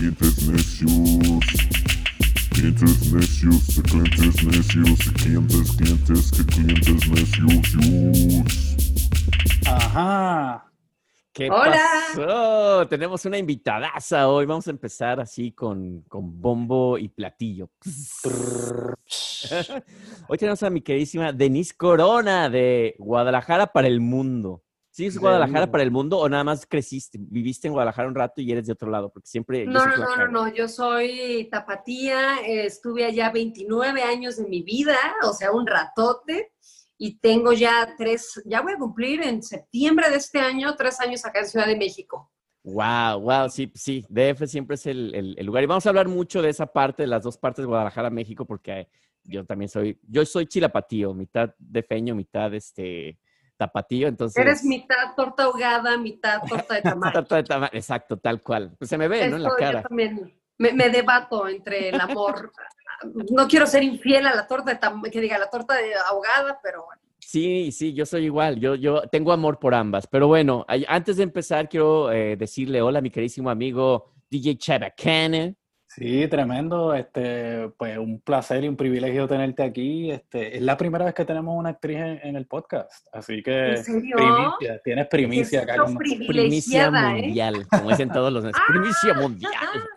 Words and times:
clientes 0.00 0.48
necios. 0.48 1.44
Clientes 2.50 3.12
necios, 3.12 3.76
de 3.76 3.82
clientes 3.82 4.44
necios, 4.44 4.98
de 4.98 5.12
clientes, 5.12 5.76
clientes, 5.76 6.30
que 6.30 6.44
clientes 6.46 7.08
necios. 7.10 7.66
Ajá. 9.66 10.64
¿Qué 11.34 11.50
Hola. 11.50 11.82
pasó? 12.14 12.88
Tenemos 12.88 13.26
una 13.26 13.36
invitadaza 13.36 14.28
hoy. 14.28 14.46
Vamos 14.46 14.66
a 14.68 14.70
empezar 14.70 15.20
así 15.20 15.52
con, 15.52 16.00
con 16.08 16.40
bombo 16.40 16.96
y 16.96 17.08
platillo. 17.08 17.68
Hoy 20.28 20.38
tenemos 20.38 20.62
a 20.62 20.70
mi 20.70 20.80
queridísima 20.80 21.32
Denise 21.32 21.74
Corona 21.76 22.48
de 22.48 22.94
Guadalajara 22.98 23.66
para 23.66 23.86
el 23.86 24.00
mundo. 24.00 24.62
¿Sí 24.92 25.06
es 25.06 25.14
Del 25.14 25.20
Guadalajara 25.20 25.70
para 25.70 25.82
el 25.84 25.90
mundo 25.90 26.18
o 26.18 26.28
nada 26.28 26.42
más 26.44 26.66
creciste, 26.66 27.18
viviste 27.20 27.68
en 27.68 27.72
Guadalajara 27.74 28.08
un 28.08 28.14
rato 28.14 28.40
y 28.40 28.50
eres 28.50 28.66
de 28.66 28.72
otro 28.72 28.90
lado? 28.90 29.10
Porque 29.12 29.28
siempre... 29.28 29.64
No, 29.66 29.86
no, 29.86 29.96
no, 29.96 30.16
no, 30.16 30.28
no, 30.28 30.54
yo 30.54 30.66
soy 30.68 31.48
tapatía, 31.50 32.40
eh, 32.46 32.66
estuve 32.66 33.04
allá 33.04 33.30
29 33.30 34.02
años 34.02 34.36
de 34.36 34.46
mi 34.48 34.62
vida, 34.62 34.96
o 35.24 35.32
sea, 35.32 35.52
un 35.52 35.66
ratote, 35.66 36.52
y 36.98 37.18
tengo 37.18 37.52
ya 37.52 37.94
tres, 37.96 38.42
ya 38.44 38.60
voy 38.62 38.72
a 38.72 38.78
cumplir 38.78 39.22
en 39.22 39.42
septiembre 39.42 40.10
de 40.10 40.16
este 40.16 40.40
año, 40.40 40.74
tres 40.76 41.00
años 41.00 41.24
acá 41.24 41.40
en 41.40 41.46
Ciudad 41.46 41.66
de 41.66 41.76
México. 41.76 42.30
Wow, 42.62 43.20
wow, 43.20 43.48
sí, 43.48 43.70
sí, 43.74 44.04
DF 44.10 44.46
siempre 44.46 44.74
es 44.74 44.84
el, 44.86 45.14
el- 45.14 45.34
el 45.38 45.46
lugar. 45.46 45.62
Y 45.62 45.66
vamos 45.66 45.86
a 45.86 45.88
hablar 45.88 46.08
mucho 46.08 46.42
de 46.42 46.50
esa 46.50 46.66
parte, 46.66 47.04
de 47.04 47.06
las 47.06 47.22
dos 47.22 47.38
partes 47.38 47.62
de 47.62 47.66
Guadalajara, 47.68 48.10
México, 48.10 48.44
porque 48.44 48.88
yo 49.24 49.46
también 49.46 49.70
soy, 49.70 49.98
yo 50.06 50.26
soy 50.26 50.46
chilapatío, 50.46 51.14
mitad 51.14 51.54
de 51.58 51.82
feño, 51.82 52.14
mitad 52.14 52.52
este 52.52 53.18
tapatío, 53.60 54.08
entonces... 54.08 54.42
Eres 54.42 54.64
mitad 54.64 55.14
torta 55.14 55.44
ahogada, 55.44 55.96
mitad 55.98 56.40
torta 56.48 56.74
de 56.74 56.82
tamal. 56.90 57.12
Torta 57.12 57.36
de 57.36 57.42
tamal, 57.44 57.70
Exacto, 57.72 58.16
tal 58.16 58.40
cual. 58.40 58.74
Pues 58.78 58.88
se 58.88 58.96
me 58.96 59.06
ve, 59.06 59.28
¿no? 59.28 59.36
En 59.36 59.42
la 59.42 59.48
Esto 59.50 59.60
yo 59.60 59.66
cara. 59.66 59.82
también 59.82 60.34
me, 60.58 60.72
me 60.72 60.88
debato 60.88 61.46
entre 61.46 61.90
el 61.90 62.00
amor. 62.00 62.52
No 63.30 63.46
quiero 63.46 63.66
ser 63.66 63.82
infiel 63.82 64.26
a 64.26 64.34
la 64.34 64.46
torta 64.46 64.72
de 64.72 64.80
tam- 64.80 65.10
que 65.10 65.20
diga 65.20 65.36
la 65.38 65.48
torta 65.50 65.74
de 65.76 65.94
ahogada, 65.94 66.58
pero 66.62 66.84
bueno. 66.86 67.02
Sí, 67.18 67.70
sí, 67.70 67.92
yo 67.92 68.04
soy 68.06 68.24
igual. 68.24 68.58
Yo, 68.58 68.74
yo 68.74 69.02
tengo 69.02 69.32
amor 69.32 69.58
por 69.58 69.74
ambas. 69.74 70.06
Pero 70.06 70.26
bueno, 70.26 70.64
antes 70.88 71.16
de 71.18 71.22
empezar, 71.22 71.68
quiero 71.68 72.10
eh, 72.10 72.36
decirle 72.36 72.82
hola 72.82 72.98
a 72.98 73.02
mi 73.02 73.10
queridísimo 73.10 73.50
amigo 73.50 74.12
DJ 74.30 74.56
Chabacane. 74.56 75.56
Sí, 75.92 76.28
tremendo. 76.28 76.94
Este, 76.94 77.68
pues 77.76 77.98
un 77.98 78.20
placer 78.20 78.62
y 78.62 78.68
un 78.68 78.76
privilegio 78.76 79.26
tenerte 79.26 79.64
aquí. 79.64 80.12
Este, 80.12 80.56
es 80.56 80.62
la 80.62 80.76
primera 80.76 81.04
vez 81.04 81.14
que 81.14 81.24
tenemos 81.24 81.58
una 81.58 81.70
actriz 81.70 81.96
en, 81.96 82.20
en 82.22 82.36
el 82.36 82.46
podcast, 82.46 83.08
así 83.12 83.42
que 83.42 83.70
¿En 83.70 83.84
serio? 83.84 84.16
primicia, 84.16 84.80
tienes 84.84 85.08
primicia 85.08 85.62
acá 85.62 85.78
con. 85.78 85.96
Primicia 85.96 86.86
¿eh? 86.86 87.22
mundial, 87.22 87.66
como 87.70 87.90
dicen 87.90 88.08
todos 88.08 88.32
los 88.32 88.44
Primicia 88.68 89.14
mundial. 89.14 89.52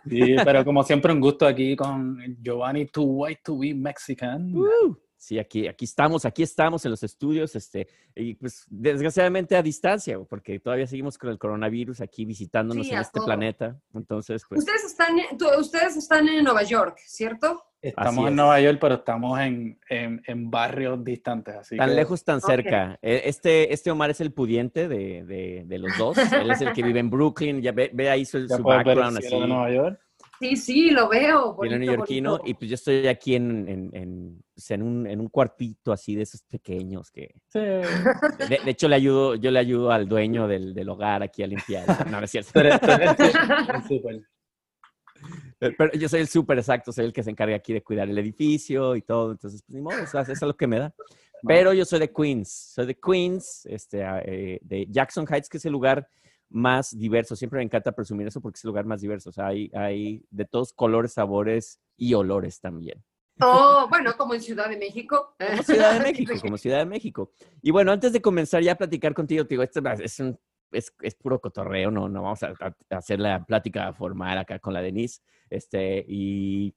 Sí, 0.08 0.34
pero 0.44 0.64
como 0.64 0.82
siempre 0.82 1.12
un 1.12 1.20
gusto 1.20 1.46
aquí 1.46 1.76
con 1.76 2.18
Giovanni 2.42 2.86
Too 2.86 3.04
White 3.04 3.42
to 3.44 3.58
Be 3.60 3.72
Mexican. 3.72 4.52
Uh, 4.52 4.96
sí, 5.24 5.38
aquí, 5.38 5.66
aquí 5.68 5.84
estamos, 5.84 6.24
aquí 6.24 6.42
estamos 6.42 6.84
en 6.84 6.90
los 6.90 7.02
estudios, 7.02 7.56
este, 7.56 7.88
y 8.14 8.34
pues 8.34 8.66
desgraciadamente 8.68 9.56
a 9.56 9.62
distancia, 9.62 10.18
porque 10.28 10.58
todavía 10.60 10.86
seguimos 10.86 11.16
con 11.18 11.30
el 11.30 11.38
coronavirus 11.38 12.00
aquí 12.00 12.24
visitándonos 12.24 12.86
Sí, 12.86 12.92
en 12.92 13.00
este 13.00 13.18
todo. 13.18 13.26
planeta. 13.26 13.80
Entonces, 13.94 14.42
pues, 14.48 14.60
Ustedes 14.60 14.84
están, 14.84 15.16
ustedes 15.58 15.96
están 15.96 16.28
en 16.28 16.44
Nueva 16.44 16.62
York, 16.62 16.98
¿cierto? 17.04 17.62
Estamos 17.80 18.12
Así 18.14 18.20
en 18.22 18.28
es. 18.28 18.34
Nueva 18.34 18.60
York, 18.62 18.78
pero 18.80 18.94
estamos 18.94 19.38
en, 19.40 19.78
en, 19.90 20.22
en 20.26 20.50
barrios 20.50 21.04
distantes, 21.04 21.54
así 21.54 21.76
tan 21.76 21.90
que 21.90 21.94
lejos, 21.96 22.24
tan 22.24 22.36
Ok. 22.38 22.46
cerca. 22.46 22.98
Eh, 23.02 23.22
Este, 23.26 23.74
este 23.74 23.90
Omar 23.90 24.08
es 24.10 24.22
el 24.22 24.32
pudiente 24.32 24.88
de, 24.88 25.22
de- 25.24 25.64
de 25.66 25.78
los 25.78 25.96
dos. 25.98 26.16
Él 26.32 26.50
es 26.50 26.62
el 26.62 26.72
que 26.72 26.82
vive 26.82 27.00
en 27.00 27.10
Brooklyn. 27.10 27.60
Ya 27.60 27.72
ve, 27.72 27.90
ve 27.92 28.08
ahí 28.08 28.24
su, 28.24 28.46
ya 28.46 28.56
su 28.56 28.62
puedes 28.62 28.84
ver 28.84 28.96
el 28.96 29.02
background 29.02 29.20
cielo 29.20 29.36
así. 29.36 29.42
de 29.42 29.48
Nueva 29.48 29.70
York. 29.70 30.00
Sí, 30.40 30.56
sí, 30.56 30.90
lo 30.90 31.08
veo. 31.08 31.54
Bonito, 31.54 31.78
neoyorquino. 31.78 32.30
bonito. 32.32 32.50
Y 32.50 32.54
pues 32.54 32.70
yo 32.70 32.74
estoy 32.74 33.06
aquí 33.06 33.34
en, 33.34 33.68
en, 33.68 33.90
en, 33.94 34.44
en 34.68 34.82
un, 34.82 35.06
en 35.06 35.20
un 35.20 35.28
cuartito 35.28 35.92
así 35.92 36.14
de 36.14 36.22
esos 36.22 36.42
pequeños 36.42 37.10
que... 37.10 37.34
Sí. 37.48 37.60
De, 37.60 38.60
de 38.64 38.70
hecho, 38.70 38.88
le 38.88 38.96
ayudo, 38.96 39.36
yo 39.36 39.50
le 39.50 39.58
ayudo 39.58 39.90
al 39.90 40.08
dueño 40.08 40.48
del, 40.48 40.74
del 40.74 40.88
hogar 40.88 41.22
aquí 41.22 41.42
a 41.42 41.46
limpiar. 41.46 42.10
No, 42.10 42.18
no 42.18 42.24
es 42.24 42.30
cierto. 42.30 42.50
Súper. 43.88 44.22
Pero 45.58 45.92
yo 45.92 46.08
soy 46.08 46.20
el 46.20 46.28
súper 46.28 46.58
exacto, 46.58 46.92
soy 46.92 47.06
el 47.06 47.12
que 47.12 47.22
se 47.22 47.30
encarga 47.30 47.56
aquí 47.56 47.72
de 47.72 47.82
cuidar 47.82 48.08
el 48.08 48.18
edificio 48.18 48.96
y 48.96 49.02
todo. 49.02 49.32
Entonces, 49.32 49.62
pues 49.62 49.74
ni 49.74 49.80
modo, 49.80 49.98
eso, 49.98 50.18
eso 50.20 50.32
es 50.32 50.42
lo 50.42 50.56
que 50.56 50.66
me 50.66 50.78
da. 50.78 50.94
Pero 51.46 51.72
yo 51.72 51.84
soy 51.84 51.98
de 51.98 52.12
Queens, 52.12 52.72
soy 52.74 52.86
de 52.86 52.98
Queens, 52.98 53.66
este, 53.66 54.02
eh, 54.02 54.58
de 54.62 54.86
Jackson 54.88 55.26
Heights, 55.28 55.48
que 55.48 55.58
es 55.58 55.64
el 55.66 55.72
lugar 55.72 56.08
más 56.50 56.96
diverso. 56.96 57.36
Siempre 57.36 57.58
me 57.58 57.64
encanta 57.64 57.92
presumir 57.92 58.26
eso 58.26 58.40
porque 58.40 58.56
es 58.56 58.64
el 58.64 58.68
lugar 58.68 58.84
más 58.84 59.00
diverso. 59.00 59.30
O 59.30 59.32
sea, 59.32 59.48
hay, 59.48 59.70
hay 59.74 60.24
de 60.30 60.44
todos 60.44 60.72
colores, 60.72 61.12
sabores 61.12 61.80
y 61.96 62.14
olores 62.14 62.60
también. 62.60 63.02
Oh, 63.40 63.86
bueno, 63.88 64.16
como 64.16 64.34
en 64.34 64.40
Ciudad 64.40 64.68
de 64.68 64.76
México. 64.76 65.34
Como 65.50 65.62
Ciudad 65.62 65.94
de 65.94 66.00
México, 66.00 66.32
como 66.42 66.56
Ciudad 66.56 66.78
de 66.78 66.86
México. 66.86 67.32
Y 67.62 67.70
bueno, 67.72 67.90
antes 67.90 68.12
de 68.12 68.22
comenzar 68.22 68.62
ya 68.62 68.72
a 68.72 68.76
platicar 68.76 69.12
contigo, 69.12 69.44
te 69.44 69.54
digo, 69.54 69.64
esto 69.64 69.80
es, 70.00 70.20
un, 70.20 70.38
es, 70.70 70.94
es 71.02 71.14
puro 71.16 71.40
cotorreo, 71.40 71.90
no, 71.90 72.08
no 72.08 72.22
vamos 72.22 72.42
a, 72.44 72.52
a 72.60 72.96
hacer 72.96 73.18
la 73.18 73.44
plática 73.44 73.92
formal 73.92 74.38
acá 74.38 74.60
con 74.60 74.72
la 74.72 74.80
Denise. 74.80 75.20
Este, 75.50 76.04
y 76.06 76.74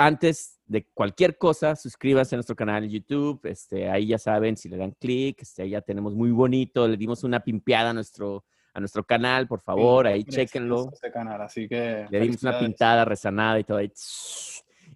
antes 0.00 0.58
de 0.66 0.86
cualquier 0.94 1.36
cosa, 1.36 1.76
suscríbanse 1.76 2.34
a 2.34 2.38
nuestro 2.38 2.56
canal 2.56 2.84
en 2.84 2.90
YouTube. 2.90 3.40
Este, 3.44 3.90
ahí 3.90 4.06
ya 4.06 4.18
saben, 4.18 4.56
si 4.56 4.70
le 4.70 4.78
dan 4.78 4.92
clic, 4.92 5.42
este, 5.42 5.62
ahí 5.62 5.70
ya 5.70 5.82
tenemos 5.82 6.14
muy 6.14 6.30
bonito. 6.30 6.88
Le 6.88 6.96
dimos 6.96 7.22
una 7.22 7.40
pimpeada 7.40 7.90
a 7.90 7.92
nuestro, 7.92 8.44
a 8.72 8.80
nuestro 8.80 9.04
canal, 9.04 9.46
por 9.48 9.60
favor, 9.60 10.06
ahí 10.06 10.24
canal, 11.10 11.42
así 11.42 11.68
que 11.68 12.06
Le 12.10 12.20
dimos 12.20 12.42
una 12.42 12.52
pintada 12.66 13.04
rezanada 13.04 13.58
y 13.58 13.64
todo 13.64 13.78
ahí. 13.78 13.92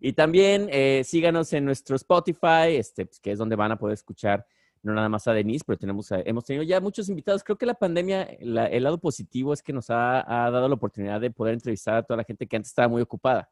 Y 0.01 0.13
también 0.13 0.69
eh, 0.71 1.03
síganos 1.05 1.53
en 1.53 1.65
nuestro 1.65 1.97
Spotify, 1.97 2.77
este, 2.77 3.07
pues, 3.07 3.21
que 3.21 3.33
es 3.33 3.39
donde 3.39 3.57
van 3.57 3.73
a 3.73 3.77
poder 3.79 3.95
escuchar 3.95 4.47
no 4.83 4.93
nada 4.93 5.09
más 5.09 5.27
a 5.27 5.33
Denise, 5.33 5.65
pero 5.67 5.79
tenemos, 5.79 6.13
a- 6.13 6.21
hemos 6.27 6.45
tenido 6.45 6.63
ya 6.63 6.79
muchos 6.79 7.09
invitados. 7.09 7.43
Creo 7.43 7.57
que 7.57 7.65
la 7.65 7.73
pandemia, 7.73 8.29
la- 8.41 8.67
el 8.67 8.83
lado 8.83 8.99
positivo 8.99 9.55
es 9.55 9.63
que 9.63 9.73
nos 9.73 9.89
ha, 9.89 10.21
ha 10.47 10.51
dado 10.51 10.69
la 10.69 10.75
oportunidad 10.75 11.23
de 11.23 11.31
poder 11.31 11.55
entrevistar 11.55 11.95
a 11.97 12.03
toda 12.03 12.19
la 12.19 12.25
gente 12.25 12.47
que 12.47 12.57
antes 12.57 12.69
estaba 12.71 12.89
muy 12.89 13.01
ocupada. 13.01 13.49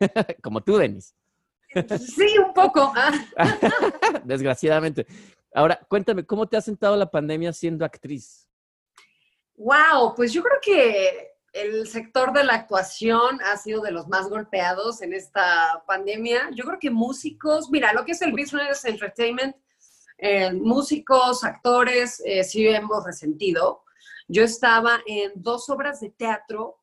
Como 0.42 0.60
tú, 0.62 0.76
Denise. 0.76 1.14
Sí, 1.98 2.26
un 2.46 2.54
poco. 2.54 2.92
Desgraciadamente. 4.24 5.06
Ahora, 5.54 5.80
cuéntame, 5.88 6.24
¿cómo 6.24 6.46
te 6.46 6.56
ha 6.56 6.60
sentado 6.60 6.96
la 6.96 7.10
pandemia 7.10 7.52
siendo 7.52 7.84
actriz? 7.84 8.47
Wow, 9.58 10.14
pues 10.14 10.32
yo 10.32 10.42
creo 10.42 10.58
que 10.62 11.32
el 11.52 11.88
sector 11.88 12.32
de 12.32 12.44
la 12.44 12.54
actuación 12.54 13.40
ha 13.42 13.56
sido 13.56 13.82
de 13.82 13.90
los 13.90 14.06
más 14.06 14.28
golpeados 14.28 15.02
en 15.02 15.12
esta 15.12 15.82
pandemia. 15.86 16.50
Yo 16.54 16.64
creo 16.64 16.78
que 16.78 16.90
músicos, 16.90 17.68
mira, 17.70 17.92
lo 17.92 18.04
que 18.04 18.12
es 18.12 18.22
el 18.22 18.32
business 18.32 18.84
entertainment, 18.84 19.56
eh, 20.18 20.52
músicos, 20.52 21.42
actores, 21.42 22.22
eh, 22.24 22.44
sí 22.44 22.68
hemos 22.68 23.04
resentido. 23.04 23.82
Yo 24.28 24.44
estaba 24.44 25.00
en 25.06 25.32
dos 25.34 25.68
obras 25.70 26.00
de 26.00 26.10
teatro 26.10 26.78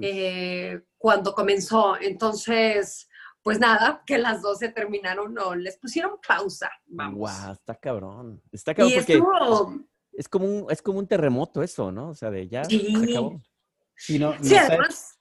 eh, 0.00 0.80
cuando 0.96 1.34
comenzó, 1.34 2.00
entonces, 2.00 3.08
pues 3.42 3.58
nada, 3.58 4.02
que 4.06 4.16
las 4.16 4.40
dos 4.40 4.60
se 4.60 4.68
terminaron, 4.68 5.34
no, 5.34 5.54
les 5.54 5.76
pusieron 5.76 6.18
pausa. 6.26 6.70
Vamos. 6.86 7.18
guau, 7.18 7.52
está 7.52 7.74
cabrón. 7.74 8.40
Está 8.52 8.74
cabrón 8.74 8.92
Y 8.92 8.96
porque 8.96 9.12
estuvo, 9.14 9.74
es 10.16 10.28
como, 10.28 10.46
un, 10.46 10.70
es 10.70 10.80
como 10.82 10.98
un 10.98 11.06
terremoto 11.06 11.62
eso, 11.62 11.90
¿no? 11.92 12.10
O 12.10 12.14
sea, 12.14 12.30
de 12.30 12.48
ya 12.48 12.64
Sí. 12.64 12.94
se 12.94 13.12
acabó. 13.12 13.40
Y 14.08 14.18
no, 14.18 14.34
sí, 14.42 14.56
además, 14.56 15.18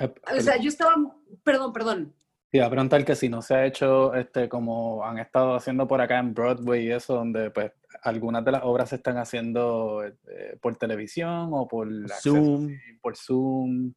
eh, 0.00 0.12
o 0.36 0.40
sea, 0.40 0.56
yo 0.56 0.68
estaba, 0.68 0.94
perdón, 1.42 1.72
perdón, 1.72 2.14
iba 2.52 2.66
a 2.66 2.70
preguntar 2.70 3.04
que 3.04 3.16
si 3.16 3.28
no 3.28 3.42
se 3.42 3.54
ha 3.54 3.66
hecho 3.66 4.14
este 4.14 4.48
como 4.48 5.04
han 5.04 5.18
estado 5.18 5.56
haciendo 5.56 5.88
por 5.88 6.00
acá 6.00 6.20
en 6.20 6.32
Broadway 6.34 6.86
y 6.86 6.92
eso, 6.92 7.14
donde 7.14 7.50
pues 7.50 7.72
algunas 8.02 8.44
de 8.44 8.52
las 8.52 8.62
obras 8.62 8.90
se 8.90 8.96
están 8.96 9.18
haciendo 9.18 10.04
eh, 10.04 10.56
por 10.60 10.76
televisión 10.76 11.50
o 11.52 11.66
por 11.66 11.88
acceso- 11.88 12.20
Zoom. 12.36 12.70
por 13.02 13.16
Zoom. 13.16 13.92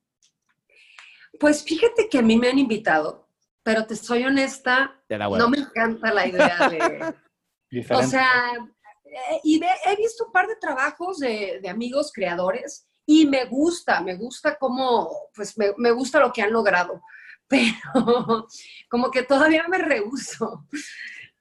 Pues 1.39 1.63
fíjate 1.63 2.09
que 2.09 2.17
a 2.17 2.23
mí 2.23 2.35
me 2.38 2.50
han 2.50 2.57
invitado, 2.57 3.29
pero 3.62 3.85
te 3.85 3.95
soy 3.95 4.23
honesta, 4.23 5.00
no 5.09 5.50
me 5.50 5.59
encanta 5.59 6.12
la 6.12 6.25
idea 6.25 6.69
de... 6.69 7.13
o 7.91 8.01
sea, 8.03 8.27
eh, 9.12 9.39
y 9.44 9.59
ve- 9.59 9.68
he 9.86 9.95
visto 9.95 10.25
un 10.25 10.31
par 10.31 10.48
de 10.48 10.56
trabajos 10.56 11.19
de, 11.19 11.59
de 11.62 11.69
amigos 11.69 12.12
creadores 12.13 12.88
y 13.06 13.25
me 13.25 13.45
gusta, 13.45 14.01
me 14.01 14.15
gusta 14.15 14.57
cómo, 14.57 15.09
pues 15.36 15.57
me, 15.57 15.74
me 15.77 15.92
gusta 15.92 16.19
lo 16.19 16.31
que 16.33 16.42
han 16.42 16.51
logrado, 16.54 17.01
pero 17.48 18.48
como 18.89 19.09
que 19.12 19.24
todavía 19.24 19.65
me 19.68 19.77
rehuso. 19.77 20.65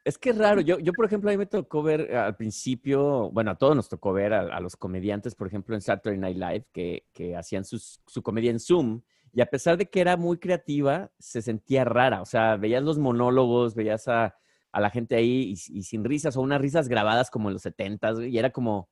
Es 0.04 0.18
que 0.18 0.30
es 0.30 0.38
raro. 0.38 0.60
Yo, 0.60 0.78
yo, 0.78 0.92
por 0.92 1.04
ejemplo, 1.04 1.28
a 1.30 1.32
mí 1.32 1.36
me 1.36 1.46
tocó 1.46 1.82
ver 1.82 2.02
eh, 2.12 2.16
al 2.16 2.36
principio, 2.36 3.28
bueno, 3.32 3.50
a 3.50 3.56
todos 3.58 3.74
nos 3.74 3.88
tocó 3.88 4.12
ver 4.12 4.32
a, 4.32 4.40
a 4.56 4.60
los 4.60 4.76
comediantes, 4.76 5.34
por 5.34 5.48
ejemplo, 5.48 5.74
en 5.74 5.80
Saturday 5.80 6.18
Night 6.18 6.36
Live, 6.36 6.66
que, 6.72 7.06
que 7.12 7.34
hacían 7.36 7.64
sus- 7.64 8.00
su 8.06 8.22
comedia 8.22 8.52
en 8.52 8.60
Zoom. 8.60 9.02
Y 9.32 9.40
a 9.40 9.46
pesar 9.46 9.76
de 9.76 9.90
que 9.90 10.00
era 10.00 10.16
muy 10.16 10.38
creativa, 10.38 11.10
se 11.18 11.42
sentía 11.42 11.84
rara. 11.84 12.22
O 12.22 12.24
sea, 12.24 12.56
veías 12.56 12.84
los 12.84 12.98
monólogos, 13.00 13.74
veías 13.74 14.06
a, 14.06 14.36
a 14.76 14.80
la 14.80 14.90
gente 14.90 15.16
ahí 15.16 15.54
y, 15.54 15.78
y 15.78 15.82
sin 15.84 16.04
risas 16.04 16.36
o 16.36 16.42
unas 16.42 16.60
risas 16.60 16.86
grabadas 16.86 17.30
como 17.30 17.48
en 17.48 17.54
los 17.54 17.62
70 17.62 18.26
y 18.26 18.36
era 18.36 18.50
como, 18.50 18.90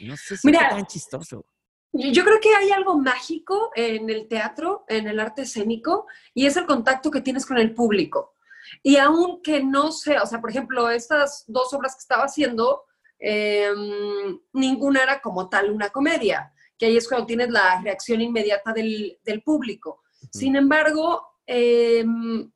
no 0.00 0.16
sé 0.16 0.36
si 0.36 0.46
Mira, 0.46 0.68
tan 0.68 0.86
chistoso. 0.86 1.44
Yo 1.92 2.22
creo 2.22 2.38
que 2.40 2.54
hay 2.54 2.70
algo 2.70 2.96
mágico 2.96 3.72
en 3.74 4.08
el 4.08 4.28
teatro, 4.28 4.84
en 4.86 5.08
el 5.08 5.18
arte 5.18 5.42
escénico, 5.42 6.06
y 6.32 6.46
es 6.46 6.56
el 6.56 6.66
contacto 6.66 7.10
que 7.10 7.20
tienes 7.20 7.44
con 7.44 7.58
el 7.58 7.74
público. 7.74 8.36
Y 8.80 8.96
aunque 8.96 9.62
no 9.62 9.90
sea, 9.90 10.22
o 10.22 10.26
sea, 10.26 10.40
por 10.40 10.50
ejemplo, 10.50 10.88
estas 10.88 11.44
dos 11.48 11.74
obras 11.74 11.96
que 11.96 12.00
estaba 12.02 12.22
haciendo, 12.22 12.84
em, 13.18 14.38
ninguna 14.52 15.02
era 15.02 15.20
como 15.20 15.48
tal 15.48 15.72
una 15.72 15.90
comedia, 15.90 16.52
que 16.78 16.86
ahí 16.86 16.96
es 16.96 17.08
cuando 17.08 17.26
tienes 17.26 17.50
la 17.50 17.80
reacción 17.82 18.20
inmediata 18.20 18.72
del, 18.72 19.18
público. 19.44 20.02
Sin 20.30 20.54
embargo, 20.54 21.26
em, 21.44 22.50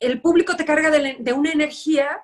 el 0.00 0.20
público 0.20 0.56
te 0.56 0.64
carga 0.64 0.90
de, 0.90 1.16
de, 1.20 1.32
una 1.32 1.52
energía 1.52 2.22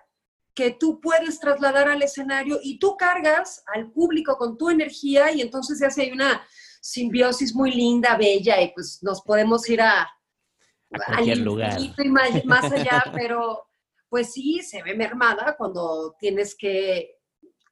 que 0.55 0.73
tú 0.73 1.00
puedes 1.00 1.38
trasladar 1.38 1.88
al 1.88 2.02
escenario 2.02 2.58
y 2.62 2.78
tú 2.78 2.96
cargas 2.96 3.62
al 3.75 3.93
público 3.93 4.37
con 4.37 4.56
tu 4.56 4.70
energía 4.70 5.31
y 5.31 5.43
entonces 5.43 5.78
se 5.78 5.87
hace 5.87 6.12
una 6.12 6.44
simbiosis 6.81 7.55
muy 7.55 7.73
linda, 7.73 8.17
bella 8.17 8.61
y 8.62 8.73
pues 8.73 9.00
nos 9.02 9.20
podemos 9.23 9.69
ir 9.69 9.82
a, 9.82 10.02
a 10.02 11.05
cualquier 11.06 11.38
lugar. 11.38 11.78
Y 11.78 12.08
más, 12.08 12.44
más 12.44 12.73
allá, 12.73 13.05
pero 13.12 13.67
pues 14.08 14.32
sí, 14.32 14.61
se 14.62 14.82
ve 14.82 14.94
mermada 14.94 15.56
cuando 15.56 16.17
tienes 16.19 16.55
que 16.55 17.19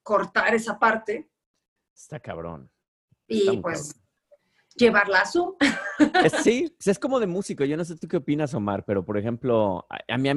cortar 0.03 0.55
esa 0.55 0.79
parte. 0.79 1.31
Está 1.95 2.21
cabrón. 2.21 2.71
y 3.27 3.57
pues 3.59 3.95
llevarla 4.75 5.21
a 5.21 5.27
Zoom. 5.27 5.55
Sí, 6.45 6.73
pues, 6.77 6.89
es 6.89 6.99
como 6.99 7.21
de 7.21 7.27
músico. 7.27 7.65
Yo 7.65 7.77
no 7.77 7.85
sé 7.85 7.97
tú 7.97 8.09
qué 8.09 8.17
opinas, 8.17 8.53
Omar, 8.55 8.85
pero 8.85 9.05
por 9.05 9.17
ejemplo, 9.17 9.87
a 10.09 10.19
mí, 10.19 10.29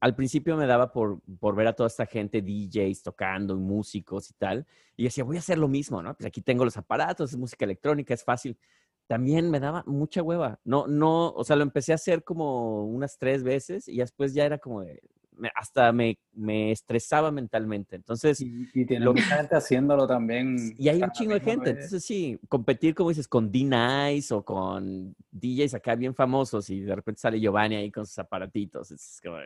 al 0.00 0.16
principio 0.16 0.56
me 0.56 0.66
daba 0.66 0.92
por, 0.92 1.20
por, 1.38 1.54
ver 1.54 1.68
a 1.68 1.72
toda 1.72 1.86
esta 1.86 2.04
gente, 2.04 2.42
DJs 2.42 3.04
tocando, 3.04 3.56
músicos 3.56 4.30
y 4.30 4.34
tal, 4.34 4.66
y 4.96 5.04
decía, 5.04 5.22
voy 5.22 5.36
a 5.36 5.38
hacer 5.38 5.58
lo 5.58 5.68
mismo, 5.68 6.02
¿no? 6.02 6.14
Pues 6.14 6.26
aquí 6.26 6.40
tengo 6.40 6.64
los 6.64 6.76
aparatos, 6.76 7.30
es 7.30 7.38
música 7.38 7.64
electrónica, 7.64 8.12
es 8.12 8.24
fácil 8.24 8.58
también 9.06 9.50
me 9.50 9.60
daba 9.60 9.84
mucha 9.86 10.22
hueva. 10.22 10.60
No, 10.64 10.86
no, 10.86 11.30
o 11.30 11.44
sea, 11.44 11.56
lo 11.56 11.62
empecé 11.62 11.92
a 11.92 11.96
hacer 11.96 12.24
como 12.24 12.84
unas 12.86 13.18
tres 13.18 13.42
veces 13.42 13.88
y 13.88 13.98
después 13.98 14.34
ya 14.34 14.44
era 14.44 14.58
como 14.58 14.82
de, 14.82 15.02
hasta 15.54 15.92
me, 15.92 16.18
me, 16.32 16.70
estresaba 16.70 17.30
mentalmente. 17.30 17.96
Entonces. 17.96 18.40
Y, 18.40 18.68
y 18.74 18.84
tiene 18.84 19.06
mucha 19.06 19.36
gente 19.36 19.56
haciéndolo 19.56 20.06
también. 20.06 20.74
Y 20.78 20.88
hay 20.88 21.02
un 21.02 21.10
chingo 21.10 21.34
de 21.34 21.40
gente. 21.40 21.70
Entonces, 21.70 22.04
sí, 22.04 22.38
competir, 22.48 22.94
como 22.94 23.10
dices, 23.10 23.28
con 23.28 23.50
D-Nice 23.50 24.32
o 24.34 24.44
con 24.44 25.14
DJs 25.30 25.74
acá 25.74 25.94
bien 25.94 26.14
famosos 26.14 26.68
y 26.70 26.80
de 26.80 26.94
repente 26.94 27.20
sale 27.20 27.40
Giovanni 27.40 27.76
ahí 27.76 27.90
con 27.90 28.06
sus 28.06 28.18
aparatitos. 28.18 28.90
Es 28.90 29.20
como. 29.22 29.38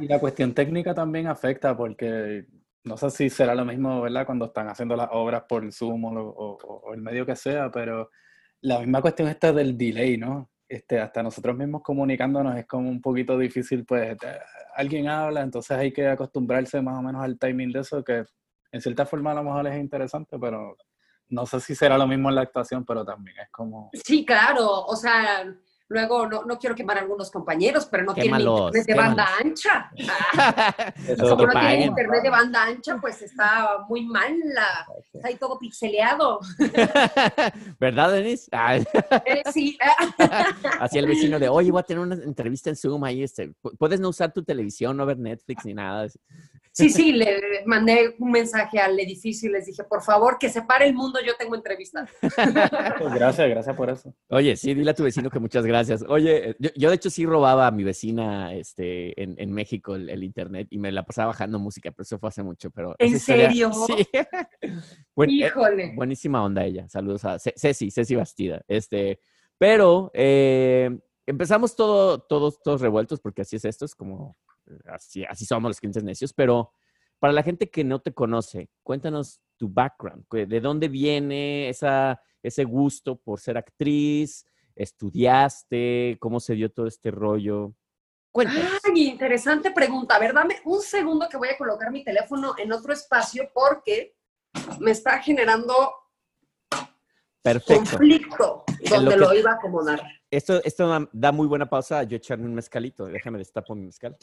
y, 0.00 0.06
la 0.06 0.18
cuestión 0.18 0.54
técnica 0.54 0.94
también 0.94 1.26
afecta 1.26 1.76
porque 1.76 2.46
no 2.84 2.96
sé 2.96 3.10
si 3.10 3.30
será 3.30 3.54
lo 3.54 3.64
mismo, 3.64 4.00
¿verdad? 4.00 4.26
Cuando 4.26 4.46
están 4.46 4.68
haciendo 4.68 4.96
las 4.96 5.08
obras 5.12 5.44
por 5.48 5.70
Zoom 5.72 6.04
o 6.04 6.94
el 6.94 7.02
medio 7.02 7.26
que 7.26 7.36
sea, 7.36 7.70
pero 7.70 8.10
la 8.62 8.80
misma 8.80 9.00
cuestión 9.00 9.28
esta 9.28 9.52
del 9.52 9.76
delay, 9.76 10.18
¿no? 10.18 10.50
Este, 10.70 11.00
hasta 11.00 11.20
nosotros 11.20 11.56
mismos 11.56 11.82
comunicándonos 11.82 12.56
es 12.56 12.64
como 12.64 12.88
un 12.88 13.00
poquito 13.00 13.36
difícil, 13.36 13.84
pues 13.84 14.16
alguien 14.76 15.08
habla, 15.08 15.40
entonces 15.40 15.76
hay 15.76 15.92
que 15.92 16.06
acostumbrarse 16.06 16.80
más 16.80 16.96
o 16.96 17.02
menos 17.02 17.24
al 17.24 17.40
timing 17.40 17.72
de 17.72 17.80
eso, 17.80 18.04
que 18.04 18.24
en 18.70 18.80
cierta 18.80 19.04
forma 19.04 19.32
a 19.32 19.34
lo 19.34 19.42
mejor 19.42 19.66
es 19.66 19.80
interesante, 19.80 20.38
pero 20.38 20.76
no 21.30 21.44
sé 21.44 21.58
si 21.58 21.74
será 21.74 21.98
lo 21.98 22.06
mismo 22.06 22.28
en 22.28 22.36
la 22.36 22.42
actuación, 22.42 22.84
pero 22.84 23.04
también 23.04 23.36
es 23.40 23.50
como... 23.50 23.90
Sí, 23.94 24.24
claro, 24.24 24.84
o 24.84 24.94
sea, 24.94 25.52
Luego, 25.90 26.24
no, 26.28 26.44
no 26.44 26.56
quiero 26.56 26.76
quemar 26.76 26.98
a 26.98 27.00
algunos 27.00 27.32
compañeros, 27.32 27.84
pero 27.90 28.04
no 28.04 28.14
tienen 28.14 28.40
internet 28.40 28.86
de 28.86 28.94
banda 28.94 29.26
ancha. 29.42 29.90
como 31.18 31.46
no 31.46 31.50
tienen 31.50 31.82
internet 31.82 32.22
de 32.22 32.30
banda 32.30 32.62
ancha, 32.62 32.96
pues 33.00 33.20
está 33.22 33.84
muy 33.88 34.06
mal. 34.06 34.36
está 35.12 35.26
ahí 35.26 35.34
todo 35.34 35.58
pixeleado. 35.58 36.38
¿Verdad, 37.80 38.12
Denis? 38.12 38.48
Eh, 38.52 39.42
sí. 39.52 39.76
Así 40.80 40.96
el 40.96 41.06
vecino 41.06 41.40
de, 41.40 41.48
oye, 41.48 41.72
voy 41.72 41.80
a 41.80 41.82
tener 41.82 42.04
una 42.04 42.14
entrevista 42.14 42.70
en 42.70 42.76
Zoom 42.76 43.02
ahí. 43.02 43.24
Este, 43.24 43.52
puedes 43.76 43.98
no 43.98 44.10
usar 44.10 44.32
tu 44.32 44.44
televisión, 44.44 44.96
no 44.96 45.04
ver 45.04 45.18
Netflix 45.18 45.64
ni 45.64 45.74
nada. 45.74 46.06
Sí, 46.80 46.90
sí, 46.90 47.12
le 47.12 47.62
mandé 47.66 48.14
un 48.18 48.30
mensaje 48.30 48.78
al 48.78 48.98
edificio 48.98 49.48
y 49.48 49.52
les 49.52 49.66
dije, 49.66 49.84
por 49.84 50.02
favor, 50.02 50.38
que 50.38 50.48
se 50.48 50.62
pare 50.62 50.86
el 50.86 50.94
mundo, 50.94 51.18
yo 51.24 51.34
tengo 51.38 51.54
entrevista. 51.54 52.06
Pues 52.20 53.14
gracias, 53.14 53.48
gracias 53.48 53.76
por 53.76 53.90
eso. 53.90 54.14
Oye, 54.28 54.56
sí, 54.56 54.74
dile 54.74 54.90
a 54.90 54.94
tu 54.94 55.04
vecino 55.04 55.30
que 55.30 55.38
muchas 55.38 55.64
gracias. 55.64 56.04
Oye, 56.08 56.56
yo, 56.76 56.88
de 56.88 56.94
hecho 56.94 57.10
sí 57.10 57.24
robaba 57.26 57.66
a 57.66 57.70
mi 57.70 57.84
vecina 57.84 58.54
este, 58.54 59.20
en, 59.22 59.52
México 59.52 59.94
el, 59.94 60.22
internet 60.22 60.68
y 60.70 60.78
me 60.78 60.92
la 60.92 61.04
pasaba 61.04 61.28
bajando 61.28 61.58
música, 61.58 61.90
pero 61.90 62.02
eso 62.02 62.18
fue 62.18 62.28
hace 62.28 62.42
mucho. 62.42 62.70
Pero 62.70 62.94
¿En 62.98 63.18
serio? 63.18 63.70
Sí. 63.86 64.06
Eh, 65.20 65.26
Híjole. 65.28 65.92
buenísima 65.94 66.42
onda 66.42 66.64
ella. 66.64 66.88
Saludos 66.88 67.24
a 67.26 67.38
Ceci, 67.38 67.90
Ceci 67.90 68.14
Bastida. 68.14 68.62
Este, 68.66 69.20
pero 69.58 70.10
eh, 70.14 70.98
empezamos 71.26 71.76
todo, 71.76 72.20
todos, 72.20 72.62
todos 72.62 72.80
revueltos 72.80 73.20
porque 73.20 73.42
así 73.42 73.56
es 73.56 73.64
esto, 73.66 73.84
es 73.84 73.94
como 73.94 74.36
así, 74.86 75.24
así 75.24 75.44
somos 75.44 75.70
los 75.70 75.80
clientes 75.80 76.04
necios, 76.04 76.32
pero 76.32 76.72
para 77.18 77.32
la 77.32 77.42
gente 77.42 77.70
que 77.70 77.84
no 77.84 78.00
te 78.00 78.12
conoce, 78.12 78.70
cuéntanos 78.82 79.40
tu 79.56 79.68
background, 79.68 80.24
de 80.30 80.60
dónde 80.60 80.88
viene 80.88 81.68
esa, 81.68 82.20
ese 82.42 82.64
gusto 82.64 83.16
por 83.16 83.40
ser 83.40 83.58
actriz, 83.58 84.46
estudiaste, 84.74 86.16
cómo 86.18 86.40
se 86.40 86.54
dio 86.54 86.72
todo 86.72 86.86
este 86.86 87.10
rollo. 87.10 87.74
Cuéntanos. 88.32 88.80
Ay, 88.84 89.08
interesante 89.08 89.70
pregunta. 89.72 90.16
A 90.16 90.18
ver, 90.18 90.32
dame 90.32 90.56
un 90.64 90.80
segundo 90.80 91.28
que 91.28 91.36
voy 91.36 91.48
a 91.48 91.58
colocar 91.58 91.90
mi 91.90 92.02
teléfono 92.02 92.54
en 92.56 92.72
otro 92.72 92.92
espacio 92.92 93.50
porque 93.52 94.16
me 94.78 94.92
está 94.92 95.18
generando 95.18 95.74
Perfecto. 97.42 97.74
conflicto 97.74 98.59
donde 98.90 99.16
lo, 99.16 99.34
iba 99.34 99.52
a 99.52 99.54
acomodar. 99.54 100.02
Esto, 100.30 100.62
esto 100.64 101.08
da 101.12 101.32
muy 101.32 101.46
buena 101.46 101.68
pausa. 101.68 102.02
Yo 102.04 102.16
echarme 102.16 102.46
un 102.46 102.54
mezcalito. 102.54 103.06
Déjame 103.06 103.38
destapo 103.38 103.74
mi 103.74 103.86
mezcal. 103.86 104.16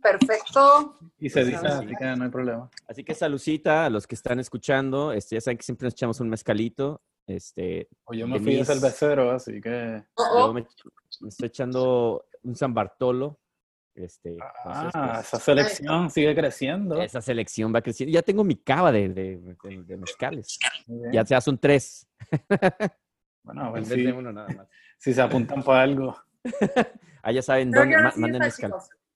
Perfecto. 0.00 0.98
Y 1.18 1.28
se 1.28 1.44
dice, 1.44 1.66
así 1.66 1.86
que 1.98 2.16
no 2.16 2.24
hay 2.24 2.30
problema. 2.30 2.70
Así 2.86 3.04
que 3.04 3.14
salucita 3.14 3.86
a 3.86 3.90
los 3.90 4.06
que 4.06 4.14
están 4.14 4.38
escuchando. 4.38 5.12
Este, 5.12 5.36
ya 5.36 5.40
saben 5.40 5.58
que 5.58 5.64
siempre 5.64 5.86
nos 5.86 5.94
echamos 5.94 6.20
un 6.20 6.28
mezcalito. 6.28 7.02
Este, 7.26 7.88
o 8.04 8.14
yo 8.14 8.26
me 8.26 8.40
fui 8.40 8.56
de 8.56 8.64
cervecero, 8.64 9.30
así 9.30 9.60
que... 9.60 10.02
Yo 10.16 10.52
me, 10.54 10.66
estoy 11.28 11.48
echando 11.48 12.24
un 12.42 12.56
San 12.56 12.72
Bartolo. 12.72 13.38
Este, 13.94 14.36
ah, 14.40 14.90
pues, 15.12 15.26
esa 15.26 15.40
selección 15.40 16.10
sigue 16.10 16.34
creciendo. 16.34 17.02
Esa 17.02 17.20
selección 17.20 17.74
va 17.74 17.82
creciendo. 17.82 18.14
Ya 18.14 18.22
tengo 18.22 18.44
mi 18.44 18.56
cava 18.56 18.92
de, 18.92 19.08
de, 19.08 19.56
de, 19.62 19.96
mezcales. 19.96 20.58
Ya 21.12 21.26
se 21.26 21.34
hacen 21.34 21.58
tres. 21.58 22.06
Bueno, 23.48 23.64
a 23.64 23.70
ver 23.70 23.86
si, 23.86 24.06
uno 24.06 24.30
nada 24.30 24.48
más. 24.48 24.68
si 24.98 25.14
se 25.14 25.22
apuntan 25.22 25.62
para 25.62 25.82
algo. 25.82 26.14
ah, 27.22 27.32
ya 27.32 27.40
saben 27.40 27.70
dónde, 27.70 27.96
manden 28.16 28.40
mezcal. 28.40 28.74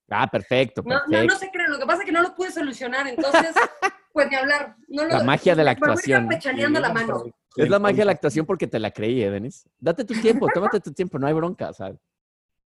Ah, 0.09 0.26
perfecto, 0.26 0.83
perfecto. 0.83 1.11
No, 1.11 1.25
no, 1.25 1.37
se 1.37 1.50
creen, 1.50 1.71
lo 1.71 1.78
que 1.78 1.85
pasa 1.85 2.00
es 2.00 2.06
que 2.06 2.12
no 2.12 2.23
lo 2.23 2.35
pude 2.35 2.50
solucionar, 2.50 3.06
entonces, 3.06 3.54
pues 4.12 4.30
ni 4.30 4.37
hablar. 4.37 4.76
la 4.88 5.23
magia 5.23 5.54
de 5.54 5.64
la 5.64 5.73
actuación. 5.73 6.28
la 6.30 6.92
mano. 6.92 7.25
Es 7.56 7.68
la 7.68 7.78
magia 7.78 7.99
de 7.99 8.04
la 8.06 8.12
actuación 8.12 8.47
porque 8.47 8.66
te 8.66 8.78
la 8.78 8.90
creí, 8.90 9.23
¿eh, 9.23 9.30
Denis. 9.30 9.68
Date 9.78 10.06
tu 10.06 10.14
tiempo, 10.14 10.49
tómate 10.52 10.80
tu 10.80 10.92
tiempo, 10.92 11.18
no 11.18 11.26
hay 11.26 11.35
bronca, 11.35 11.75
¿sabes? 11.75 12.00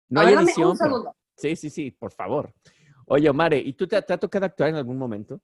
No 0.08 0.20
hay 0.20 0.34
edición. 0.34 0.76
Sí, 1.36 1.56
sí, 1.56 1.68
sí, 1.68 1.90
por 1.90 2.12
favor. 2.12 2.54
Oye, 3.06 3.28
Omare, 3.28 3.58
¿y 3.58 3.72
tú 3.72 3.88
te, 3.88 4.00
te, 4.02 4.12
ha 4.12 4.18
tocado 4.18 4.46
actuar 4.46 4.70
en 4.70 4.76
algún 4.76 4.98
momento? 4.98 5.40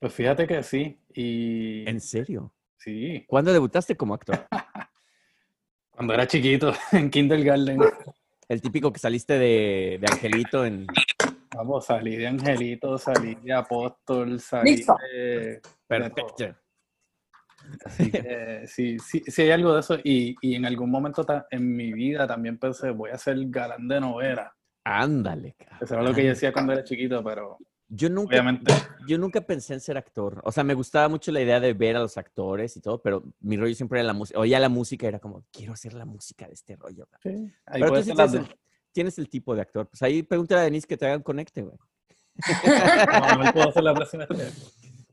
Pues 0.00 0.12
fíjate 0.12 0.46
que 0.48 0.60
sí. 0.64 1.00
Y... 1.14 1.88
¿En 1.88 2.00
serio? 2.00 2.52
Sí. 2.78 3.24
¿Cuándo 3.28 3.52
debutaste 3.52 3.96
como 3.96 4.14
actor? 4.14 4.46
Cuando 5.94 6.14
era 6.14 6.26
chiquito, 6.26 6.72
en 6.92 7.10
kindergarten. 7.10 7.80
El 8.48 8.60
típico 8.60 8.92
que 8.92 8.98
saliste 8.98 9.38
de, 9.38 9.98
de 10.00 10.06
Angelito 10.10 10.66
en... 10.66 10.86
Vamos, 11.54 11.86
salí 11.86 12.16
de 12.16 12.26
Angelito, 12.26 12.98
salí 12.98 13.36
de 13.36 13.52
Apóstol, 13.52 14.40
salí 14.40 14.84
de... 14.84 15.60
Perfecto. 15.86 16.56
Así 17.84 18.10
que 18.10 18.64
sí, 18.66 18.98
sí, 18.98 19.22
sí 19.26 19.42
hay 19.42 19.52
algo 19.52 19.72
de 19.72 19.80
eso. 19.80 19.96
Y, 20.02 20.36
y 20.42 20.56
en 20.56 20.66
algún 20.66 20.90
momento 20.90 21.24
en 21.50 21.74
mi 21.74 21.92
vida 21.92 22.26
también 22.26 22.58
pensé, 22.58 22.90
voy 22.90 23.10
a 23.10 23.18
ser 23.18 23.38
galán 23.48 23.88
de 23.88 24.00
novela. 24.00 24.54
Ándale. 24.84 25.56
Eso 25.80 25.94
era 25.94 26.02
lo 26.02 26.12
que 26.12 26.24
yo 26.24 26.28
decía 26.30 26.52
cuando 26.52 26.72
era 26.72 26.84
chiquito, 26.84 27.22
pero 27.24 27.56
yo 27.94 28.08
nunca, 28.08 28.42
yo 29.06 29.18
nunca 29.18 29.40
pensé 29.40 29.74
en 29.74 29.80
ser 29.80 29.96
actor. 29.96 30.40
O 30.44 30.52
sea, 30.52 30.64
me 30.64 30.74
gustaba 30.74 31.08
mucho 31.08 31.30
la 31.30 31.40
idea 31.40 31.60
de 31.60 31.72
ver 31.72 31.96
a 31.96 32.00
los 32.00 32.16
actores 32.16 32.76
y 32.76 32.80
todo, 32.80 33.00
pero 33.00 33.22
mi 33.40 33.56
rollo 33.56 33.74
siempre 33.74 34.00
era 34.00 34.06
la 34.06 34.12
música. 34.12 34.38
Oía 34.38 34.58
la 34.58 34.68
música 34.68 35.06
y 35.06 35.08
era 35.08 35.18
como, 35.20 35.44
quiero 35.52 35.72
hacer 35.72 35.94
la 35.94 36.04
música 36.04 36.46
de 36.46 36.54
este 36.54 36.76
rollo. 36.76 37.06
Sí, 37.22 37.52
pero 37.72 37.92
tú 37.92 38.02
sí 38.02 38.12
tienes, 38.92 39.18
el, 39.18 39.28
tipo 39.28 39.54
de 39.54 39.62
actor. 39.62 39.88
Pues 39.88 40.02
ahí 40.02 40.22
pregúntale 40.22 40.60
a 40.60 40.64
Denise 40.64 40.86
que 40.86 40.96
te 40.96 41.06
hagan 41.06 41.22
conecte, 41.22 41.62
güey. 41.62 41.76
no, 43.36 43.44
no 43.44 43.52
puedo 43.52 43.68
hacer 43.68 43.84
la 43.84 43.94
próxima 43.94 44.26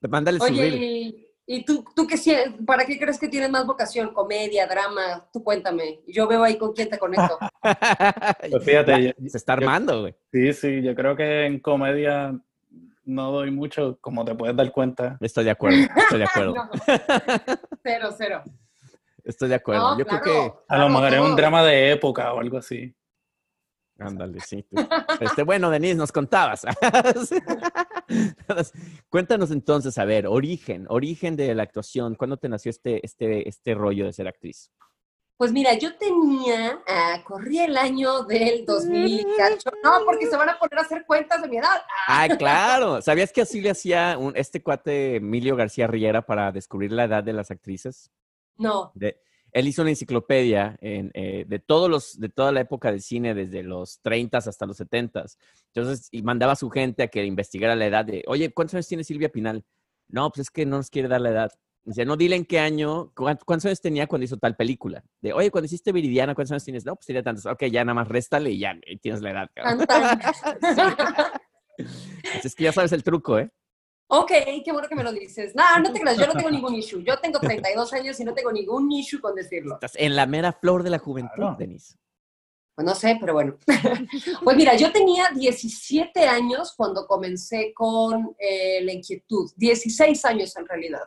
Mándale 0.09 0.39
Oye, 0.41 1.27
¿y 1.45 1.65
tú, 1.65 1.85
tú 1.95 2.07
qué, 2.07 2.17
para 2.65 2.85
qué 2.85 2.97
crees 2.97 3.19
que 3.19 3.27
tienes 3.27 3.51
más 3.51 3.67
vocación? 3.67 4.13
¿Comedia, 4.13 4.65
drama? 4.65 5.27
Tú 5.31 5.43
cuéntame. 5.43 6.01
Yo 6.07 6.27
veo 6.27 6.43
ahí 6.43 6.57
con 6.57 6.73
quién 6.73 6.89
te 6.89 6.97
conecto. 6.97 7.37
pues 8.49 8.63
fíjate. 8.63 9.15
se 9.27 9.37
está 9.37 9.53
armando, 9.53 10.01
güey. 10.01 10.15
Sí, 10.31 10.53
sí, 10.53 10.81
yo 10.81 10.95
creo 10.95 11.15
que 11.15 11.45
en 11.45 11.59
comedia 11.59 12.41
no 13.11 13.31
doy 13.31 13.51
mucho, 13.51 13.97
como 14.01 14.25
te 14.25 14.35
puedes 14.35 14.55
dar 14.55 14.71
cuenta. 14.71 15.17
Estoy 15.19 15.43
de 15.43 15.51
acuerdo, 15.51 15.77
estoy 15.95 16.19
de 16.19 16.25
acuerdo. 16.25 16.53
No. 16.55 16.69
Cero, 17.83 18.09
cero. 18.17 18.43
Estoy 19.23 19.49
de 19.49 19.55
acuerdo. 19.55 19.91
No, 19.91 19.99
Yo 19.99 20.05
claro, 20.05 20.23
creo 20.23 20.53
que 20.53 20.59
A 20.67 20.77
lo 20.77 20.89
mejor 20.89 21.13
es 21.13 21.19
un 21.19 21.35
drama 21.35 21.63
de 21.63 21.91
época 21.91 22.33
o 22.33 22.39
algo 22.39 22.57
así. 22.57 22.93
Ándale, 23.99 24.39
sí. 24.39 24.65
Este, 25.19 25.43
bueno, 25.43 25.69
Denise, 25.69 25.95
nos 25.95 26.11
contabas. 26.11 26.65
Cuéntanos 29.09 29.51
entonces, 29.51 29.97
a 29.97 30.05
ver, 30.05 30.25
origen, 30.25 30.87
origen 30.89 31.35
de 31.35 31.53
la 31.53 31.63
actuación. 31.63 32.15
¿Cuándo 32.15 32.37
te 32.37 32.49
nació 32.49 32.71
este, 32.71 33.05
este, 33.05 33.47
este 33.47 33.75
rollo 33.75 34.05
de 34.05 34.13
ser 34.13 34.27
actriz? 34.27 34.71
Pues 35.41 35.51
mira, 35.53 35.73
yo 35.73 35.95
tenía, 35.97 36.83
ah, 36.87 37.23
corría 37.25 37.65
el 37.65 37.75
año 37.75 38.21
del 38.25 38.63
2000, 38.63 39.25
cacho. 39.35 39.71
No, 39.83 40.01
porque 40.05 40.27
se 40.27 40.37
van 40.37 40.49
a 40.49 40.59
poner 40.59 40.77
a 40.77 40.83
hacer 40.83 41.03
cuentas 41.07 41.41
de 41.41 41.47
mi 41.47 41.57
edad. 41.57 41.81
Ah, 42.07 42.27
claro. 42.37 43.01
¿Sabías 43.01 43.31
que 43.31 43.41
así 43.41 43.59
le 43.59 43.71
hacía 43.71 44.19
un- 44.19 44.37
este 44.37 44.61
cuate 44.61 45.15
Emilio 45.15 45.55
García 45.55 45.87
Riera 45.87 46.21
para 46.23 46.51
descubrir 46.51 46.91
la 46.91 47.05
edad 47.05 47.23
de 47.23 47.33
las 47.33 47.49
actrices? 47.49 48.11
no, 48.55 48.91
De- 48.93 49.19
él 49.51 49.67
hizo 49.67 49.81
una 49.81 49.89
enciclopedia 49.89 50.77
en, 50.79 51.09
eh, 51.15 51.45
de 51.47 51.57
todos 51.57 51.89
los, 51.89 52.19
de 52.19 52.29
toda 52.29 52.51
la 52.51 52.61
época 52.61 52.91
del 52.91 53.01
cine, 53.01 53.33
desde 53.33 53.63
los 53.63 53.99
30 54.01 54.37
hasta 54.37 54.67
los 54.67 54.77
70. 54.77 55.25
Entonces, 55.73 56.07
y 56.11 56.21
mandaba 56.21 56.53
a 56.53 56.55
su 56.55 56.69
gente 56.69 57.01
a 57.01 57.07
que 57.07 57.25
investigara 57.25 57.75
la 57.75 57.87
edad 57.87 58.05
de, 58.05 58.23
oye, 58.27 58.53
¿cuántos 58.53 58.75
años 58.75 58.87
tiene 58.87 59.03
Silvia 59.03 59.29
Pinal? 59.29 59.65
No, 60.07 60.29
pues 60.29 60.41
es 60.41 60.51
que 60.51 60.67
no 60.67 60.77
nos 60.77 60.91
quiere 60.91 61.07
dar 61.07 61.21
la 61.21 61.31
edad. 61.31 61.51
Dice, 61.83 62.05
no, 62.05 62.15
dile 62.15 62.35
en 62.35 62.45
qué 62.45 62.59
año, 62.59 63.11
cuán- 63.15 63.39
cuántos 63.45 63.65
años 63.65 63.81
tenía 63.81 64.05
cuando 64.07 64.25
hizo 64.25 64.37
tal 64.37 64.55
película. 64.55 65.03
De, 65.19 65.33
oye, 65.33 65.49
cuando 65.49 65.65
hiciste 65.65 65.91
Viridiana, 65.91 66.35
¿cuántos 66.35 66.51
años 66.51 66.63
tienes? 66.63 66.85
No, 66.85 66.95
pues 66.95 67.07
tenía 67.07 67.23
tantos. 67.23 67.45
Ok, 67.47 67.63
ya 67.65 67.83
nada 67.83 67.95
más 67.95 68.07
réstale 68.07 68.51
y 68.51 68.59
ya 68.59 68.75
y 68.85 68.97
tienes 68.97 69.21
la 69.21 69.31
edad. 69.31 69.49
tan. 69.55 69.81
Así 72.35 72.47
es 72.47 72.55
que 72.55 72.63
ya 72.65 72.71
sabes 72.71 72.91
el 72.91 73.03
truco, 73.03 73.39
¿eh? 73.39 73.49
Ok, 74.13 74.31
qué 74.63 74.71
bueno 74.73 74.89
que 74.89 74.95
me 74.95 75.03
lo 75.03 75.11
dices. 75.13 75.55
No, 75.55 75.63
no 75.79 75.91
te 75.93 75.99
creas, 76.01 76.17
yo 76.17 76.27
no 76.27 76.33
tengo 76.33 76.51
ningún 76.51 76.75
issue. 76.75 77.01
Yo 77.03 77.17
tengo 77.19 77.39
32 77.39 77.93
años 77.93 78.19
y 78.19 78.25
no 78.25 78.33
tengo 78.33 78.51
ningún 78.51 78.91
issue 78.91 79.21
con 79.21 79.33
decirlo. 79.35 79.75
Estás 79.75 79.95
en 79.95 80.15
la 80.17 80.25
mera 80.25 80.51
flor 80.51 80.83
de 80.83 80.89
la 80.89 80.99
juventud, 80.99 81.33
Claro. 81.35 81.55
Denise. 81.57 81.95
Pues 82.75 82.85
no 82.85 82.93
sé, 82.93 83.17
pero 83.19 83.33
bueno. 83.33 83.57
Pues 84.43 84.57
mira, 84.57 84.75
yo 84.75 84.91
tenía 84.91 85.29
17 85.33 86.25
años 86.27 86.73
cuando 86.75 87.07
comencé 87.07 87.73
con 87.73 88.35
eh, 88.37 88.81
la 88.83 88.91
inquietud. 88.93 89.49
16 89.55 90.25
años 90.25 90.55
en 90.57 90.67
realidad. 90.67 91.03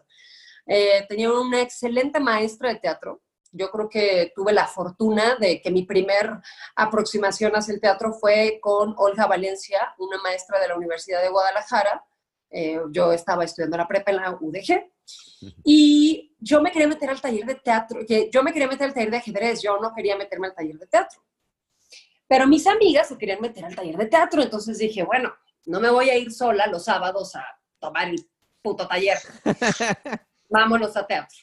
Eh, 0.66 1.04
tenía 1.08 1.32
una 1.32 1.60
excelente 1.60 2.20
maestra 2.20 2.70
de 2.70 2.80
teatro. 2.80 3.22
Yo 3.52 3.70
creo 3.70 3.88
que 3.88 4.32
tuve 4.34 4.52
la 4.52 4.66
fortuna 4.66 5.36
de 5.36 5.60
que 5.62 5.70
mi 5.70 5.84
primer 5.84 6.28
aproximación 6.74 7.52
hacia 7.52 7.74
el 7.74 7.80
teatro 7.80 8.12
fue 8.12 8.58
con 8.60 8.94
Olga 8.96 9.26
Valencia, 9.26 9.94
una 9.98 10.18
maestra 10.22 10.58
de 10.58 10.68
la 10.68 10.76
Universidad 10.76 11.22
de 11.22 11.28
Guadalajara. 11.28 12.04
Eh, 12.50 12.80
yo 12.90 13.12
estaba 13.12 13.44
estudiando 13.44 13.76
la 13.76 13.86
prepa 13.86 14.10
en 14.10 14.16
la 14.16 14.30
UDG 14.40 14.90
y 15.64 16.34
yo 16.38 16.60
me 16.60 16.70
quería 16.70 16.88
meter 16.88 17.10
al 17.10 17.20
taller 17.20 17.44
de 17.44 17.54
teatro, 17.56 18.00
que 18.06 18.30
yo 18.32 18.42
me 18.42 18.52
quería 18.52 18.68
meter 18.68 18.88
al 18.88 18.94
taller 18.94 19.10
de 19.10 19.16
ajedrez, 19.18 19.62
yo 19.62 19.78
no 19.78 19.92
quería 19.94 20.16
meterme 20.16 20.48
al 20.48 20.54
taller 20.54 20.78
de 20.78 20.86
teatro. 20.86 21.22
Pero 22.26 22.46
mis 22.46 22.66
amigas 22.66 23.08
se 23.08 23.18
querían 23.18 23.40
meter 23.40 23.64
al 23.64 23.74
taller 23.74 23.96
de 23.96 24.06
teatro, 24.06 24.42
entonces 24.42 24.78
dije, 24.78 25.02
bueno, 25.02 25.32
no 25.66 25.80
me 25.80 25.90
voy 25.90 26.10
a 26.10 26.16
ir 26.16 26.32
sola 26.32 26.66
los 26.66 26.84
sábados 26.84 27.36
a 27.36 27.44
tomar 27.78 28.08
el 28.08 28.28
puto 28.62 28.86
taller. 28.88 29.18
Vámonos 30.48 30.96
a 30.96 31.06
teatro. 31.06 31.38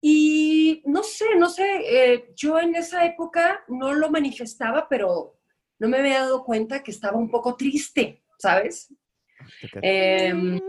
Y 0.00 0.82
no 0.86 1.02
sé, 1.02 1.36
no 1.36 1.48
sé, 1.48 1.64
eh, 1.84 2.32
yo 2.34 2.58
en 2.58 2.74
esa 2.74 3.04
época 3.04 3.64
no 3.68 3.94
lo 3.94 4.10
manifestaba, 4.10 4.88
pero 4.88 5.38
no 5.78 5.88
me 5.88 5.98
había 5.98 6.20
dado 6.20 6.44
cuenta 6.44 6.82
que 6.82 6.90
estaba 6.90 7.16
un 7.16 7.30
poco 7.30 7.56
triste, 7.56 8.24
¿sabes? 8.38 8.92
Em, 9.80 10.60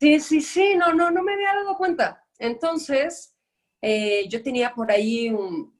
Sí, 0.00 0.18
sí, 0.18 0.40
sí, 0.40 0.74
no, 0.76 0.94
no, 0.94 1.10
no 1.10 1.22
me 1.22 1.34
había 1.34 1.54
dado 1.54 1.76
cuenta. 1.76 2.24
Entonces, 2.38 3.36
eh, 3.82 4.26
yo 4.30 4.42
tenía 4.42 4.74
por 4.74 4.90
ahí 4.90 5.28
un... 5.28 5.78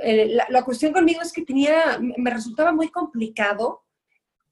eh, 0.00 0.26
la, 0.26 0.46
la 0.50 0.62
cuestión 0.64 0.92
conmigo 0.92 1.22
es 1.22 1.32
que 1.32 1.46
tenía, 1.46 1.98
me 1.98 2.30
resultaba 2.30 2.72
muy 2.72 2.90
complicado 2.90 3.86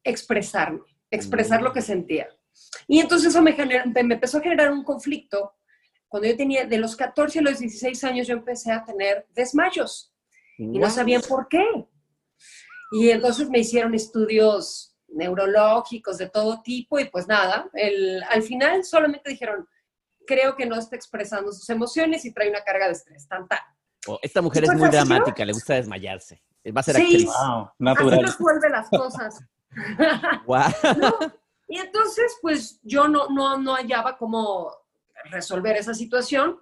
expresarme, 0.03 0.81
expresar 1.11 1.61
lo 1.61 1.75
que 1.75 1.83
sentía. 1.83 2.27
Y 2.87 3.01
entonces 3.01 3.29
eso 3.31 3.43
me, 3.43 3.55
me 3.55 4.15
empezó 4.15 4.39
a 4.39 4.43
generar 4.43 4.71
un 4.73 4.85
conflicto. 4.85 5.55
Cuando 6.09 6.29
yo 6.29 6.37
tenía, 6.37 6.65
de 6.67 6.79
los 6.79 6.95
14 6.97 7.41
a 7.41 7.43
los 7.43 7.59
16 7.59 8.05
años, 8.05 8.27
yo 8.27 8.35
empecé 8.35 8.73
a 8.73 8.85
tener 8.85 9.27
desmayos 9.35 10.13
y 10.59 10.79
no 10.79 10.89
sabían 10.89 11.23
por 11.29 11.49
qué. 11.49 11.65
Y 12.93 13.11
entonces 13.11 13.51
me 13.51 13.59
hicieron 13.59 13.95
estudios 13.95 14.97
neurológicos 15.09 16.19
de 16.19 16.29
todo 16.29 16.63
tipo 16.63 16.99
y 16.99 17.07
pues 17.07 17.27
nada, 17.27 17.69
el, 17.75 18.23
al 18.31 18.43
final 18.43 18.85
solamente 18.85 19.31
dijeron, 19.31 19.67
creo 20.27 20.57
que 20.57 20.67
no 20.67 20.77
está 20.77 20.97
expresando 20.97 21.53
sus 21.53 21.69
emociones 21.71 22.25
y 22.25 22.33
trae 22.33 22.49
una 22.51 22.63
carga 22.63 22.87
de 22.87 22.93
estrés, 22.93 23.27
tan 23.29 23.47
tan. 23.49 23.59
Oh, 24.07 24.19
esta 24.23 24.41
mujer 24.41 24.65
es 24.65 24.73
muy 24.75 24.83
así, 24.89 24.97
dramática, 24.97 25.45
le 25.45 25.53
gusta 25.53 25.75
desmayarse. 25.75 26.43
Va 26.77 26.81
a 26.81 26.83
ser 26.85 26.97
Sí. 26.97 27.03
actriz. 27.03 27.25
Wow, 27.27 27.35
Así 27.65 27.73
natural. 27.79 28.23
resuelve 28.23 28.71
las 28.71 28.89
cosas. 28.91 29.41
Guau. 30.47 30.71
¿no? 30.99 31.19
Y 31.69 31.79
entonces, 31.79 32.37
pues 32.41 32.79
yo 32.83 33.09
no, 33.09 33.29
no, 33.29 33.59
no 33.59 33.75
hallaba 33.75 34.17
cómo 34.17 34.73
resolver 35.31 35.77
esa 35.77 35.95
situación. 35.95 36.61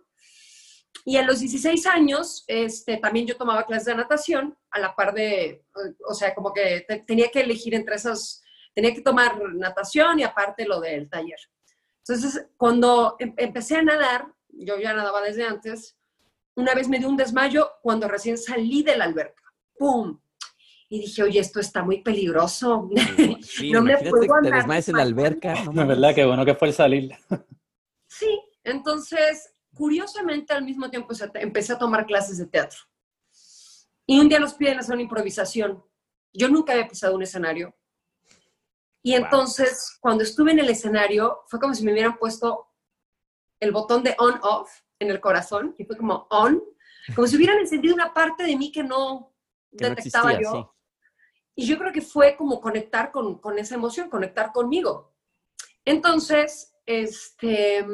Y 1.05 1.17
a 1.19 1.23
los 1.23 1.41
16 1.41 1.87
años, 1.87 2.45
este, 2.47 2.97
también 2.97 3.27
yo 3.27 3.37
tomaba 3.37 3.67
clases 3.67 3.87
de 3.87 3.95
natación, 3.97 4.57
a 4.71 4.79
la 4.79 4.95
par 4.95 5.13
de, 5.13 5.65
o 6.09 6.15
sea, 6.15 6.35
como 6.35 6.53
que 6.53 6.85
te- 6.89 7.01
tenía 7.01 7.29
que 7.31 7.41
elegir 7.41 7.75
entre 7.75 7.97
esas, 7.97 8.43
tenía 8.75 8.95
que 8.95 9.03
tomar 9.03 9.39
natación 9.55 10.21
y 10.21 10.23
aparte 10.23 10.65
lo 10.65 10.81
del 10.81 11.11
taller. 11.11 11.39
Entonces, 11.99 12.47
cuando 12.57 13.17
em- 13.19 13.35
empecé 13.37 13.77
a 13.77 13.83
nadar, 13.83 14.27
yo 14.49 14.79
ya 14.79 14.95
nadaba 14.95 15.21
desde 15.21 15.45
antes, 15.45 15.99
una 16.55 16.75
vez 16.75 16.89
me 16.89 16.99
dio 16.99 17.09
un 17.09 17.17
desmayo 17.17 17.71
cuando 17.83 18.09
recién 18.09 18.39
salí 18.39 18.83
de 18.83 18.97
la 18.97 19.05
alberca. 19.05 19.43
¡Pum! 19.77 20.19
Y 20.95 21.01
dije, 21.01 21.25
oye, 21.25 21.41
esto 21.41 21.59
está 21.59 21.83
muy 21.83 22.03
peligroso. 22.03 22.89
Sí, 23.43 23.73
No 23.73 23.83
me 23.83 23.97
puedo 23.99 24.21
que 24.21 24.29
te 24.29 24.33
andar 24.33 24.53
desmayes 24.61 24.89
en 24.89 24.97
la 24.97 25.03
alberca. 25.03 25.65
no 25.73 25.85
verdad 25.89 26.15
que 26.15 26.25
bueno 26.25 26.45
que 26.45 26.55
fue 26.55 26.69
el 26.69 26.75
salir. 26.75 27.11
Sí, 28.07 28.41
entonces, 28.63 29.53
curiosamente, 29.75 30.55
al 30.55 30.65
mismo 30.65 30.89
tiempo 30.89 31.13
empecé 31.35 31.73
a 31.73 31.79
tomar 31.79 32.07
clases 32.07 32.39
de 32.39 32.47
teatro. 32.47 32.79
Y 34.07 34.21
un 34.21 34.29
día 34.29 34.39
nos 34.39 34.55
piden 34.55 34.79
hacer 34.79 34.93
una 34.95 35.03
improvisación. 35.03 35.83
Yo 36.33 36.49
nunca 36.49 36.75
había 36.75 36.87
pisado 36.87 37.17
un 37.17 37.23
escenario. 37.25 37.75
Y 39.03 39.17
Wow. 39.17 39.25
entonces, 39.25 39.99
cuando 40.01 40.23
estuve 40.23 40.53
en 40.53 40.61
el 40.61 40.69
escenario, 40.69 41.41
fue 41.49 41.59
como 41.59 41.75
si 41.75 41.85
me 41.85 41.91
hubieran 41.93 42.19
puesto 42.19 42.69
el 43.59 43.73
botón 43.73 44.05
de 44.05 44.15
on-off 44.19 44.71
en 45.01 45.11
el 45.11 45.21
corazón 45.21 45.75
y 45.77 45.85
fue 45.87 45.97
como 45.97 46.29
on, 46.31 46.63
como 47.17 47.27
si 47.27 47.35
hubieran 47.37 47.59
encendido 47.59 47.95
una 47.97 48.15
parte 48.15 48.45
de 48.45 48.57
mí 48.57 48.71
que 48.71 48.85
no 48.85 49.35
Que 49.77 49.89
no 49.89 49.95
detectaba 49.97 50.33
existía, 50.35 50.53
yo. 50.53 50.63
sí. 50.71 50.74
Y 51.57 51.67
yo 51.67 51.79
creo 51.79 51.93
que 51.93 52.03
fue 52.03 52.37
como 52.37 52.61
conectar 52.61 53.13
con, 53.13 53.39
con 53.39 53.59
esa 53.59 53.75
emoción, 53.77 54.11
conectar 54.11 54.53
conmigo. 54.53 55.15
Entonces, 55.85 56.75
este, 56.87 57.87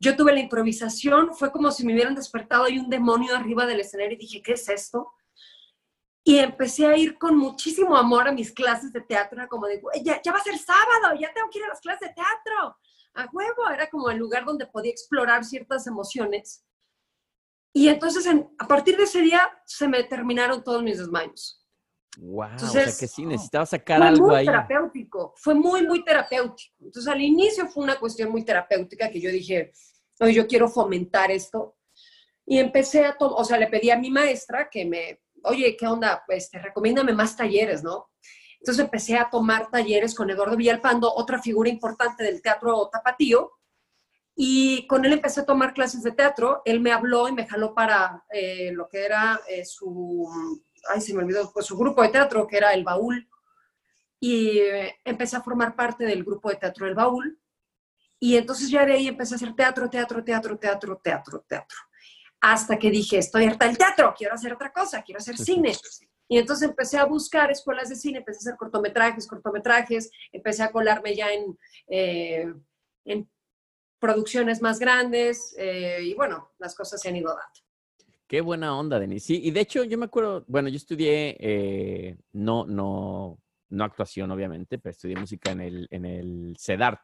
yo 0.00 0.16
tuve 0.16 0.32
la 0.32 0.40
improvisación, 0.40 1.32
fue 1.34 1.52
como 1.52 1.70
si 1.70 1.86
me 1.86 1.92
hubieran 1.92 2.14
despertado 2.14 2.68
y 2.68 2.78
un 2.78 2.90
demonio 2.90 3.36
arriba 3.36 3.66
del 3.66 3.80
escenario 3.80 4.14
y 4.14 4.20
dije, 4.20 4.42
¿qué 4.42 4.54
es 4.54 4.68
esto? 4.68 5.12
Y 6.24 6.38
empecé 6.38 6.86
a 6.86 6.96
ir 6.96 7.18
con 7.18 7.36
muchísimo 7.36 7.96
amor 7.96 8.28
a 8.28 8.32
mis 8.32 8.52
clases 8.52 8.92
de 8.92 9.00
teatro, 9.00 9.46
como 9.48 9.66
de, 9.66 9.80
"Güey, 9.80 10.02
ya, 10.04 10.20
ya 10.22 10.32
va 10.32 10.38
a 10.38 10.42
ser 10.42 10.56
sábado, 10.58 11.18
ya 11.20 11.32
tengo 11.32 11.48
que 11.50 11.58
ir 11.58 11.64
a 11.64 11.68
las 11.68 11.80
clases 11.80 12.08
de 12.08 12.14
teatro, 12.14 12.76
a 13.14 13.28
huevo, 13.32 13.68
era 13.70 13.90
como 13.90 14.08
el 14.10 14.18
lugar 14.18 14.44
donde 14.44 14.66
podía 14.66 14.90
explorar 14.92 15.44
ciertas 15.44 15.86
emociones. 15.86 16.64
Y 17.72 17.88
entonces, 17.88 18.26
en- 18.26 18.48
a 18.58 18.66
partir 18.66 18.96
de 18.96 19.04
ese 19.04 19.20
día, 19.20 19.50
se 19.66 19.88
me 19.88 20.02
terminaron 20.04 20.62
todos 20.62 20.82
mis 20.82 20.98
desmayos. 20.98 21.61
Wow, 22.18 22.44
o 22.44 22.58
sea 22.58 22.68
Entonces, 22.68 22.98
que 22.98 23.08
sí, 23.08 23.24
necesitaba 23.24 23.64
sacar 23.64 23.98
Fue 23.98 24.06
algo 24.08 24.26
muy 24.26 24.36
ahí. 24.36 24.46
terapéutico, 24.46 25.32
fue 25.36 25.54
muy, 25.54 25.86
muy 25.86 26.04
terapéutico. 26.04 26.74
Entonces, 26.80 27.10
al 27.10 27.20
inicio 27.22 27.66
fue 27.68 27.84
una 27.84 27.98
cuestión 27.98 28.30
muy 28.30 28.44
terapéutica 28.44 29.08
que 29.10 29.20
yo 29.20 29.30
dije, 29.30 29.72
oye, 30.20 30.34
yo 30.34 30.46
quiero 30.46 30.68
fomentar 30.68 31.30
esto. 31.30 31.76
Y 32.44 32.58
empecé 32.58 33.06
a, 33.06 33.16
to- 33.16 33.34
o 33.34 33.44
sea, 33.44 33.56
le 33.56 33.68
pedí 33.68 33.90
a 33.90 33.98
mi 33.98 34.10
maestra 34.10 34.68
que 34.70 34.84
me, 34.84 35.22
oye, 35.44 35.74
¿qué 35.76 35.86
onda? 35.86 36.22
Pues, 36.26 36.50
te 36.50 36.58
recomiéndame 36.58 37.12
más 37.14 37.34
talleres, 37.36 37.82
¿no? 37.82 38.10
Entonces 38.58 38.84
empecé 38.84 39.16
a 39.16 39.30
tomar 39.30 39.70
talleres 39.70 40.14
con 40.14 40.28
Eduardo 40.30 40.56
Villalpando, 40.56 41.12
otra 41.12 41.40
figura 41.40 41.68
importante 41.70 42.22
del 42.24 42.42
teatro 42.42 42.88
tapatío, 42.92 43.50
y 44.36 44.86
con 44.86 45.04
él 45.04 45.12
empecé 45.14 45.40
a 45.40 45.46
tomar 45.46 45.74
clases 45.74 46.02
de 46.02 46.12
teatro. 46.12 46.62
Él 46.64 46.80
me 46.80 46.92
habló 46.92 47.28
y 47.28 47.32
me 47.32 47.46
jaló 47.46 47.74
para 47.74 48.24
eh, 48.30 48.70
lo 48.72 48.88
que 48.88 49.04
era 49.04 49.40
eh, 49.48 49.64
su, 49.64 50.28
ay, 50.88 51.00
se 51.00 51.14
me 51.14 51.22
olvidó, 51.22 51.50
pues 51.52 51.66
su 51.66 51.76
grupo 51.76 52.02
de 52.02 52.08
teatro, 52.08 52.46
que 52.46 52.56
era 52.56 52.72
El 52.72 52.84
Baúl. 52.84 53.28
Y 54.20 54.58
eh, 54.58 54.96
empecé 55.04 55.36
a 55.36 55.42
formar 55.42 55.74
parte 55.74 56.04
del 56.04 56.24
grupo 56.24 56.50
de 56.50 56.56
teatro 56.56 56.86
El 56.86 56.94
Baúl. 56.94 57.38
Y 58.18 58.36
entonces 58.36 58.70
ya 58.70 58.86
de 58.86 58.92
ahí 58.92 59.08
empecé 59.08 59.34
a 59.34 59.36
hacer 59.36 59.54
teatro, 59.54 59.90
teatro, 59.90 60.22
teatro, 60.22 60.56
teatro, 60.56 61.00
teatro, 61.02 61.44
teatro. 61.48 61.78
Hasta 62.40 62.78
que 62.78 62.90
dije, 62.90 63.18
estoy 63.18 63.44
harta 63.46 63.66
del 63.66 63.78
teatro, 63.78 64.14
quiero 64.16 64.34
hacer 64.34 64.52
otra 64.52 64.72
cosa, 64.72 65.02
quiero 65.02 65.18
hacer 65.18 65.36
cine. 65.36 65.76
Y 66.28 66.38
entonces 66.38 66.68
empecé 66.68 66.98
a 66.98 67.04
buscar 67.04 67.50
escuelas 67.50 67.88
de 67.88 67.96
cine, 67.96 68.18
empecé 68.18 68.38
a 68.38 68.40
hacer 68.40 68.56
cortometrajes, 68.56 69.26
cortometrajes, 69.26 70.10
empecé 70.32 70.62
a 70.62 70.72
colarme 70.72 71.14
ya 71.14 71.32
en, 71.32 71.58
eh, 71.88 72.52
en 73.04 73.28
producciones 74.02 74.60
más 74.60 74.80
grandes 74.80 75.54
eh, 75.56 76.00
y 76.02 76.14
bueno, 76.14 76.50
las 76.58 76.74
cosas 76.74 77.00
se 77.00 77.08
han 77.08 77.16
ido 77.16 77.28
dando. 77.28 77.61
Qué 78.32 78.40
buena 78.40 78.74
onda, 78.74 78.98
Denis. 78.98 79.24
Sí, 79.24 79.42
y 79.44 79.50
de 79.50 79.60
hecho 79.60 79.84
yo 79.84 79.98
me 79.98 80.06
acuerdo, 80.06 80.42
bueno, 80.48 80.70
yo 80.70 80.76
estudié, 80.76 81.36
eh, 81.38 82.16
no, 82.32 82.64
no, 82.64 83.38
no 83.68 83.84
actuación 83.84 84.30
obviamente, 84.30 84.78
pero 84.78 84.92
estudié 84.92 85.16
música 85.16 85.50
en 85.52 85.60
el, 85.60 85.86
en 85.90 86.06
el 86.06 86.56
CEDART. 86.58 86.98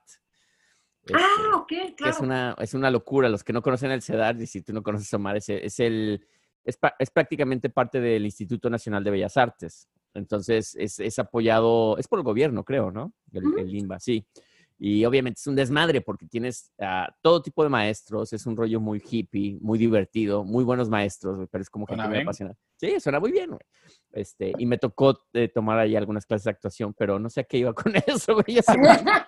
ah, 1.12 1.18
Este, 1.18 1.54
ok, 1.54 1.96
claro. 1.98 2.12
es 2.14 2.20
una, 2.20 2.56
es 2.58 2.72
una 2.72 2.90
locura. 2.90 3.28
Los 3.28 3.44
que 3.44 3.52
no 3.52 3.60
conocen 3.60 3.90
el 3.90 4.00
CEDAR, 4.00 4.40
y 4.40 4.46
si 4.46 4.62
tú 4.62 4.72
no 4.72 4.82
conoces 4.82 5.12
a 5.12 5.18
Omar, 5.18 5.36
es, 5.36 5.50
es 5.50 5.78
el, 5.80 6.26
es, 6.64 6.78
prácticamente 7.12 7.68
parte 7.68 8.00
del 8.00 8.24
Instituto 8.24 8.70
Nacional 8.70 9.04
de 9.04 9.10
Bellas 9.10 9.36
Artes. 9.36 9.86
Entonces, 10.14 10.76
es, 10.78 10.98
es 10.98 11.18
apoyado, 11.18 11.98
es 11.98 12.08
por 12.08 12.20
el 12.20 12.24
gobierno, 12.24 12.64
creo, 12.64 12.90
¿no? 12.90 13.12
El, 13.34 13.70
LIMBA, 13.70 14.00
sí. 14.00 14.26
Y 14.80 15.04
obviamente 15.04 15.40
es 15.40 15.46
un 15.48 15.56
desmadre 15.56 16.00
porque 16.00 16.26
tienes 16.26 16.70
ah, 16.80 17.08
todo 17.20 17.42
tipo 17.42 17.64
de 17.64 17.68
maestros, 17.68 18.32
es 18.32 18.46
un 18.46 18.56
rollo 18.56 18.78
muy 18.78 19.02
hippie, 19.10 19.58
muy 19.60 19.76
divertido, 19.78 20.44
muy 20.44 20.62
buenos 20.62 20.88
maestros, 20.88 21.48
pero 21.50 21.62
es 21.62 21.68
como 21.68 21.84
muy 21.88 22.08
bien. 22.08 22.22
apasionada. 22.22 22.56
Sí, 22.76 23.00
suena 23.00 23.18
muy 23.18 23.32
bien, 23.32 23.48
güey. 23.50 23.60
Este, 24.12 24.52
y 24.56 24.66
me 24.66 24.78
tocó 24.78 25.20
eh, 25.32 25.48
tomar 25.48 25.80
ahí 25.80 25.96
algunas 25.96 26.24
clases 26.26 26.44
de 26.44 26.50
actuación, 26.52 26.94
pero 26.96 27.18
no 27.18 27.28
sé 27.28 27.40
a 27.40 27.44
qué 27.44 27.58
iba 27.58 27.72
con 27.74 27.92
eso, 28.06 28.34
güey. 28.34 28.56
me- 28.78 29.22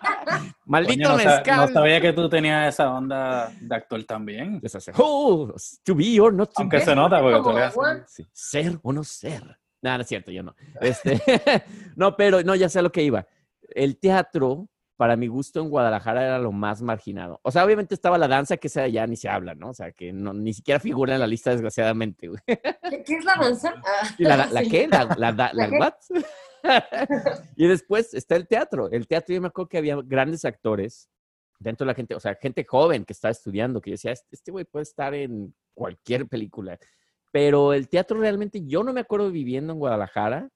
Maldito 0.67 1.09
Coño, 1.09 1.09
no, 1.09 1.17
mezcal. 1.17 1.57
no 1.57 1.69
sabía 1.73 2.01
que 2.01 2.13
tú 2.13 2.29
tenías 2.29 2.75
esa 2.75 2.93
onda 2.93 3.51
de 3.61 3.75
actor 3.75 4.05
también. 4.05 4.61
"Oh, 4.99 5.53
to 5.85 5.95
be 5.97 6.21
or 6.21 6.33
not 6.33 6.51
to 6.51 6.63
Aunque 6.63 6.77
be". 6.79 6.85
se 6.85 6.95
nota, 6.95 7.21
porque 7.21 7.37
tú 7.39 7.43
Como 7.43 7.59
le 7.59 7.65
agua. 7.65 7.91
haces- 7.93 8.11
Sí, 8.11 8.27
Ser 8.33 8.79
o 8.83 8.93
no 8.93 9.03
ser. 9.03 9.43
No, 9.83 9.97
no 9.97 10.03
es 10.03 10.07
cierto, 10.07 10.31
yo 10.31 10.43
no. 10.43 10.55
Este, 10.81 11.21
no, 11.97 12.17
pero 12.17 12.43
no, 12.43 12.55
ya 12.55 12.69
sé 12.69 12.79
a 12.79 12.83
lo 12.83 12.93
que 12.93 13.03
iba. 13.03 13.27
El 13.75 13.99
teatro, 13.99 14.69
para 15.01 15.17
mi 15.17 15.29
gusto, 15.29 15.63
en 15.63 15.71
Guadalajara 15.71 16.23
era 16.27 16.39
lo 16.39 16.53
más 16.53 16.83
marginado. 16.83 17.41
O 17.43 17.51
sea, 17.51 17.65
obviamente 17.65 17.95
estaba 17.95 18.19
la 18.19 18.29
danza, 18.29 18.59
que 18.59 18.67
esa 18.67 18.87
ya 18.87 19.07
ni 19.07 19.17
se 19.17 19.31
habla, 19.31 19.55
¿no? 19.55 19.71
O 19.71 19.73
sea, 19.73 19.93
que 19.93 20.13
no, 20.13 20.35
ni 20.35 20.53
siquiera 20.53 20.79
figura 20.79 21.15
en 21.15 21.21
la 21.21 21.27
lista, 21.27 21.53
desgraciadamente, 21.53 22.29
güey. 22.29 22.39
¿Qué, 22.47 23.15
es 23.15 23.25
la 23.25 23.35
danza? 23.41 23.73
¿Y 24.19 24.25
la, 24.25 24.37
la, 24.53 24.61
sí. 24.61 24.69
qué? 24.69 24.89
¿La, 24.89 25.05
la, 25.07 25.33
la, 25.33 25.33
¿La 25.33 25.53
la 25.55 25.71
qué? 25.71 25.79
what? 25.79 25.95
y 27.57 27.67
después 27.67 28.13
está 28.13 28.37
el 28.37 28.47
teatro. 28.47 28.91
El 28.91 29.09
teatro, 29.09 29.35
yo 29.35 29.41
me 29.41 29.47
acuerdo 29.47 29.71
que 29.71 29.79
había 29.79 29.97
grandes 30.05 30.45
actores 30.45 31.09
dentro 31.59 31.87
de 31.87 31.93
la 31.93 31.95
gente, 31.95 32.15
o 32.15 32.21
sea, 32.21 32.35
gente 32.35 32.63
joven 32.69 33.07
que 33.07 33.15
estaba 33.15 33.33
estudiando, 33.33 33.81
que 33.81 33.89
yo 33.89 33.95
decía, 33.95 34.13
"Este- 34.13 34.37
este 34.37 34.53
güey 34.53 34.67
puede 34.67 34.83
estar 34.83 35.15
en 35.15 35.55
cualquier 35.73 36.29
película. 36.29 36.79
Pero 37.33 37.73
el 37.73 37.89
teatro 37.89 38.21
realmente, 38.21 38.67
yo 38.67 38.85
no 38.85 38.93
me 38.93 39.01
acuerdo 39.01 39.31
viviendo 39.31 39.73
en 39.73 39.79
Guadalajara. 39.79 40.51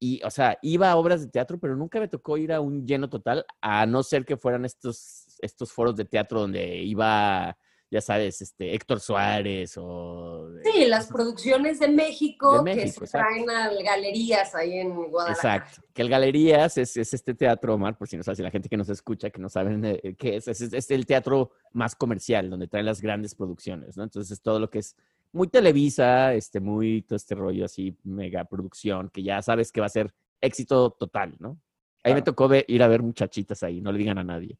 Y, 0.00 0.20
o 0.24 0.30
sea, 0.30 0.58
iba 0.62 0.90
a 0.90 0.96
obras 0.96 1.20
de 1.20 1.28
teatro, 1.28 1.58
pero 1.58 1.76
nunca 1.76 2.00
me 2.00 2.08
tocó 2.08 2.36
ir 2.36 2.52
a 2.52 2.60
un 2.60 2.86
lleno 2.86 3.08
total, 3.08 3.44
a 3.60 3.86
no 3.86 4.02
ser 4.02 4.24
que 4.24 4.36
fueran 4.36 4.64
estos, 4.64 5.36
estos 5.40 5.72
foros 5.72 5.96
de 5.96 6.04
teatro 6.04 6.40
donde 6.40 6.76
iba, 6.78 7.56
ya 7.90 8.00
sabes, 8.00 8.40
este, 8.42 8.74
Héctor 8.74 9.00
Suárez 9.00 9.74
o... 9.76 10.50
Sí, 10.64 10.86
las 10.86 11.06
producciones 11.06 11.78
de 11.78 11.88
México, 11.88 12.62
De 12.62 12.74
que 12.74 12.88
se 12.88 13.06
traen 13.06 13.48
a 13.50 13.70
galerías 13.82 14.54
ahí 14.54 14.78
en 14.78 14.94
Guadalajara. 14.94 15.56
Exacto. 15.56 15.88
Que 15.92 16.02
el 16.02 16.08
Galerías 16.08 16.78
es, 16.78 16.96
es 16.96 17.14
este 17.14 17.34
teatro, 17.34 17.74
Omar, 17.74 17.96
por 17.96 18.08
si 18.08 18.16
no 18.16 18.22
sabes, 18.22 18.38
si 18.38 18.42
la 18.42 18.50
gente 18.50 18.68
que 18.68 18.76
nos 18.76 18.88
escucha, 18.88 19.30
que 19.30 19.40
no 19.40 19.48
saben 19.48 19.84
eh, 19.84 20.14
qué 20.16 20.36
es, 20.36 20.48
es, 20.48 20.60
es 20.60 20.90
el 20.90 21.06
teatro 21.06 21.52
más 21.72 21.94
comercial, 21.94 22.50
donde 22.50 22.68
traen 22.68 22.86
las 22.86 23.00
grandes 23.00 23.34
producciones, 23.34 23.96
¿no? 23.96 24.04
Entonces, 24.04 24.32
es 24.32 24.42
todo 24.42 24.58
lo 24.58 24.70
que 24.70 24.80
es 24.80 24.96
muy 25.32 25.48
Televisa, 25.48 26.34
este, 26.34 26.60
muy 26.60 27.02
todo 27.02 27.16
este 27.16 27.34
rollo 27.34 27.64
así, 27.64 27.96
mega 28.04 28.44
producción, 28.44 29.10
que 29.10 29.22
ya 29.22 29.42
sabes 29.42 29.70
que 29.72 29.80
va 29.80 29.86
a 29.86 29.90
ser 29.90 30.12
éxito 30.40 30.90
total, 30.98 31.34
¿no? 31.38 31.60
Ahí 32.04 32.14
me 32.14 32.22
tocó 32.22 32.48
ir 32.66 32.82
a 32.82 32.88
ver 32.88 33.02
muchachitas 33.02 33.62
ahí, 33.62 33.80
no 33.80 33.92
le 33.92 33.98
digan 33.98 34.18
a 34.18 34.24
nadie. 34.24 34.58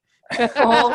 Oh. 0.64 0.90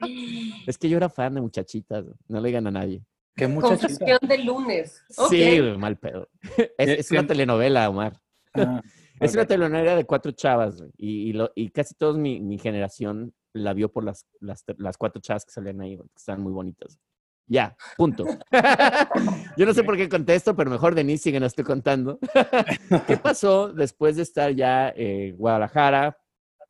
Es 0.66 0.76
que 0.78 0.88
yo 0.88 0.96
era 0.96 1.08
fan 1.08 1.34
de 1.34 1.40
muchachitas, 1.40 2.04
no 2.28 2.40
le 2.40 2.48
digan 2.48 2.66
a 2.66 2.70
nadie. 2.70 3.02
Qué 3.36 3.46
muchachita. 3.48 3.88
Confesión 3.88 4.18
de 4.28 4.38
lunes. 4.38 5.02
Ok. 5.16 5.30
Sí, 5.30 5.58
güey, 5.60 5.78
mal 5.78 5.96
pedo. 5.96 6.28
Es, 6.78 6.88
es 7.00 7.10
una 7.10 7.26
telenovela, 7.26 7.88
Omar. 7.88 8.20
Ah, 8.54 8.82
Es 9.20 9.32
una 9.34 9.46
telenovela 9.46 9.94
de 9.96 10.04
cuatro 10.04 10.32
chavas, 10.32 10.76
güey, 10.80 10.90
y, 10.96 11.30
y, 11.30 11.32
lo- 11.32 11.52
y 11.54 11.70
casi 11.70 11.94
toda 11.94 12.18
mi, 12.18 12.40
mi 12.40 12.58
generación 12.58 13.32
la 13.52 13.72
vio 13.72 13.90
por 13.92 14.02
las, 14.04 14.26
las, 14.40 14.64
las 14.78 14.96
cuatro 14.98 15.22
chavas 15.22 15.44
que 15.44 15.52
salían 15.52 15.80
ahí, 15.80 15.94
güey, 15.96 16.08
que 16.08 16.18
están 16.18 16.40
muy 16.42 16.52
bonitas. 16.52 16.98
Ya, 17.46 17.76
punto. 17.96 18.24
Yo 19.56 19.66
no 19.66 19.74
sé 19.74 19.84
por 19.84 19.96
qué 19.96 20.08
contesto, 20.08 20.56
pero 20.56 20.70
mejor 20.70 20.94
Denise 20.94 21.24
sigue, 21.24 21.40
no 21.40 21.46
estoy 21.46 21.64
contando. 21.64 22.18
¿Qué 23.06 23.16
pasó 23.18 23.72
después 23.72 24.16
de 24.16 24.22
estar 24.22 24.50
ya 24.52 24.88
en 24.96 25.36
Guadalajara? 25.36 26.16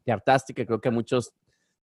Te 0.04 0.12
hartaste, 0.12 0.52
que 0.52 0.66
creo 0.66 0.80
que 0.80 0.88
a 0.88 0.92
muchos 0.92 1.32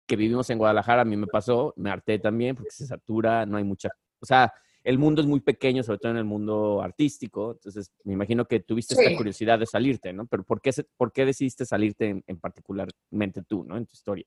que 0.07 0.16
vivimos 0.16 0.51
en 0.51 0.59
Guadalajara, 0.59 1.03
a 1.03 1.05
mí 1.07 1.16
me 1.16 1.27
pasó, 1.27 1.73
me 1.77 1.90
harté 1.90 2.18
también 2.18 2.55
porque 2.57 2.70
se 2.70 2.87
satura, 2.87 3.47
no 3.47 3.57
hay 3.57 3.64
mucha, 3.64 3.88
o 4.20 4.27
sea, 4.27 4.53
el 4.83 4.99
mundo 4.99 5.23
es 5.23 5.27
muy 5.27 5.40
pequeño, 5.40 5.83
sobre 5.83 5.99
todo 5.99 6.12
en 6.12 6.18
el 6.18 6.25
mundo 6.25 6.83
artístico, 6.83 7.53
entonces 7.53 7.90
me 8.05 8.12
imagino 8.12 8.44
que 8.44 8.61
tuviste 8.61 8.94
Sí. 8.94 9.01
esta 9.03 9.16
curiosidad 9.16 9.59
de 9.59 9.64
salirte, 9.64 10.12
¿no? 10.12 10.27
Pero 10.27 10.44
¿por 10.44 10.61
qué, 10.61 10.73
se- 10.73 10.85
por 10.99 11.11
qué 11.11 11.25
decidiste 11.25 11.64
salirte 11.64 12.11
en, 12.11 12.25
en 12.27 12.38
particularmente 12.38 13.42
tú, 13.49 13.64
¿no? 13.64 13.79
En 13.79 13.87
tu 13.87 13.94
historia. 13.94 14.27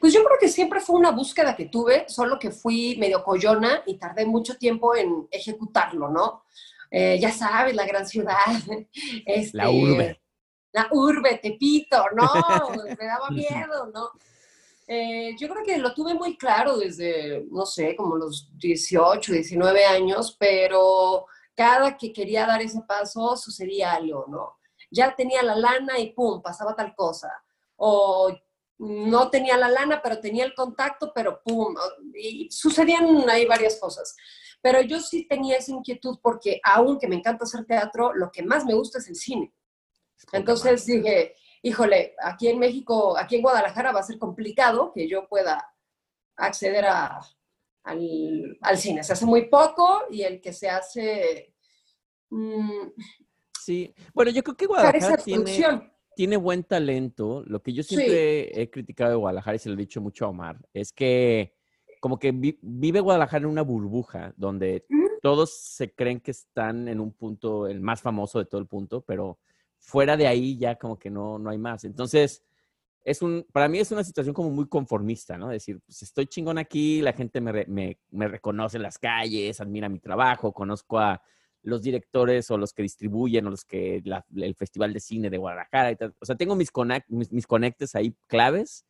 Pues 0.00 0.12
yo 0.12 0.24
creo 0.24 0.38
que 0.40 0.48
siempre 0.48 0.80
fue 0.80 0.96
una 0.96 1.10
búsqueda 1.10 1.54
que 1.54 1.66
tuve, 1.66 2.08
solo 2.08 2.38
que 2.38 2.50
fui 2.50 2.96
medio 2.98 3.22
coyona 3.22 3.82
y 3.86 3.98
tardé 3.98 4.24
mucho 4.26 4.56
tiempo 4.56 4.94
en 4.96 5.28
ejecutarlo, 5.30 6.08
¿no? 6.08 6.44
Eh, 6.90 7.18
ya 7.20 7.30
sabes, 7.32 7.74
la 7.74 7.86
gran 7.86 8.06
ciudad. 8.06 8.36
este, 9.26 9.56
La 9.56 9.70
urbe. 9.70 10.20
La 10.72 10.88
urbe, 10.90 11.38
Tepito, 11.42 12.04
no, 12.14 12.26
me 12.98 13.06
daba 13.06 13.30
miedo, 13.30 13.90
¿no? 13.92 14.10
Eh, 14.88 15.34
yo 15.38 15.48
creo 15.48 15.64
que 15.64 15.78
lo 15.78 15.92
tuve 15.94 16.14
muy 16.14 16.36
claro 16.36 16.76
desde, 16.76 17.44
no 17.50 17.66
sé, 17.66 17.96
como 17.96 18.16
los 18.16 18.50
18, 18.56 19.32
19 19.32 19.84
años, 19.84 20.36
pero 20.38 21.26
cada 21.54 21.96
que 21.96 22.12
quería 22.12 22.46
dar 22.46 22.62
ese 22.62 22.82
paso 22.82 23.36
sucedía 23.36 23.94
algo, 23.94 24.26
¿no? 24.28 24.58
Ya 24.90 25.16
tenía 25.16 25.42
la 25.42 25.56
lana 25.56 25.98
y 25.98 26.12
pum, 26.12 26.40
pasaba 26.40 26.76
tal 26.76 26.94
cosa. 26.94 27.32
O 27.76 28.32
no 28.78 29.30
tenía 29.30 29.56
la 29.56 29.68
lana, 29.68 30.00
pero 30.02 30.20
tenía 30.20 30.44
el 30.44 30.54
contacto, 30.54 31.12
pero 31.14 31.40
pum, 31.42 31.74
y 32.14 32.50
sucedían 32.50 33.28
ahí 33.30 33.46
varias 33.46 33.78
cosas. 33.80 34.14
Pero 34.60 34.80
yo 34.82 35.00
sí 35.00 35.26
tenía 35.26 35.56
esa 35.56 35.72
inquietud 35.72 36.18
porque 36.22 36.60
aunque 36.62 37.08
me 37.08 37.16
encanta 37.16 37.44
hacer 37.44 37.64
teatro, 37.64 38.12
lo 38.14 38.30
que 38.30 38.42
más 38.42 38.64
me 38.64 38.74
gusta 38.74 38.98
es 38.98 39.08
el 39.08 39.16
cine. 39.16 39.54
Entonces 40.32 40.84
dije, 40.86 41.34
híjole, 41.62 42.14
aquí 42.22 42.48
en 42.48 42.58
México, 42.58 43.16
aquí 43.18 43.36
en 43.36 43.42
Guadalajara 43.42 43.92
va 43.92 44.00
a 44.00 44.04
ser 44.04 44.18
complicado 44.18 44.92
que 44.92 45.08
yo 45.08 45.28
pueda 45.28 45.72
acceder 46.36 46.84
a, 46.86 47.20
al, 47.84 48.58
al 48.60 48.78
cine. 48.78 49.04
Se 49.04 49.12
hace 49.12 49.26
muy 49.26 49.48
poco 49.48 50.04
y 50.10 50.22
el 50.22 50.40
que 50.40 50.52
se 50.52 50.68
hace 50.68 51.54
mm, 52.30 52.88
Sí, 53.66 53.92
bueno, 54.14 54.30
yo 54.30 54.44
creo 54.44 54.56
que 54.56 54.66
Guadalajara 54.66 55.16
tiene, 55.16 55.42
producción. 55.42 55.92
Tiene 56.16 56.36
buen 56.36 56.64
talento. 56.64 57.44
Lo 57.46 57.62
que 57.62 57.72
yo 57.72 57.82
Sí. 57.84 57.90
siempre 57.94 58.60
he 58.60 58.70
criticado 58.70 59.10
de 59.10 59.16
Guadalajara 59.16 59.54
y 59.56 59.58
se 59.60 59.68
lo 59.68 59.74
he 59.74 59.78
dicho 59.78 60.00
mucho 60.00 60.24
a 60.24 60.28
Omar, 60.30 60.58
es 60.72 60.92
que 60.92 61.54
como 62.00 62.18
que 62.18 62.32
vi- 62.32 62.58
vive 62.62 63.00
Guadalajara 63.00 63.44
en 63.44 63.50
una 63.50 63.62
burbuja 63.62 64.32
donde 64.36 64.84
todos 65.22 65.50
se 65.56 65.94
creen 65.94 66.20
que 66.20 66.30
están 66.30 66.88
en 66.88 67.00
un 67.00 67.12
punto, 67.12 67.66
el 67.66 67.80
más 67.80 68.00
famoso 68.02 68.38
de 68.38 68.46
todo 68.46 68.60
el 68.60 68.66
punto, 68.66 69.02
pero 69.02 69.38
fuera 69.78 70.16
de 70.16 70.26
ahí 70.26 70.56
ya 70.58 70.76
como 70.76 70.98
que 70.98 71.10
no, 71.10 71.38
no 71.38 71.50
hay 71.50 71.58
más. 71.58 71.84
Entonces, 71.84 72.42
es 73.04 73.22
un, 73.22 73.46
para 73.52 73.68
mí 73.68 73.78
es 73.78 73.92
una 73.92 74.02
situación 74.04 74.34
como 74.34 74.50
muy 74.50 74.68
conformista, 74.68 75.36
¿no? 75.38 75.48
Decir, 75.48 75.80
pues 75.86 76.02
estoy 76.02 76.26
chingón 76.26 76.58
aquí, 76.58 77.00
la 77.02 77.12
gente 77.12 77.40
me, 77.40 77.64
me, 77.66 78.00
me 78.10 78.26
reconoce 78.28 78.78
en 78.78 78.82
las 78.82 78.98
calles, 78.98 79.60
admira 79.60 79.88
mi 79.88 80.00
trabajo, 80.00 80.52
conozco 80.52 80.98
a 80.98 81.20
los 81.66 81.82
directores 81.82 82.50
o 82.50 82.58
los 82.58 82.72
que 82.72 82.82
distribuyen 82.82 83.46
o 83.46 83.50
los 83.50 83.64
que 83.64 84.00
la- 84.04 84.24
el 84.36 84.54
Festival 84.54 84.92
de 84.92 85.00
Cine 85.00 85.30
de 85.30 85.38
Guadalajara 85.38 85.90
y 85.92 85.96
tal. 85.96 86.14
O 86.20 86.24
sea, 86.24 86.36
tengo 86.36 86.54
mis, 86.56 86.72
conect- 86.72 87.04
mis, 87.08 87.32
mis 87.32 87.46
conectes 87.46 87.94
ahí 87.94 88.14
claves, 88.28 88.86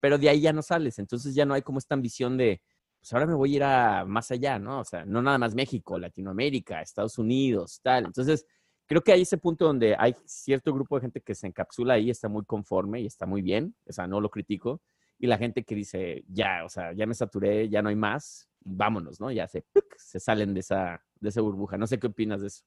pero 0.00 0.16
de 0.18 0.28
ahí 0.28 0.40
ya 0.40 0.52
no 0.52 0.62
sales. 0.62 0.98
Entonces 0.98 1.34
ya 1.34 1.44
no 1.44 1.54
hay 1.54 1.62
como 1.62 1.78
esta 1.78 1.94
ambición 1.94 2.36
de, 2.38 2.62
pues 3.00 3.12
ahora 3.12 3.26
me 3.26 3.34
voy 3.34 3.52
a 3.54 3.56
ir 3.56 3.62
a 3.64 4.04
más 4.06 4.30
allá, 4.30 4.58
¿no? 4.58 4.80
O 4.80 4.84
sea, 4.84 5.04
no 5.04 5.22
nada 5.22 5.38
más 5.38 5.54
México, 5.54 5.98
Latinoamérica, 5.98 6.80
Estados 6.82 7.18
Unidos, 7.18 7.80
tal. 7.82 8.06
Entonces, 8.06 8.46
creo 8.86 9.02
que 9.02 9.12
hay 9.12 9.22
ese 9.22 9.38
punto 9.38 9.64
donde 9.66 9.96
hay 9.98 10.14
cierto 10.26 10.72
grupo 10.72 10.96
de 10.96 11.02
gente 11.02 11.20
que 11.20 11.34
se 11.34 11.46
encapsula 11.48 11.94
ahí, 11.94 12.10
está 12.10 12.28
muy 12.28 12.44
conforme 12.44 13.00
y 13.00 13.06
está 13.06 13.26
muy 13.26 13.42
bien, 13.42 13.74
o 13.86 13.92
sea, 13.92 14.06
no 14.06 14.20
lo 14.20 14.30
critico. 14.30 14.80
Y 15.18 15.26
la 15.26 15.36
gente 15.38 15.64
que 15.64 15.74
dice, 15.74 16.24
ya, 16.28 16.64
o 16.64 16.68
sea, 16.68 16.92
ya 16.94 17.06
me 17.06 17.14
saturé, 17.14 17.68
ya 17.68 17.82
no 17.82 17.88
hay 17.90 17.96
más, 17.96 18.48
vámonos, 18.60 19.20
¿no? 19.20 19.30
Ya 19.32 19.46
se, 19.48 19.64
se 19.96 20.18
salen 20.20 20.54
de 20.54 20.60
esa, 20.60 21.02
de 21.20 21.28
esa 21.28 21.40
burbuja. 21.40 21.76
No 21.76 21.86
sé 21.86 21.98
qué 21.98 22.08
opinas 22.08 22.40
de 22.40 22.48
eso. 22.48 22.64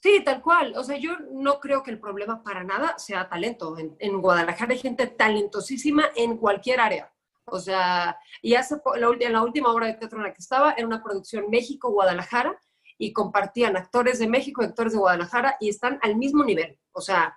Sí, 0.00 0.22
tal 0.24 0.42
cual. 0.42 0.74
O 0.76 0.84
sea, 0.84 0.96
yo 0.96 1.18
no 1.32 1.58
creo 1.58 1.82
que 1.82 1.90
el 1.90 1.98
problema 1.98 2.42
para 2.42 2.62
nada 2.62 2.96
sea 2.98 3.28
talento. 3.28 3.76
En, 3.78 3.96
en 3.98 4.20
Guadalajara 4.20 4.72
hay 4.72 4.78
gente 4.78 5.06
talentosísima 5.08 6.04
en 6.14 6.36
cualquier 6.36 6.80
área. 6.80 7.12
O 7.46 7.58
sea, 7.58 8.18
y 8.42 8.54
hace 8.54 8.76
la, 8.96 9.08
en 9.18 9.32
la 9.32 9.42
última 9.42 9.72
obra 9.72 9.86
de 9.86 9.94
teatro 9.94 10.18
en 10.18 10.24
la 10.24 10.32
que 10.32 10.40
estaba, 10.40 10.72
era 10.72 10.86
una 10.86 11.02
producción 11.02 11.50
México-Guadalajara, 11.50 12.58
y 12.98 13.12
compartían 13.12 13.76
actores 13.76 14.18
de 14.18 14.26
México 14.26 14.62
actores 14.62 14.92
de 14.92 14.98
Guadalajara 14.98 15.56
y 15.60 15.68
están 15.68 15.98
al 16.02 16.16
mismo 16.16 16.44
nivel. 16.44 16.78
O 16.92 17.00
sea, 17.00 17.36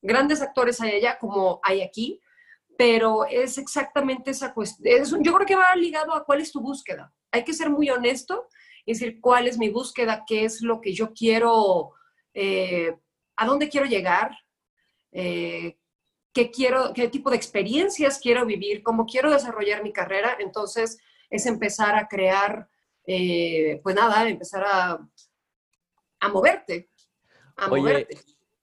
grandes 0.00 0.40
actores 0.40 0.80
hay 0.80 0.92
allá 0.92 1.18
como 1.18 1.60
hay 1.62 1.82
aquí, 1.82 2.20
pero 2.76 3.26
es 3.26 3.58
exactamente 3.58 4.30
esa 4.30 4.54
cuestión. 4.54 5.22
Yo 5.22 5.34
creo 5.34 5.46
que 5.46 5.56
va 5.56 5.76
ligado 5.76 6.14
a 6.14 6.24
cuál 6.24 6.40
es 6.40 6.50
tu 6.50 6.60
búsqueda. 6.60 7.14
Hay 7.30 7.44
que 7.44 7.52
ser 7.52 7.68
muy 7.68 7.90
honesto 7.90 8.48
y 8.84 8.92
decir 8.92 9.20
cuál 9.20 9.46
es 9.46 9.58
mi 9.58 9.68
búsqueda, 9.68 10.24
qué 10.26 10.44
es 10.44 10.60
lo 10.60 10.80
que 10.80 10.92
yo 10.92 11.12
quiero, 11.12 11.92
eh, 12.34 12.94
a 13.36 13.46
dónde 13.46 13.68
quiero 13.68 13.86
llegar, 13.86 14.36
eh, 15.12 15.78
qué 16.32 16.50
quiero, 16.50 16.92
qué 16.92 17.08
tipo 17.08 17.30
de 17.30 17.36
experiencias 17.36 18.18
quiero 18.18 18.44
vivir, 18.44 18.82
cómo 18.82 19.06
quiero 19.06 19.30
desarrollar 19.30 19.82
mi 19.82 19.92
carrera. 19.92 20.36
Entonces, 20.38 20.98
es 21.30 21.46
empezar 21.46 21.94
a 21.94 22.08
crear, 22.08 22.68
eh, 23.06 23.80
pues 23.82 23.94
nada, 23.94 24.28
empezar 24.28 24.64
a, 24.66 25.08
a 26.20 26.28
moverte. 26.28 26.90
A 27.56 27.70
Oye, 27.70 27.82
moverte. 27.82 28.18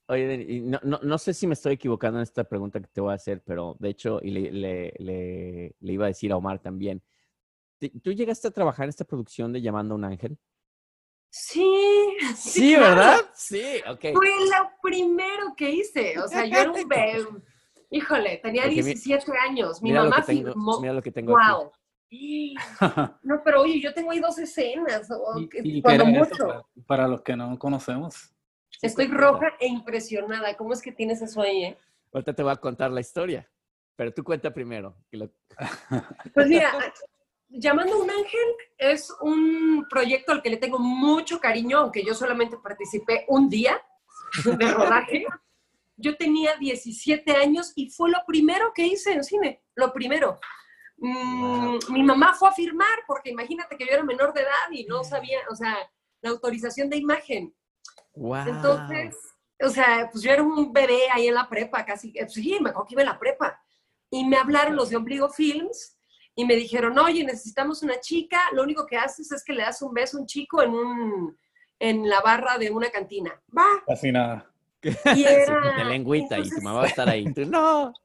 Oye, 0.08 0.62
no, 0.62 0.80
no, 0.84 1.00
no 1.02 1.18
sé 1.18 1.34
si 1.34 1.48
me 1.48 1.54
estoy 1.54 1.74
equivocando 1.76 2.20
en 2.20 2.24
esta 2.24 2.44
pregunta 2.44 2.82
que 2.82 2.88
te 2.88 3.00
voy 3.00 3.12
a 3.12 3.16
hacer, 3.16 3.42
pero 3.46 3.78
de 3.80 3.90
hecho, 3.90 4.20
y 4.22 4.32
le, 4.32 4.52
le, 4.52 4.94
le, 5.00 5.76
le 5.80 5.94
iba 5.94 6.06
a 6.06 6.10
decir 6.10 6.34
a 6.34 6.38
Omar 6.38 6.60
también. 6.60 7.02
¿Tú- 7.82 8.00
¿Tú 8.00 8.12
llegaste 8.12 8.48
a 8.48 8.52
trabajar 8.52 8.84
en 8.86 8.89
esta 8.89 9.06
producción 9.06 9.52
de 9.52 9.62
Llamando 9.62 9.96
a 9.96 9.98
un 9.98 10.04
Ángel? 10.06 10.38
Sí, 11.34 11.65
Sí, 12.36 12.76
claro. 12.76 12.96
¿verdad? 12.96 13.17
Sí, 13.34 13.63
ok. 13.89 14.02
Fue 14.13 14.30
lo 14.30 14.70
primero 14.82 15.54
que 15.56 15.72
hice. 15.72 16.20
O 16.20 16.28
sea, 16.28 16.46
yo 16.46 16.58
era 16.60 16.70
un 16.72 16.76
bebé. 16.89 17.26
Híjole, 17.89 18.38
tenía 18.44 18.63
Porque 18.63 18.76
mi- 18.78 18.84
17 18.84 19.32
años. 19.50 19.82
Mi 19.82 19.94
mamá 19.94 20.24
tengo, 20.26 20.48
firmó. 20.50 20.80
mira 20.82 20.94
lo 20.94 21.02
que 21.02 21.12
tengo 21.12 21.38
aquí. 21.38 21.50
Wow. 21.50 21.72
No, 23.24 23.41
pero 23.46 23.62
oye, 23.62 23.80
yo 23.80 23.94
tengo 23.94 24.12
ahí 24.12 24.20
dos 24.20 24.38
escenas. 24.38 25.08
¿Y, 25.63 25.82
cuando 25.82 26.06
mucho. 26.06 26.36
para, 26.46 26.65
para 26.86 27.08
los 27.08 27.22
que 27.22 27.36
no 27.38 27.58
conocemos? 27.58 28.34
Estoy 28.82 29.08
roja 29.08 29.54
e 29.62 29.67
impresionada. 29.67 30.58
¿Cómo 30.58 30.74
es 30.74 30.82
que 30.82 30.91
tienes 30.91 31.22
eso 31.22 31.41
ahí, 31.41 31.63
eh? 31.63 31.78
Ahorita 32.12 32.34
te 32.34 32.44
voy 32.44 32.52
a 32.52 32.58
contar 32.58 32.91
la 32.91 33.00
historia, 33.00 33.50
pero 33.96 34.13
tú 34.13 34.22
cuenta 34.26 34.54
primero. 34.54 34.98
Pues 36.34 36.48
mira, 36.50 36.74
Llamando 37.54 37.96
a 37.96 38.04
un 38.04 38.10
Ángel 38.10 38.56
es 38.78 39.14
un 39.22 39.86
proyecto 39.90 40.32
al 40.32 40.42
que 40.42 40.50
le 40.50 40.58
tengo 40.58 40.80
mucho 40.80 41.40
cariño, 41.40 41.80
aunque 41.80 42.04
yo 42.04 42.14
solamente 42.14 42.58
participé 42.58 43.26
un 43.28 43.50
día 43.50 43.82
de 44.46 44.72
rodaje. 44.72 45.26
Yo 45.98 46.18
tenía 46.18 46.56
17 46.58 47.32
años 47.36 47.74
y 47.76 47.92
fue 47.92 48.10
lo 48.10 48.18
primero 48.26 48.72
que 48.74 48.88
hice 48.88 49.14
en 49.14 49.24
cine, 49.24 49.62
lo 49.76 49.94
primero. 49.94 50.40
Mm, 50.98 51.78
Mi 51.90 52.02
mamá 52.02 52.34
fue 52.34 52.50
a 52.50 52.54
firmar, 52.54 53.04
porque 53.06 53.30
imagínate 53.30 53.78
que 53.78 53.86
yo 53.86 53.92
era 53.92 54.04
menor 54.04 54.34
de 54.34 54.42
edad 54.42 54.72
y 54.72 54.86
no 54.86 55.04
sabía, 55.04 55.38
o 55.52 55.56
sea, 55.56 55.78
la 56.22 56.32
autorización 56.32 56.90
de 56.90 56.98
imagen. 56.98 57.54
Wow. 58.16 58.48
Entonces, 58.48 59.16
o 59.64 59.70
sea, 59.70 60.10
pues 60.12 60.24
yo 60.24 60.32
era 60.32 60.42
un 60.42 60.74
bebé 60.74 61.02
ahí 61.12 61.28
en 61.28 61.36
la 61.36 61.48
prepa, 61.48 61.86
casi, 61.86 62.14
eh, 62.16 62.28
sí, 62.28 62.58
me 62.60 62.72
acuerdo 62.72 62.88
que 62.88 62.96
iba 62.96 63.04
en 63.04 63.10
la 63.10 63.20
prepa. 63.20 63.62
Y 64.10 64.26
me 64.26 64.38
hablaron 64.38 64.76
los 64.76 64.90
de 64.90 64.98
Ombligo 64.98 65.30
Films 65.30 66.00
y 66.36 66.46
me 66.46 66.56
dijeron, 66.56 66.98
oye, 66.98 67.24
necesitamos 67.24 67.84
una 67.84 68.00
chica, 68.00 68.39
lo 68.54 68.63
único 68.63 68.86
que 68.86 68.98
haces 68.98 69.32
es 69.32 69.44
que 69.44 69.54
le 69.54 69.63
das 69.63 69.82
un 69.82 69.94
beso 69.94 70.17
a 70.17 70.22
un 70.22 70.28
chico 70.28 70.62
en, 70.62 70.72
un, 70.72 71.38
en 71.80 72.10
la 72.10 72.22
barra 72.22 72.58
de 72.58 72.72
una 72.72 72.89
cantina. 72.89 73.39
Va. 73.56 73.67
Casi 73.86 74.12
nada. 74.12 74.50
Y 74.82 75.24
era, 75.26 75.74
de 75.78 75.86
lengüita 75.86 76.39
y 76.39 76.50
tu 76.50 76.62
mamá 76.62 76.80
va 76.80 76.86
a 76.86 76.88
estar 76.88 77.08
ahí. 77.10 77.32
Tú, 77.34 77.46
no. 77.46 77.94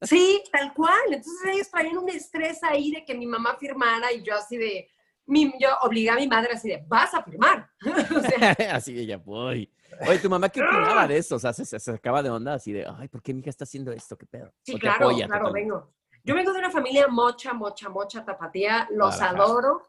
Sí, 0.00 0.42
tal 0.50 0.72
cual. 0.72 1.00
Entonces 1.08 1.40
ellos 1.52 1.70
traían 1.70 1.98
un 1.98 2.08
estrés 2.08 2.62
ahí 2.62 2.92
de 2.92 3.04
que 3.04 3.14
mi 3.14 3.26
mamá 3.26 3.56
firmara 3.56 4.12
y 4.12 4.22
yo 4.22 4.34
así 4.34 4.56
de, 4.56 4.88
mi- 5.26 5.52
yo 5.60 5.68
obligué 5.82 6.08
a 6.08 6.14
mi 6.16 6.26
madre 6.28 6.52
así 6.54 6.68
de, 6.68 6.84
vas 6.86 7.12
a 7.12 7.22
firmar. 7.22 7.68
o 8.16 8.20
sea, 8.20 8.56
así 8.74 8.98
ella, 8.98 9.18
voy. 9.18 9.70
Oye, 10.06 10.18
¿tu 10.18 10.30
mamá 10.30 10.48
qué 10.48 10.60
opinaba 10.62 11.06
de 11.08 11.18
eso? 11.18 11.36
O 11.36 11.38
sea, 11.38 11.52
se, 11.52 11.64
se 11.66 11.78
sacaba 11.78 12.22
de 12.22 12.30
onda 12.30 12.54
así 12.54 12.72
de, 12.72 12.86
ay, 12.88 13.08
¿por 13.08 13.20
qué 13.22 13.34
mi 13.34 13.40
hija 13.40 13.50
está 13.50 13.64
haciendo 13.64 13.92
esto? 13.92 14.16
¿Qué 14.16 14.24
pedo? 14.24 14.52
Sí, 14.62 14.72
¿O 14.74 14.76
te 14.76 14.80
claro, 14.82 15.06
apoya 15.08 15.26
claro, 15.26 15.46
totalmente? 15.46 15.70
vengo. 15.74 15.92
Yo 16.24 16.34
vengo 16.34 16.52
de 16.52 16.58
una 16.60 16.70
familia 16.70 17.08
mocha, 17.08 17.52
mocha, 17.52 17.88
mocha, 17.88 18.24
tapatía, 18.24 18.88
los 18.92 19.20
adoro, 19.20 19.82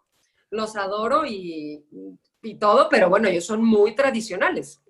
los 0.50 0.76
adoro 0.76 1.26
y, 1.26 1.86
y 2.42 2.56
todo, 2.56 2.90
pero 2.90 3.10
bueno, 3.10 3.28
ellos 3.28 3.46
son 3.46 3.64
muy 3.64 3.96
tradicionales. 3.96 4.82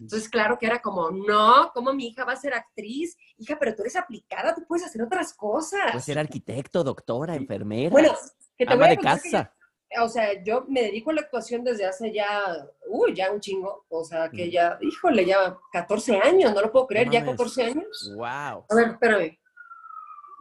Entonces, 0.00 0.28
claro 0.28 0.58
que 0.58 0.66
era 0.66 0.80
como, 0.80 1.10
no, 1.10 1.70
¿cómo 1.74 1.92
mi 1.92 2.08
hija 2.08 2.24
va 2.24 2.32
a 2.32 2.36
ser 2.36 2.54
actriz? 2.54 3.16
Hija, 3.36 3.56
pero 3.58 3.74
tú 3.74 3.82
eres 3.82 3.96
aplicada, 3.96 4.54
tú 4.54 4.64
puedes 4.66 4.86
hacer 4.86 5.02
otras 5.02 5.34
cosas. 5.34 5.92
Pues 5.92 6.04
ser 6.04 6.18
arquitecto, 6.18 6.82
doctora, 6.82 7.36
enfermera, 7.36 7.90
bueno, 7.90 8.14
que 8.56 8.64
te 8.64 8.72
ama 8.72 8.84
voy 8.84 8.86
a 8.86 8.90
de 8.90 8.96
que 8.96 9.02
casa. 9.02 9.54
o 10.00 10.08
sea, 10.08 10.42
yo 10.42 10.64
me 10.68 10.82
dedico 10.82 11.10
a 11.10 11.14
la 11.14 11.20
actuación 11.22 11.62
desde 11.62 11.84
hace 11.84 12.12
ya, 12.12 12.42
uy, 12.88 13.14
ya 13.14 13.30
un 13.30 13.40
chingo, 13.40 13.84
o 13.88 14.04
sea, 14.04 14.30
que 14.30 14.50
ya, 14.50 14.78
híjole, 14.80 15.26
ya 15.26 15.56
14 15.72 16.16
años, 16.18 16.54
no 16.54 16.60
lo 16.62 16.72
puedo 16.72 16.86
creer, 16.86 17.10
ya 17.10 17.20
mames. 17.20 17.36
14 17.36 17.64
años. 17.64 18.12
Wow. 18.16 18.64
A 18.68 18.74
ver, 18.74 18.88
espérame. 18.88 19.38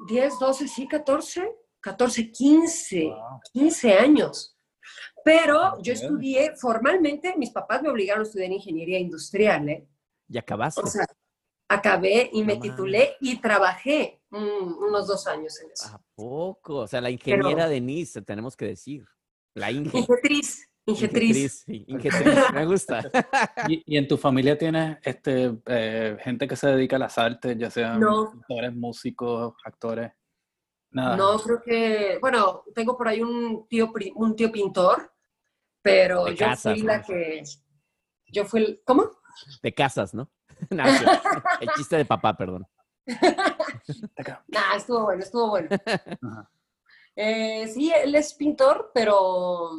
10, 0.07 0.39
12, 0.39 0.67
sí, 0.67 0.87
14, 0.87 1.55
14, 1.79 2.31
15, 2.31 3.05
Wow. 3.05 3.39
15 3.53 3.93
años. 3.93 4.57
Pero 5.23 5.77
yo 5.77 5.93
Bien. 5.93 5.95
estudié 5.95 6.55
formalmente, 6.55 7.35
mis 7.37 7.49
papás 7.49 7.81
me 7.81 7.89
obligaron 7.89 8.21
a 8.21 8.27
estudiar 8.27 8.51
ingeniería 8.51 8.99
industrial, 8.99 9.69
¿eh? 9.69 9.87
¿Y 10.27 10.37
acabaste? 10.37 10.81
O 10.81 10.87
sea, 10.87 11.05
acabé 11.67 12.29
y 12.31 12.43
me 12.43 12.57
titulé 12.57 13.15
y 13.19 13.37
trabajé 13.37 14.21
mm, 14.29 14.83
unos 14.83 15.07
dos 15.07 15.25
años 15.27 15.59
en 15.61 15.71
eso. 15.71 15.87
¿A 15.87 16.01
poco? 16.15 16.77
O 16.77 16.87
sea, 16.87 17.01
la 17.01 17.09
ingeniera 17.09 17.67
Denise, 17.67 18.21
tenemos 18.21 18.55
que 18.55 18.65
decir. 18.65 19.05
La 19.55 19.71
Inge. 19.71 20.05
Ingetriz, 20.87 21.35
ingetriz. 21.35 21.63
sí, 21.65 21.85
Ingetriz, 21.87 22.51
me 22.53 22.65
gusta. 22.65 23.01
¿Y, 23.69 23.81
y 23.85 23.97
en 23.97 24.07
tu 24.07 24.17
familia 24.17 24.55
tienes 24.57 24.97
este, 25.01 25.57
eh, 25.65 26.17
gente 26.21 26.47
que 26.47 26.55
se 26.55 26.67
dedica 26.67 26.97
a 26.97 26.99
las 26.99 27.17
artes, 27.17 27.57
ya 27.57 27.69
sean 27.71 27.99
No. 27.99 28.31
pintores, 28.31 28.73
músicos, 28.75 29.55
actores? 29.63 30.11
Nada. 30.91 31.17
No, 31.17 31.37
creo 31.39 31.61
que, 31.61 32.17
bueno, 32.21 32.63
tengo 32.73 32.95
por 32.97 33.07
ahí 33.07 33.21
un 33.21 33.67
tío, 33.67 33.91
un 34.15 34.35
tío 34.35 34.51
pintor, 34.51 35.11
pero 35.81 36.25
De 36.25 36.35
yo 36.35 36.45
casas, 36.45 36.73
fui 36.73 36.83
la 36.83 36.99
¿no? 36.99 37.05
que, 37.05 37.43
yo 38.27 38.45
fui, 38.45 38.61
el- 38.63 38.81
¿cómo? 38.85 39.09
De 39.63 39.73
casas, 39.73 40.13
¿no? 40.13 40.29
El 41.59 41.69
chiste 41.75 41.97
de 41.97 42.05
papá, 42.05 42.37
perdón. 42.37 42.65
Nah, 44.47 44.75
estuvo 44.77 45.03
bueno, 45.03 45.21
estuvo 45.23 45.49
bueno. 45.49 45.69
Eh, 47.15 47.67
sí, 47.67 47.91
él 47.91 48.15
es 48.15 48.33
pintor, 48.33 48.91
pero 48.93 49.71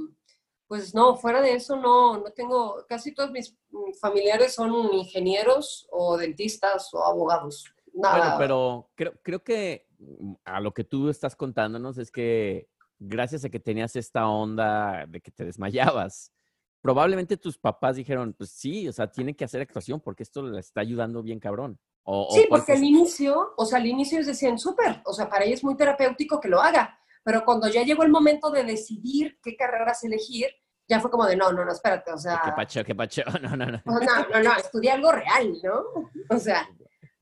pues 0.69 0.95
no, 0.95 1.17
fuera 1.17 1.41
de 1.41 1.55
eso 1.55 1.77
no, 1.77 2.19
no 2.19 2.31
tengo, 2.31 2.85
casi 2.89 3.15
todos 3.15 3.31
mis 3.31 3.57
mm, 3.71 3.93
familiares 4.01 4.55
son 4.55 4.73
ingenieros 4.93 5.87
o 5.91 6.17
dentistas 6.17 6.93
o 6.93 7.05
abogados. 7.05 7.73
Nada. 7.93 8.19
Bueno, 8.19 8.37
pero 8.39 8.91
creo, 8.95 9.13
creo 9.23 9.45
que 9.45 9.87
mm, 9.99 10.35
a 10.45 10.61
lo 10.61 10.73
que 10.73 10.85
tú 10.85 11.09
estás 11.09 11.37
contándonos 11.37 11.99
es 11.99 12.11
que 12.11 12.69
gracias 12.99 13.45
a 13.45 13.51
que 13.51 13.61
tenías 13.61 13.97
esta 13.97 14.29
onda 14.29 15.07
de 15.07 15.21
que 15.21 15.31
te 15.31 15.45
desmayabas, 15.45 16.33
probablemente 16.81 17.37
tus 17.37 17.59
papás 17.59 17.97
dijeron, 17.97 18.35
pues 18.37 18.51
sí, 18.51 18.89
o 18.89 18.93
sea, 18.93 19.11
tienen 19.11 19.35
que 19.35 19.45
hacer 19.45 19.61
actuación 19.61 20.01
porque 20.01 20.23
esto 20.23 20.43
le 20.43 20.61
está 20.61 20.81
ayudando 20.81 21.23
bien 21.23 21.41
cabrón. 21.41 21.79
O, 22.05 22.29
Sí, 22.33 22.47
porque 22.49 22.73
al 22.73 22.85
inicio, 22.85 23.55
o 23.57 23.67
sea, 23.67 23.79
al 23.79 23.87
inicio 23.87 24.19
ellos 24.19 24.29
decían, 24.29 24.59
súper, 24.59 25.03
o 25.05 25.13
sea, 25.13 25.29
para 25.29 25.45
ella 25.45 25.55
es 25.55 25.65
muy 25.65 25.77
terapéutico 25.77 26.41
que 26.41 26.49
lo 26.49 26.61
haga, 26.61 26.99
pero 27.27 27.45
cuando 27.45 27.67
ya 27.69 27.83
llegó 27.83 28.05
el 28.05 28.11
momento 28.11 28.53
de 28.53 28.63
decidir 28.63 29.37
qué 29.43 29.57
carreras 29.57 30.05
elegir, 30.05 30.47
ya 30.89 31.01
fue 31.01 31.11
como 31.11 31.27
de, 31.27 31.35
no, 31.35 31.51
no, 31.53 31.65
no, 31.65 31.73
espérate, 31.73 32.13
o 32.13 32.19
sea, 32.19 32.41
¿Qué 32.45 32.53
pacho, 32.53 32.85
qué 32.85 32.95
pacho? 32.95 33.23
No, 33.43 33.57
no, 33.57 33.67
no. 33.67 33.83
no, 33.85 33.99
no, 34.01 34.43
no, 34.45 34.57
estudia 34.57 34.95
algo 34.95 35.11
real, 35.11 35.53
¿no? 35.61 36.09
O 36.31 36.39
sea, 36.39 36.69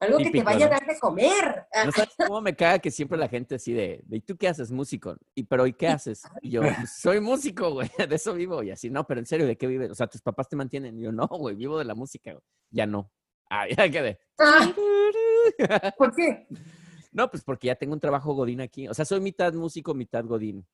algo 0.00 0.18
que 0.18 0.24
te 0.24 0.30
Típico, 0.30 0.44
vaya 0.44 0.66
a 0.66 0.68
¿no? 0.68 0.74
dar 0.76 0.86
de 0.86 0.98
comer. 0.98 1.64
¿No 1.86 1.90
sabes 1.92 2.10
cómo 2.18 2.42
me 2.42 2.54
caga 2.54 2.80
que 2.80 2.90
siempre 2.90 3.16
la 3.16 3.28
gente 3.28 3.54
así 3.54 3.72
de, 3.72 4.02
de 4.04 4.16
¿y 4.18 4.20
tú 4.20 4.36
qué 4.36 4.48
haces? 4.48 4.70
Músico. 4.70 5.16
¿Y 5.34 5.44
pero 5.44 5.66
¿y 5.66 5.72
qué 5.72 5.88
haces? 5.88 6.20
Y 6.42 6.50
yo, 6.50 6.60
"Pues, 6.60 6.76
soy 7.00 7.20
músico, 7.20 7.70
güey, 7.70 7.88
de 8.10 8.14
eso 8.14 8.34
vivo. 8.34 8.62
Y 8.62 8.72
así, 8.72 8.90
no, 8.90 9.06
pero 9.06 9.20
en 9.20 9.26
serio, 9.26 9.46
¿de 9.46 9.56
qué 9.56 9.66
vives? 9.66 9.90
O 9.90 9.94
sea, 9.94 10.06
tus 10.06 10.20
papás 10.20 10.50
te 10.50 10.56
mantienen. 10.56 10.98
Y 10.98 11.04
yo, 11.04 11.12
no, 11.12 11.26
güey, 11.28 11.56
vivo 11.56 11.78
de 11.78 11.86
la 11.86 11.94
música. 11.94 12.32
güey". 12.32 12.44
Ya 12.70 12.84
no. 12.86 13.10
Ah, 13.48 13.66
ya 13.74 13.88
quedé. 13.90 14.20
Ah, 14.38 14.70
¿Por 15.96 16.14
qué? 16.14 16.46
No, 17.14 17.30
pues 17.30 17.44
porque 17.44 17.68
ya 17.68 17.76
tengo 17.76 17.94
un 17.94 18.00
trabajo 18.00 18.34
godín 18.34 18.60
aquí. 18.60 18.88
O 18.88 18.92
sea, 18.92 19.04
soy 19.04 19.20
mitad 19.20 19.54
músico, 19.54 19.94
mitad 19.94 20.24
godín. 20.24 20.66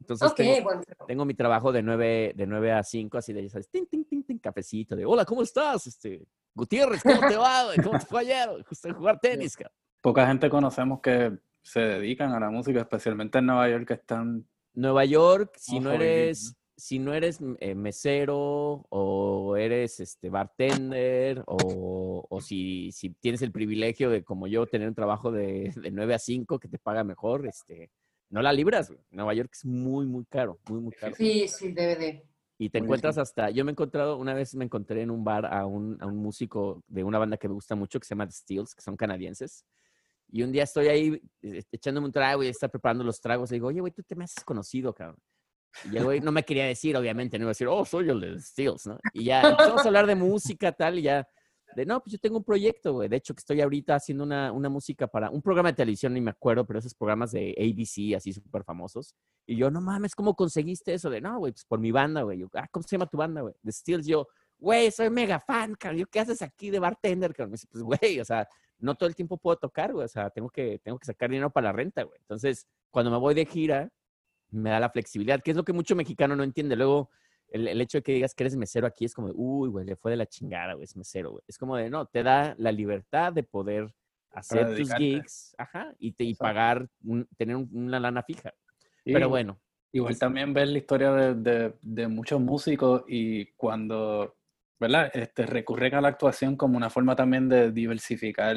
Entonces 0.00 0.28
Ok, 0.28 0.36
tengo, 0.36 0.64
bueno. 0.64 0.82
tengo 1.06 1.24
mi 1.24 1.34
trabajo 1.34 1.70
de 1.72 1.82
9, 1.82 2.32
de 2.34 2.46
9 2.46 2.72
a 2.72 2.82
5, 2.82 3.16
así 3.16 3.32
de, 3.32 3.44
ya 3.44 3.48
sabes, 3.48 3.70
tin, 3.70 3.86
tin, 3.86 4.04
tin, 4.04 4.24
tin, 4.24 4.38
cafecito, 4.40 4.96
de, 4.96 5.06
hola, 5.06 5.24
¿cómo 5.24 5.42
estás? 5.42 5.86
Este, 5.86 6.26
Gutiérrez, 6.52 7.00
¿cómo 7.00 7.20
te 7.20 7.36
va? 7.36 7.68
¿Cómo 7.82 7.98
te 7.98 8.06
fue 8.06 8.22
ayer? 8.22 8.48
Justo 8.66 8.88
en 8.88 8.94
jugar 8.94 9.20
tenis, 9.20 9.56
cabrón. 9.56 9.72
Poca 10.00 10.26
gente 10.26 10.50
conocemos 10.50 11.00
que 11.00 11.38
se 11.62 11.80
dedican 11.80 12.32
a 12.32 12.40
la 12.40 12.50
música, 12.50 12.80
especialmente 12.80 13.38
en 13.38 13.46
Nueva 13.46 13.68
York, 13.68 13.86
que 13.86 13.94
están... 13.94 14.46
Nueva 14.74 15.04
York, 15.04 15.54
si 15.56 15.78
no 15.78 15.92
eres, 15.92 16.56
si 16.76 16.98
no 16.98 17.14
eres 17.14 17.40
eh, 17.60 17.74
mesero 17.74 18.86
o 18.88 19.56
eres 19.56 20.00
este 20.00 20.28
bartender 20.28 21.42
o, 21.46 22.26
o 22.28 22.40
si, 22.40 22.90
si 22.92 23.10
tienes 23.10 23.42
el 23.42 23.52
privilegio 23.52 24.10
de, 24.10 24.24
como 24.24 24.46
yo, 24.46 24.66
tener 24.66 24.88
un 24.88 24.94
trabajo 24.94 25.30
de, 25.30 25.72
de 25.76 25.90
9 25.90 26.14
a 26.14 26.18
5 26.18 26.58
que 26.58 26.68
te 26.68 26.78
paga 26.78 27.04
mejor, 27.04 27.46
este, 27.46 27.90
no 28.30 28.42
la 28.42 28.52
libras. 28.52 28.88
güey. 28.88 29.00
Nueva 29.10 29.34
York 29.34 29.50
es 29.52 29.64
muy, 29.64 30.06
muy 30.06 30.24
caro, 30.24 30.58
muy, 30.68 30.80
muy 30.80 30.92
caro. 30.92 31.14
Sí, 31.16 31.46
sí, 31.48 31.72
debe 31.72 31.96
de. 31.96 32.28
Y 32.58 32.70
te 32.70 32.78
encuentras 32.78 33.18
hasta, 33.18 33.50
yo 33.50 33.64
me 33.64 33.70
he 33.70 33.72
encontrado, 33.72 34.16
una 34.16 34.32
vez 34.32 34.54
me 34.54 34.64
encontré 34.64 35.02
en 35.02 35.10
un 35.10 35.24
bar 35.24 35.44
a 35.46 35.66
un, 35.66 35.98
a 36.00 36.06
un 36.06 36.16
músico 36.16 36.84
de 36.86 37.02
una 37.02 37.18
banda 37.18 37.36
que 37.36 37.48
me 37.48 37.54
gusta 37.54 37.74
mucho, 37.74 37.98
que 37.98 38.06
se 38.06 38.14
llama 38.14 38.26
The 38.26 38.32
Steels, 38.32 38.74
que 38.74 38.82
son 38.82 38.96
canadienses. 38.96 39.64
Y 40.28 40.42
un 40.42 40.52
día 40.52 40.62
estoy 40.62 40.88
ahí 40.88 41.22
eh, 41.42 41.62
echándome 41.72 42.06
un 42.06 42.12
trago 42.12 42.42
y 42.42 42.48
está 42.48 42.68
preparando 42.68 43.04
los 43.04 43.20
tragos. 43.20 43.50
Y 43.50 43.54
digo, 43.54 43.68
oye, 43.68 43.80
güey, 43.80 43.92
tú 43.92 44.02
te 44.02 44.14
me 44.14 44.24
haces 44.24 44.44
conocido, 44.44 44.94
cabrón. 44.94 45.18
Y 45.90 45.96
el 45.96 46.04
güey 46.04 46.20
no 46.20 46.32
me 46.32 46.44
quería 46.44 46.66
decir, 46.66 46.96
obviamente, 46.96 47.38
no 47.38 47.44
iba 47.44 47.50
a 47.50 47.52
decir, 47.52 47.68
oh, 47.68 47.84
soy 47.84 48.08
el 48.08 48.20
de 48.20 48.40
Steels, 48.40 48.86
¿no? 48.86 48.98
Y 49.12 49.24
ya 49.24 49.42
empezamos 49.42 49.84
a 49.84 49.88
hablar 49.88 50.06
de 50.06 50.14
música, 50.14 50.72
tal, 50.72 50.98
y 50.98 51.02
ya, 51.02 51.26
de 51.74 51.84
no, 51.84 52.00
pues 52.00 52.12
yo 52.12 52.18
tengo 52.18 52.38
un 52.38 52.44
proyecto, 52.44 52.92
güey. 52.92 53.08
De 53.08 53.16
hecho, 53.16 53.34
que 53.34 53.40
estoy 53.40 53.60
ahorita 53.60 53.96
haciendo 53.96 54.24
una, 54.24 54.52
una 54.52 54.68
música 54.68 55.06
para 55.06 55.30
un 55.30 55.42
programa 55.42 55.70
de 55.70 55.76
televisión, 55.76 56.14
ni 56.14 56.20
me 56.20 56.30
acuerdo, 56.30 56.64
pero 56.64 56.78
esos 56.78 56.94
programas 56.94 57.32
de 57.32 57.54
ABC, 57.58 58.16
así 58.16 58.32
súper 58.32 58.64
famosos. 58.64 59.14
Y 59.46 59.56
yo, 59.56 59.70
no 59.70 59.80
mames, 59.80 60.14
¿cómo 60.14 60.34
conseguiste 60.34 60.94
eso? 60.94 61.10
De 61.10 61.20
no, 61.20 61.38
güey, 61.38 61.52
pues 61.52 61.64
por 61.64 61.80
mi 61.80 61.90
banda, 61.90 62.22
güey. 62.22 62.38
Yo, 62.38 62.48
ah, 62.54 62.68
¿cómo 62.70 62.84
se 62.84 62.96
llama 62.96 63.06
tu 63.06 63.16
banda, 63.16 63.40
güey? 63.40 63.54
The 63.64 63.72
Steels. 63.72 64.06
Yo, 64.06 64.28
güey, 64.58 64.90
soy 64.90 65.10
mega 65.10 65.40
fan, 65.40 65.74
cabrón. 65.74 66.00
¿Yo 66.00 66.06
qué 66.06 66.20
haces 66.20 66.42
aquí 66.42 66.70
de 66.70 66.78
bartender, 66.78 67.34
cabrón? 67.34 67.50
Me 67.50 67.54
dice, 67.54 67.66
pues, 67.70 67.82
güey, 67.82 68.20
o 68.20 68.24
sea, 68.24 68.48
no 68.78 68.94
todo 68.94 69.08
el 69.08 69.16
tiempo 69.16 69.36
puedo 69.36 69.56
tocar, 69.56 69.92
güey. 69.92 70.04
O 70.04 70.08
sea, 70.08 70.30
tengo 70.30 70.48
que, 70.50 70.78
tengo 70.78 70.98
que 70.98 71.06
sacar 71.06 71.30
dinero 71.30 71.50
para 71.50 71.68
la 71.68 71.72
renta, 71.72 72.04
güey. 72.04 72.18
Entonces, 72.20 72.68
cuando 72.90 73.10
me 73.10 73.18
voy 73.18 73.34
de 73.34 73.46
gira, 73.46 73.90
me 74.54 74.70
da 74.70 74.80
la 74.80 74.90
flexibilidad, 74.90 75.42
que 75.42 75.50
es 75.50 75.56
lo 75.56 75.64
que 75.64 75.72
mucho 75.72 75.96
mexicano 75.96 76.36
no 76.36 76.42
entiende. 76.44 76.76
Luego, 76.76 77.10
el, 77.48 77.68
el 77.68 77.80
hecho 77.80 77.98
de 77.98 78.02
que 78.02 78.12
digas 78.12 78.34
que 78.34 78.44
eres 78.44 78.56
mesero 78.56 78.86
aquí 78.86 79.04
es 79.04 79.14
como 79.14 79.28
de, 79.28 79.34
uy, 79.36 79.68
güey, 79.68 79.84
le 79.86 79.96
fue 79.96 80.10
de 80.10 80.16
la 80.16 80.26
chingada, 80.26 80.74
güey, 80.74 80.84
es 80.84 80.96
mesero, 80.96 81.30
güey. 81.32 81.42
Es 81.46 81.58
como 81.58 81.76
de, 81.76 81.90
no, 81.90 82.06
te 82.06 82.22
da 82.22 82.54
la 82.58 82.72
libertad 82.72 83.32
de 83.32 83.42
poder 83.42 83.94
hacer 84.30 84.74
tus 84.76 84.88
gigs, 84.94 85.54
ajá, 85.58 85.94
y, 85.98 86.12
te, 86.12 86.24
y 86.24 86.34
pagar, 86.34 86.88
un- 87.04 87.28
tener 87.36 87.54
un- 87.56 87.70
una 87.72 88.00
lana 88.00 88.22
fija. 88.22 88.52
Y 89.04 89.12
Pero 89.12 89.28
bueno, 89.28 89.60
Igual 89.92 90.18
también 90.18 90.52
ver 90.52 90.66
la 90.68 90.78
historia 90.78 91.12
de, 91.12 91.34
de- 91.34 91.74
de 91.80 92.08
muchos 92.08 92.40
músicos 92.40 93.04
y 93.06 93.46
cuando, 93.52 94.34
¿verdad? 94.80 95.08
Este, 95.14 95.46
recurren 95.46 95.94
a 95.94 96.00
la 96.00 96.08
actuación 96.08 96.56
como 96.56 96.76
una 96.76 96.90
forma 96.90 97.14
también 97.14 97.48
de 97.48 97.70
diversificar 97.70 98.56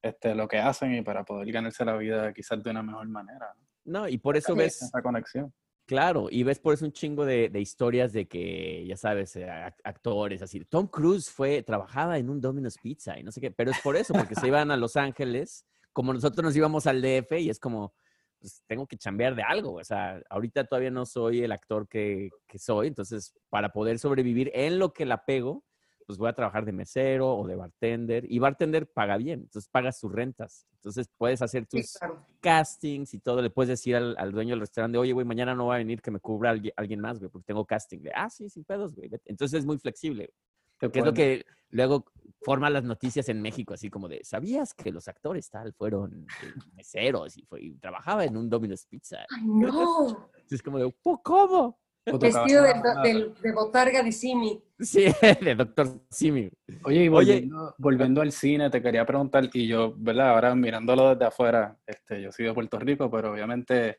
este, 0.00 0.36
lo 0.36 0.46
que 0.46 0.58
hacen 0.58 0.94
y 0.94 1.02
para 1.02 1.24
poder 1.24 1.50
ganarse 1.50 1.84
la 1.84 1.96
vida 1.96 2.32
quizás 2.32 2.62
de 2.62 2.70
una 2.70 2.84
mejor 2.84 3.08
manera. 3.08 3.52
¿no? 3.58 3.67
No, 3.88 4.08
y 4.08 4.18
por 4.18 4.36
eso 4.36 4.54
ves, 4.54 4.82
Esa 4.82 5.02
conexión. 5.02 5.52
Claro, 5.86 6.28
y 6.30 6.42
ves 6.42 6.58
por 6.58 6.74
eso 6.74 6.84
un 6.84 6.92
chingo 6.92 7.24
de, 7.24 7.48
de 7.48 7.60
historias 7.60 8.12
de 8.12 8.28
que, 8.28 8.84
ya 8.86 8.96
sabes, 8.96 9.34
eh, 9.36 9.46
ac- 9.46 9.80
actores 9.84 10.42
así. 10.42 10.62
Tom 10.66 10.86
Cruise 10.86 11.30
fue, 11.30 11.62
trabajaba 11.62 12.18
en 12.18 12.28
un 12.28 12.42
Domino's 12.42 12.76
Pizza 12.82 13.18
y 13.18 13.22
no 13.22 13.32
sé 13.32 13.40
qué, 13.40 13.50
pero 13.50 13.70
es 13.70 13.80
por 13.80 13.96
eso, 13.96 14.12
porque 14.12 14.34
se 14.34 14.46
iban 14.46 14.70
a 14.70 14.76
Los 14.76 14.96
Ángeles, 14.96 15.64
como 15.94 16.12
nosotros 16.12 16.44
nos 16.44 16.54
íbamos 16.54 16.86
al 16.86 17.00
DF 17.00 17.40
y 17.40 17.48
es 17.48 17.58
como, 17.58 17.94
pues 18.38 18.62
tengo 18.66 18.86
que 18.86 18.98
chambear 18.98 19.34
de 19.34 19.42
algo. 19.42 19.76
O 19.76 19.84
sea, 19.84 20.20
ahorita 20.28 20.64
todavía 20.64 20.90
no 20.90 21.06
soy 21.06 21.42
el 21.42 21.52
actor 21.52 21.88
que, 21.88 22.28
que 22.46 22.58
soy, 22.58 22.88
entonces 22.88 23.32
para 23.48 23.72
poder 23.72 23.98
sobrevivir 23.98 24.50
en 24.54 24.78
lo 24.78 24.92
que 24.92 25.06
la 25.06 25.24
pego, 25.24 25.64
pues 26.08 26.18
voy 26.18 26.30
a 26.30 26.32
trabajar 26.32 26.64
de 26.64 26.72
mesero 26.72 27.36
o 27.36 27.46
de 27.46 27.54
bartender. 27.54 28.24
Y 28.32 28.38
bartender 28.38 28.90
paga 28.90 29.18
bien, 29.18 29.40
entonces 29.40 29.68
pagas 29.70 30.00
tus 30.00 30.10
rentas. 30.10 30.66
Entonces 30.72 31.06
puedes 31.18 31.42
hacer 31.42 31.66
Sí, 31.70 31.82
tus, 31.82 31.92
claro. 31.98 32.24
castings 32.40 33.12
y 33.12 33.18
todo, 33.20 33.42
le 33.42 33.50
puedes 33.50 33.68
decir 33.68 33.94
al, 33.94 34.16
al 34.16 34.32
dueño 34.32 34.50
del 34.52 34.60
restaurante, 34.60 34.96
oye, 34.96 35.12
güey, 35.12 35.26
mañana 35.26 35.54
no 35.54 35.66
va 35.66 35.74
a 35.74 35.78
venir 35.78 36.00
que 36.00 36.10
me 36.10 36.18
cubra 36.18 36.48
alguien, 36.50 36.72
alguien 36.76 36.98
más, 37.00 37.18
güey, 37.18 37.30
porque 37.30 37.44
tengo 37.44 37.66
casting. 37.66 37.98
De, 37.98 38.10
ah, 38.14 38.30
sí, 38.30 38.48
sin 38.48 38.64
pedos, 38.64 38.94
güey. 38.94 39.08
vete". 39.10 39.30
Entonces 39.30 39.58
es 39.58 39.66
muy 39.66 39.76
flexible, 39.78 40.32
Qué 40.80 40.90
que 40.90 40.98
es 41.00 41.04
lo 41.04 41.12
bueno. 41.12 41.16
que 41.16 41.44
luego 41.68 42.06
forma 42.40 42.70
las 42.70 42.84
noticias 42.84 43.28
en 43.28 43.42
México, 43.42 43.74
así 43.74 43.90
como 43.90 44.08
de, 44.08 44.24
¿sabías 44.24 44.72
que 44.72 44.90
los 44.90 45.08
actores 45.08 45.50
tal 45.50 45.74
fueron 45.74 46.26
eh, 46.40 46.54
meseros 46.74 47.36
y, 47.36 47.42
fue, 47.44 47.60
y 47.64 47.74
trabajaba 47.74 48.24
en 48.24 48.34
un 48.38 48.48
Domino's 48.48 48.86
Pizza? 48.86 49.26
Ay, 49.28 49.42
no. 49.46 50.30
Es 50.48 50.62
como 50.62 50.78
de, 50.78 50.90
"¿Po- 51.02 51.20
¿cómo? 51.22 51.78
Vestido 52.18 52.62
de, 52.62 52.72
del- 53.02 53.34
de 53.42 53.52
botarga 53.52 54.02
de 54.02 54.12
Simi. 54.12 54.62
Sí, 54.78 55.06
de 55.40 55.54
Doctor 55.54 55.88
Simi. 56.10 56.48
Oye, 56.84 56.96
y 57.04 57.08
Oye. 57.08 57.10
volviendo, 57.10 57.74
volviendo 57.78 58.20
al 58.22 58.32
cine, 58.32 58.70
te 58.70 58.80
quería 58.80 59.04
preguntar, 59.04 59.48
y 59.52 59.66
yo, 59.66 59.94
¿verdad? 59.96 60.30
Ahora 60.30 60.54
mirándolo 60.54 61.10
desde 61.14 61.24
afuera, 61.26 61.76
este, 61.86 62.22
yo 62.22 62.30
soy 62.32 62.46
de 62.46 62.54
Puerto 62.54 62.78
Rico, 62.78 63.10
pero 63.10 63.32
obviamente 63.32 63.98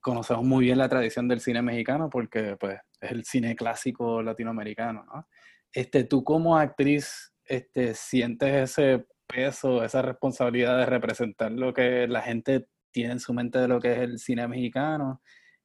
conocemos 0.00 0.44
muy 0.44 0.64
bien 0.66 0.78
la 0.78 0.88
tradición 0.88 1.26
del 1.28 1.40
cine 1.40 1.62
mexicano 1.62 2.08
porque, 2.10 2.56
pues, 2.58 2.78
es 3.00 3.10
el 3.10 3.24
cine 3.24 3.54
clásico 3.56 4.22
latinoamericano, 4.22 5.04
¿no? 5.04 5.28
Este, 5.72 6.04
tú 6.04 6.22
como 6.24 6.56
actriz, 6.56 7.32
este, 7.44 7.94
sientes 7.94 8.70
ese 8.70 9.06
peso, 9.26 9.82
esa 9.84 10.02
responsabilidad 10.02 10.78
de 10.78 10.86
representar 10.86 11.50
lo 11.52 11.74
que 11.74 12.06
la 12.08 12.22
gente 12.22 12.66
tiene 12.92 13.12
en 13.14 13.20
su 13.20 13.34
mente 13.34 13.58
de 13.58 13.68
lo 13.68 13.80
que 13.80 13.92
es 13.92 13.98
el 13.98 14.18
cine 14.18 14.46
mexicano, 14.48 15.20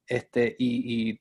este, 0.06 0.54
y, 0.58 1.10
y 1.12 1.20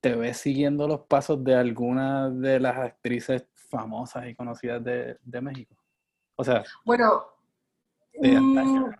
te 0.00 0.14
ves 0.14 0.38
siguiendo 0.38 0.86
los 0.86 1.00
pasos 1.00 1.42
de 1.42 1.54
alguna 1.54 2.30
de 2.30 2.60
las 2.60 2.76
actrices 2.76 3.44
famosas 3.54 4.26
y 4.28 4.34
conocidas 4.34 4.82
de, 4.82 5.18
de 5.22 5.40
México. 5.40 5.76
O 6.36 6.44
sea, 6.44 6.62
Bueno, 6.84 7.24
de 8.12 8.40
mm, 8.40 8.90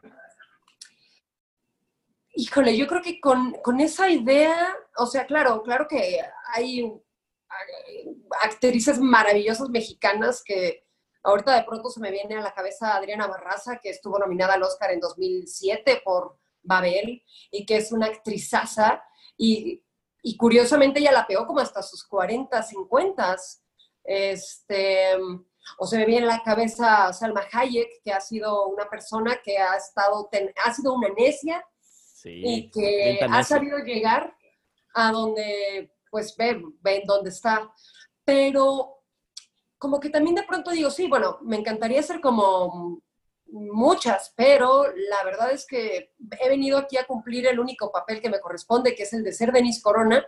híjole, 2.35 2.77
yo 2.77 2.87
creo 2.87 3.03
que 3.03 3.21
con, 3.21 3.53
con 3.63 3.81
esa 3.81 4.09
idea, 4.09 4.77
o 4.97 5.07
sea, 5.07 5.27
claro, 5.27 5.63
claro 5.63 5.87
que 5.89 6.21
hay 6.55 6.81
eh, 6.81 8.17
actrices 8.43 9.01
maravillosas 9.01 9.69
mexicanas 9.71 10.43
que 10.45 10.85
ahorita 11.23 11.57
de 11.57 11.65
pronto 11.65 11.91
se 11.91 12.01
me 12.01 12.11
viene 12.11 12.37
a 12.37 12.43
la 12.43 12.55
cabeza 12.55 12.97
Adriana 12.97 13.27
Barraza, 13.27 13.79
que 13.83 13.91
estuvo 13.91 14.19
nominada 14.19 14.55
al 14.55 14.63
Oscar 14.63 14.93
en 14.93 15.01
2007 15.01 16.03
por 16.05 16.39
Babel 16.63 17.25
y 17.51 17.67
que 17.67 17.77
es 17.77 17.93
una 17.93 18.07
actrizaza 18.07 19.03
y, 19.37 19.83
y 20.22 20.37
curiosamente 20.37 21.00
ella 21.00 21.12
la 21.12 21.26
pegó 21.26 21.46
como 21.46 21.61
hasta 21.61 21.83
sus 21.83 22.04
40, 22.07 22.62
50. 22.62 23.37
Este, 24.04 25.14
o 25.78 25.87
se 25.87 25.98
me 25.98 26.07
viene 26.07 26.24
a 26.24 26.37
la 26.37 26.42
cabeza 26.42 27.12
Salma 27.12 27.42
Hayek, 27.52 28.02
que 28.02 28.12
ha 28.12 28.20
sido 28.20 28.66
una 28.68 28.88
persona 28.88 29.38
que 29.44 29.59
ha 29.59 29.76
estado, 29.76 30.28
ten- 30.31 30.52
ha 30.64 30.72
sido 30.72 30.94
una 30.94 31.09
necia 31.11 31.64
Sí. 31.81 32.42
y 32.44 32.70
que 32.70 33.20
ha 33.31 33.44
sabido 33.44 33.78
llegar 33.78 34.35
a 34.94 35.12
donde, 35.12 35.92
pues, 36.11 36.35
ven, 36.37 36.76
ven 36.81 37.02
dónde 37.07 37.31
está. 37.31 37.70
Pero 38.24 38.94
como 39.78 40.00
que 40.00 40.11
también 40.11 40.35
de 40.35 40.42
pronto 40.42 40.70
digo, 40.72 40.90
sí, 40.90 41.07
bueno, 41.07 41.38
me 41.42 41.57
encantaría 41.57 42.02
ser 42.02 42.20
como 42.20 43.00
muchas, 43.51 44.33
pero 44.37 44.87
la 44.95 45.25
verdad 45.25 45.53
es 45.53 45.67
que 45.67 46.13
he 46.41 46.49
venido 46.49 46.79
aquí 46.79 46.97
a 46.97 47.07
cumplir 47.07 47.47
el 47.47 47.61
único 47.61 47.91
papel 47.91 48.21
que 48.21 48.31
me 48.31 48.41
corresponde, 48.41 48.95
que 48.95 49.05
es 49.05 49.13
el 49.13 49.25
de 49.25 49.33
ser 49.33 49.53
Denise 49.53 49.83
Corona, 49.83 50.27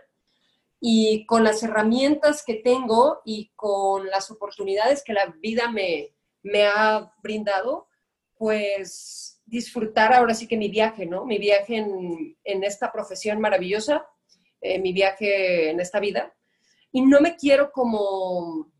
y 0.79 1.25
con 1.27 1.43
las 1.43 1.61
herramientas 1.61 2.43
que 2.43 2.55
tengo 2.55 3.21
y 3.23 3.51
con 3.55 4.07
las 4.07 4.31
oportunidades 4.31 5.03
que 5.03 5.13
la 5.13 5.27
vida 5.39 5.69
me, 5.69 6.15
me 6.41 6.65
ha 6.65 7.13
brindado, 7.21 7.87
pues 8.35 9.41
disfrutar 9.45 10.13
ahora 10.13 10.33
sí 10.33 10.47
que 10.47 10.57
mi 10.57 10.69
viaje, 10.69 11.05
¿no? 11.05 11.25
Mi 11.25 11.37
viaje 11.37 11.77
en, 11.77 12.35
en 12.43 12.63
esta 12.63 12.91
profesión 12.91 13.39
maravillosa, 13.39 14.07
eh, 14.59 14.79
mi 14.79 14.93
viaje 14.93 15.69
en 15.69 15.79
esta 15.79 15.99
vida. 15.99 16.33
Y 16.91 17.01
no 17.01 17.21
me 17.21 17.35
quiero 17.35 17.71
como, 17.71 18.71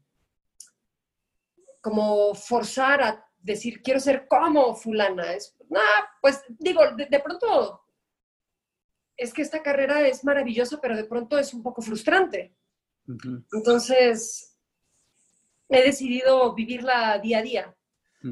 como 1.82 2.34
forzar 2.34 3.04
a 3.04 3.31
decir, 3.42 3.82
quiero 3.82 4.00
ser 4.00 4.28
como 4.28 4.76
fulana. 4.76 5.34
Es, 5.34 5.56
nah, 5.70 5.80
pues 6.22 6.44
digo, 6.48 6.82
de, 6.96 7.06
de 7.06 7.20
pronto 7.20 7.82
es 9.18 9.34
que 9.34 9.42
esta 9.42 9.62
carrera 9.62 10.08
es 10.08 10.24
maravillosa, 10.24 10.80
pero 10.82 10.96
de 10.96 11.06
pronto 11.06 11.38
es 11.38 11.54
un 11.54 11.62
poco 11.62 11.82
frustrante. 11.82 12.56
Entonces, 13.54 14.58
he 15.70 15.84
decidido 15.84 16.54
vivirla 16.54 17.20
día 17.20 17.40
a 17.40 17.42
día. 17.42 17.78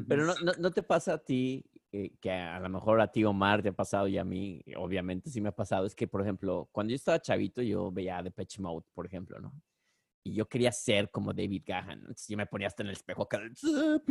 Pero 0.08 0.24
no, 0.24 0.34
no, 0.42 0.52
¿no 0.58 0.70
te 0.70 0.82
pasa 0.82 1.14
a 1.14 1.18
ti, 1.18 1.64
eh, 1.92 2.12
que 2.20 2.30
a 2.30 2.60
lo 2.60 2.68
mejor 2.68 3.00
a 3.00 3.10
ti 3.10 3.24
Omar 3.24 3.62
te 3.62 3.70
ha 3.70 3.72
pasado 3.72 4.06
y 4.06 4.16
a 4.16 4.24
mí, 4.24 4.62
obviamente 4.76 5.30
sí 5.30 5.40
me 5.40 5.48
ha 5.48 5.54
pasado, 5.54 5.86
es 5.86 5.94
que, 5.94 6.06
por 6.06 6.22
ejemplo, 6.22 6.68
cuando 6.70 6.90
yo 6.90 6.96
estaba 6.96 7.20
chavito, 7.20 7.62
yo 7.62 7.90
veía 7.90 8.22
Depeche 8.22 8.62
Mode, 8.62 8.86
por 8.94 9.06
ejemplo, 9.06 9.40
¿no? 9.40 9.52
Y 10.22 10.34
yo 10.34 10.46
quería 10.46 10.70
ser 10.72 11.10
como 11.10 11.32
David 11.32 11.62
Gahan. 11.66 12.00
Entonces 12.00 12.28
yo 12.28 12.36
me 12.36 12.46
ponía 12.46 12.66
hasta 12.68 12.82
en 12.82 12.88
el 12.88 12.92
espejo 12.92 13.22
acá. 13.22 13.40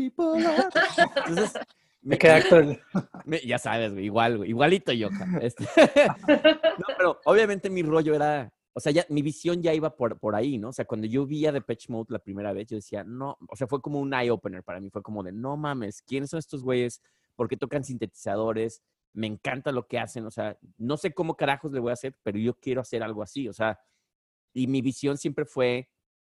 Entonces, 1.28 1.54
me- 2.02 2.16
Es 2.16 2.20
que 2.20 2.30
actor, 2.30 2.66
me- 3.26 3.42
ya 3.42 3.58
sabes, 3.60 3.92
güey, 3.94 4.06
igual, 4.06 4.38
güey, 4.38 4.50
igualito 4.50 4.92
yo. 4.94 5.10
este. 5.42 5.66
no, 6.28 6.86
pero 6.98 7.20
obviamente 7.26 7.70
mi 7.70 7.84
rollo 7.84 8.16
era, 8.16 8.52
o 8.74 8.80
sea, 8.80 8.92
ya 8.92 9.06
mi 9.10 9.22
visión 9.22 9.62
ya 9.62 9.74
iba 9.74 9.96
por, 9.96 10.18
por 10.20 10.36
ahí, 10.36 10.58
¿no? 10.58 10.70
O 10.70 10.74
sea, 10.74 10.86
cuando 10.86 11.08
yo 11.08 11.26
vi 11.26 11.46
a 11.46 11.52
Depeche 11.52 11.92
Mode 11.92 12.08
la 12.14 12.20
primera 12.20 12.54
vez, 12.54 12.68
yo 12.68 12.76
decía, 12.78 13.04
no, 13.04 13.38
o 13.48 13.56
sea, 13.56 13.68
fue 13.68 13.82
como 13.82 14.00
un 14.00 14.14
eye-opener 14.14 14.64
para 14.64 14.80
mí, 14.80 14.90
fue 14.90 15.02
como 15.04 15.24
de, 15.24 15.32
no 15.32 15.58
mames, 15.58 16.02
¿quiénes 16.02 16.30
son 16.30 16.40
estos 16.40 16.64
güeyes? 16.64 17.02
¿Por 17.36 17.48
qué 17.48 17.58
tocan 17.58 17.84
sintetizadores? 17.84 18.82
Me 19.14 19.28
encanta 19.28 19.72
lo 19.72 19.88
que 19.88 20.00
hacen, 20.00 20.26
o 20.26 20.32
sea, 20.32 20.58
no 20.78 20.96
sé 20.98 21.14
cómo 21.14 21.36
carajos 21.36 21.72
le 21.72 21.80
voy 21.80 21.90
a 21.90 21.94
hacer, 21.94 22.16
pero 22.24 22.38
yo 22.40 22.54
quiero 22.56 22.82
hacer 22.82 23.04
algo 23.04 23.22
así, 23.24 23.48
o 23.50 23.54
sea, 23.54 23.80
y 24.54 24.68
mi 24.68 24.82
visión 24.82 25.18
siempre 25.18 25.46
fue, 25.46 25.90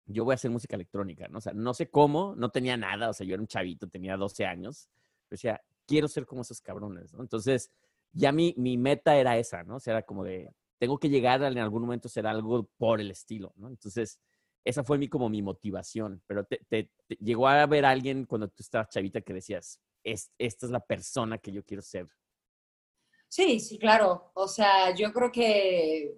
yo 0.06 0.24
voy 0.26 0.34
a 0.34 0.36
hacer 0.36 0.52
música 0.52 0.76
electrónica, 0.76 1.28
¿no? 1.28 1.38
O 1.38 1.42
sea, 1.42 1.54
no 1.54 1.74
sé 1.74 1.90
cómo, 1.90 2.36
no 2.36 2.50
tenía 2.50 2.78
nada, 2.78 3.10
o 3.10 3.14
sea, 3.14 3.26
yo 3.26 3.34
era 3.34 3.42
un 3.42 3.48
chavito, 3.48 3.88
tenía 3.88 4.18
12 4.18 4.46
años, 4.46 4.90
decía, 5.30 5.62
quiero 5.88 6.08
ser 6.08 6.26
como 6.26 6.42
esos 6.42 6.62
cabrones, 6.62 7.14
¿no? 7.14 7.22
Entonces, 7.22 7.72
ya 8.14 8.32
mi, 8.32 8.54
mi 8.58 8.78
meta 8.78 9.16
era 9.16 9.38
esa, 9.38 9.64
¿no? 9.64 9.78
O 9.78 9.80
sea, 9.80 9.94
era 9.94 10.04
como 10.04 10.24
de, 10.24 10.52
tengo 10.80 10.98
que 10.98 11.10
llegar 11.10 11.44
a 11.44 11.48
en 11.48 11.58
algún 11.60 11.84
momento 11.84 12.08
a 12.08 12.12
ser 12.12 12.28
algo 12.28 12.70
por 12.78 13.00
el 13.00 13.12
estilo, 13.12 13.54
¿no? 13.56 13.68
Entonces, 13.70 14.20
esa 14.66 14.84
fue 14.84 14.98
mi, 14.98 15.08
como 15.08 15.30
mi 15.30 15.42
motivación. 15.42 16.22
Pero 16.28 16.44
te, 16.44 16.58
te- 16.70 16.92
te- 17.08 17.16
llegó 17.16 17.48
a 17.48 17.66
ver 17.66 17.86
alguien 17.86 18.26
cuando 18.26 18.48
tú 18.48 18.58
estabas 18.64 18.90
chavita 18.90 19.22
que 19.22 19.34
decías, 19.34 19.80
"Es- 20.04 20.32
esta 20.38 20.66
es 20.66 20.72
la 20.72 20.80
persona 20.82 21.38
que 21.38 21.52
yo 21.52 21.64
quiero 21.64 21.82
ser. 21.82 22.08
Sí, 23.28 23.60
sí, 23.60 23.78
claro. 23.80 24.32
O 24.36 24.48
sea, 24.48 24.94
yo 24.94 25.14
creo 25.14 25.32
que 25.32 26.18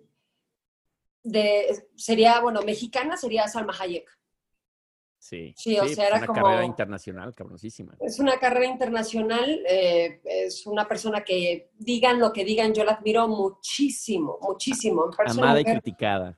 de, 1.24 1.88
sería, 1.96 2.40
bueno, 2.42 2.62
mexicana 2.62 3.18
sería 3.18 3.48
Salma 3.48 3.74
Hayek. 3.80 4.08
Sí, 5.18 5.54
Sí, 5.56 5.80
o 5.80 5.88
sea, 5.88 6.08
era 6.08 6.18
una 6.18 6.28
como- 6.28 6.42
carrera 6.44 6.66
internacional, 6.66 7.34
cabroncísima. 7.34 7.96
Es 8.02 8.20
una 8.20 8.38
carrera 8.40 8.66
internacional, 8.66 9.64
eh, 9.70 10.20
es 10.26 10.66
una 10.68 10.86
persona 10.86 11.24
que 11.24 11.70
digan 11.78 12.20
lo 12.20 12.34
que 12.34 12.44
digan, 12.44 12.74
yo 12.74 12.84
la 12.84 12.94
admiro 12.94 13.30
muchísimo, 13.30 14.38
muchísimo. 14.42 15.10
Parece 15.16 15.38
una 15.38 15.48
Amada 15.52 15.62
y 15.62 15.64
criticada. 15.64 16.38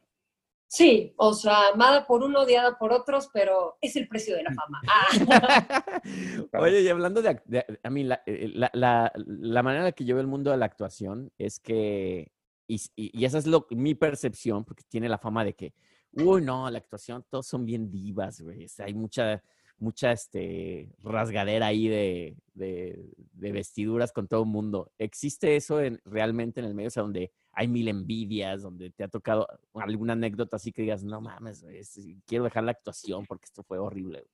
Sí, 0.67 1.13
o 1.17 1.33
sea, 1.33 1.69
amada 1.73 2.05
por 2.05 2.21
uno, 2.23 2.41
odiada 2.41 2.77
por 2.77 2.91
otros, 2.91 3.29
pero 3.33 3.77
es 3.81 3.95
el 3.95 4.07
precio 4.07 4.35
de 4.35 4.43
la 4.43 4.53
fama. 4.53 4.81
Ah, 4.87 6.01
Oye, 6.59 6.81
y 6.81 6.87
hablando 6.89 7.21
de, 7.21 7.39
a 7.81 7.89
mí, 7.89 8.03
la, 8.03 8.21
eh, 8.25 8.49
la, 8.53 8.69
la- 8.73 9.11
la 9.15 9.63
manera 9.63 9.81
en 9.81 9.85
la 9.85 9.91
que 9.93 10.05
yo 10.05 10.15
veo 10.15 10.21
el 10.21 10.27
mundo 10.27 10.51
de 10.51 10.57
la 10.57 10.65
actuación 10.65 11.31
es 11.37 11.59
que, 11.59 12.31
y, 12.67 12.75
y- 12.95 13.19
y 13.19 13.25
esa 13.25 13.37
es 13.37 13.47
lo, 13.47 13.67
mi 13.71 13.95
percepción, 13.95 14.63
porque 14.65 14.83
tiene 14.87 15.09
la 15.09 15.17
fama 15.17 15.43
de 15.43 15.53
que, 15.53 15.73
uy, 16.11 16.41
no, 16.41 16.69
la 16.69 16.77
actuación, 16.77 17.25
todos 17.29 17.47
son 17.47 17.65
bien 17.65 17.89
divas, 17.91 18.41
güey. 18.41 18.65
o 18.65 18.69
sea, 18.69 18.85
hay 18.85 18.93
mucha, 18.93 19.43
mucha 19.77 20.11
este, 20.13 20.89
rasgadera 21.03 21.67
ahí 21.67 21.87
de, 21.87 22.37
de, 22.53 23.09
de 23.33 23.51
vestiduras 23.51 24.11
con 24.13 24.27
todo 24.27 24.43
el 24.43 24.49
mundo. 24.49 24.91
¿Existe 24.97 25.55
eso 25.57 25.81
en, 25.81 25.99
realmente 26.05 26.59
en 26.61 26.65
el 26.67 26.73
medio? 26.73 26.87
O 26.87 26.91
sea, 26.91 27.03
donde 27.03 27.31
hay 27.51 27.67
mil 27.67 27.87
envidias, 27.87 28.61
donde 28.61 28.89
te 28.91 29.03
ha 29.03 29.07
tocado 29.09 29.47
alguna 29.73 30.13
anécdota 30.13 30.55
así 30.57 30.71
que 30.71 30.81
digas, 30.83 31.03
no 31.03 31.19
mames, 31.21 31.61
güey, 31.63 31.77
es- 31.79 31.99
quiero 32.25 32.43
dejar 32.45 32.63
la 32.63 32.71
actuación 32.71 33.25
porque 33.25 33.45
esto 33.45 33.63
fue 33.63 33.77
horrible. 33.77 34.19
güey"? 34.19 34.29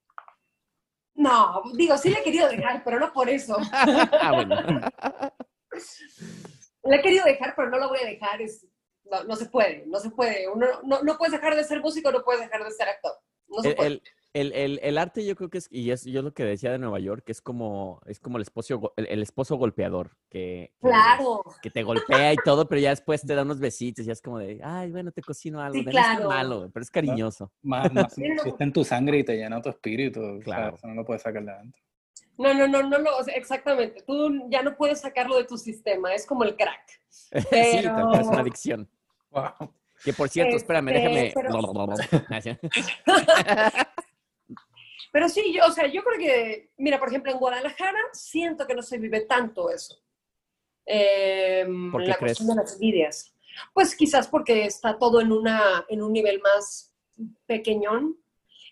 no, 1.16 1.62
digo, 1.76 1.98
sí 1.98 2.10
le 2.10 2.20
he 2.20 2.24
querido 2.24 2.48
dejar, 2.48 2.84
pero 2.84 3.00
no 3.00 3.12
por 3.12 3.28
eso. 3.30 3.58
ah, 3.72 4.32
bueno. 4.34 4.56
La 6.84 6.96
he 6.98 7.02
querido 7.02 7.26
dejar, 7.26 7.54
pero 7.56 7.70
no 7.70 7.78
la 7.78 7.88
voy 7.88 8.00
a 8.02 8.06
dejar. 8.06 8.42
Es, 8.42 8.66
no, 9.10 9.24
no 9.24 9.36
se 9.36 9.46
puede, 9.48 9.84
no 9.88 10.00
se 10.00 10.10
puede. 10.12 10.48
Uno, 10.48 10.66
no, 10.84 11.04
no 11.04 11.18
puedes 11.18 11.34
dejar 11.34 11.56
de 11.56 11.64
ser 11.64 11.80
músico, 11.82 12.12
no 12.12 12.24
puedes 12.24 12.42
dejar 12.42 12.64
de 12.64 12.72
ser 12.72 12.88
actor. 12.90 13.14
No 13.48 13.62
se 13.62 13.70
El, 13.70 13.76
puede. 13.76 13.88
el- 13.90 14.02
el- 14.34 14.54
el- 14.54 14.80
el 14.82 14.98
arte 14.98 15.26
yo 15.26 15.36
creo 15.36 15.50
que 15.50 15.58
es, 15.58 15.68
y 15.70 15.92
es 15.92 16.06
yo 16.06 16.22
lo 16.22 16.34
que 16.34 16.46
decía 16.46 16.72
de 16.72 16.80
Nueva 16.80 17.00
York, 17.00 17.24
que 17.26 17.34
es 17.34 17.42
como, 17.42 18.00
es 18.06 18.18
como 18.22 18.38
el 18.38 18.44
esposo, 18.44 18.94
el, 18.96 19.08
el 19.08 19.22
esposo 19.22 19.58
golpeador, 19.58 20.12
que, 20.30 20.72
que- 20.80 20.88
claro, 20.88 21.44
que 21.62 21.70
te 21.70 21.84
golpea 21.84 22.32
y 22.32 22.38
todo, 22.46 22.66
pero 22.66 22.80
ya 22.80 22.92
después 22.92 23.22
te 23.24 23.36
da 23.36 23.42
unos 23.42 23.60
besitos 23.60 24.06
y 24.06 24.08
ya 24.08 24.14
es 24.14 24.22
como 24.22 24.40
de, 24.40 24.62
ay, 24.64 24.90
bueno, 24.92 25.12
te 25.12 25.22
cocino 25.22 25.60
algo, 25.60 25.74
Sí, 25.80 25.84
de 25.84 25.92
no 25.92 26.00
es 26.00 26.06
tan 26.06 26.16
claro. 26.16 26.30
malo, 26.30 26.70
pero 26.74 26.82
es 26.82 26.90
cariñoso. 26.90 27.52
Más, 27.62 27.92
más 27.92 28.18
está 28.18 28.64
en 28.64 28.72
tu 28.72 28.86
sangre 28.86 29.18
y 29.20 29.24
te 29.26 29.36
llena 29.36 29.62
tu 29.62 29.68
espíritu. 29.68 30.22
o 30.22 30.36
sea, 30.36 30.44
Claro. 30.46 30.76
eso 30.78 30.88
no 30.88 30.94
lo 30.94 31.04
puedes 31.06 31.22
sacar 31.24 31.44
de 31.44 31.52
adentro. 31.52 31.82
No, 32.38 32.54
no, 32.54 32.68
no, 32.68 32.82
no, 32.84 32.98
no, 33.00 33.18
o 33.18 33.24
sea, 33.24 33.36
exactamente. 33.36 34.02
Tú 34.02 34.48
ya 34.50 34.62
no 34.64 34.76
puedes 34.76 35.02
sacarlo 35.02 35.38
de 35.38 35.44
tu 35.46 35.58
sistema, 35.58 36.14
es 36.14 36.26
como 36.26 36.44
el 36.44 36.56
crack. 36.56 37.02
sí, 37.10 37.46
Pero- 37.50 37.94
cual, 38.10 38.22
es 38.22 38.28
una 38.28 38.40
adicción. 38.42 38.90
Wow. 39.30 39.74
Que 40.04 40.14
por 40.14 40.30
cierto, 40.30 40.56
espérame, 40.56 40.88
déjame. 40.94 41.28
Este, 41.28 41.40
pero- 41.42 41.52
Pero 45.14 45.28
sí, 45.28 45.54
yo, 45.54 45.66
o 45.66 45.72
sea, 45.72 45.88
yo 45.88 46.04
creo 46.04 46.18
que, 46.18 46.72
mira, 46.78 46.98
por 46.98 47.10
ejemplo, 47.10 47.32
en 47.32 47.38
Guadalajara 47.38 48.00
siento 48.14 48.66
que 48.66 48.74
no 48.76 48.82
se 48.82 48.98
vive 48.98 49.22
tanto 49.22 49.70
eso. 49.70 49.98
Eh, 50.86 51.66
¿Por 51.92 52.02
qué 52.04 52.10
la 52.10 52.16
crees? 52.16 52.38
cuestión 52.38 52.48
de 52.56 52.64
las 52.64 52.74
envidias. 52.76 53.36
Pues 53.74 53.94
quizás 53.96 54.28
porque 54.30 54.64
está 54.66 54.98
todo 54.98 55.20
en, 55.20 55.34
una, 55.34 55.86
en 55.90 56.02
un 56.02 56.14
nivel 56.14 56.40
más 56.42 56.94
pequeñón. 57.46 58.18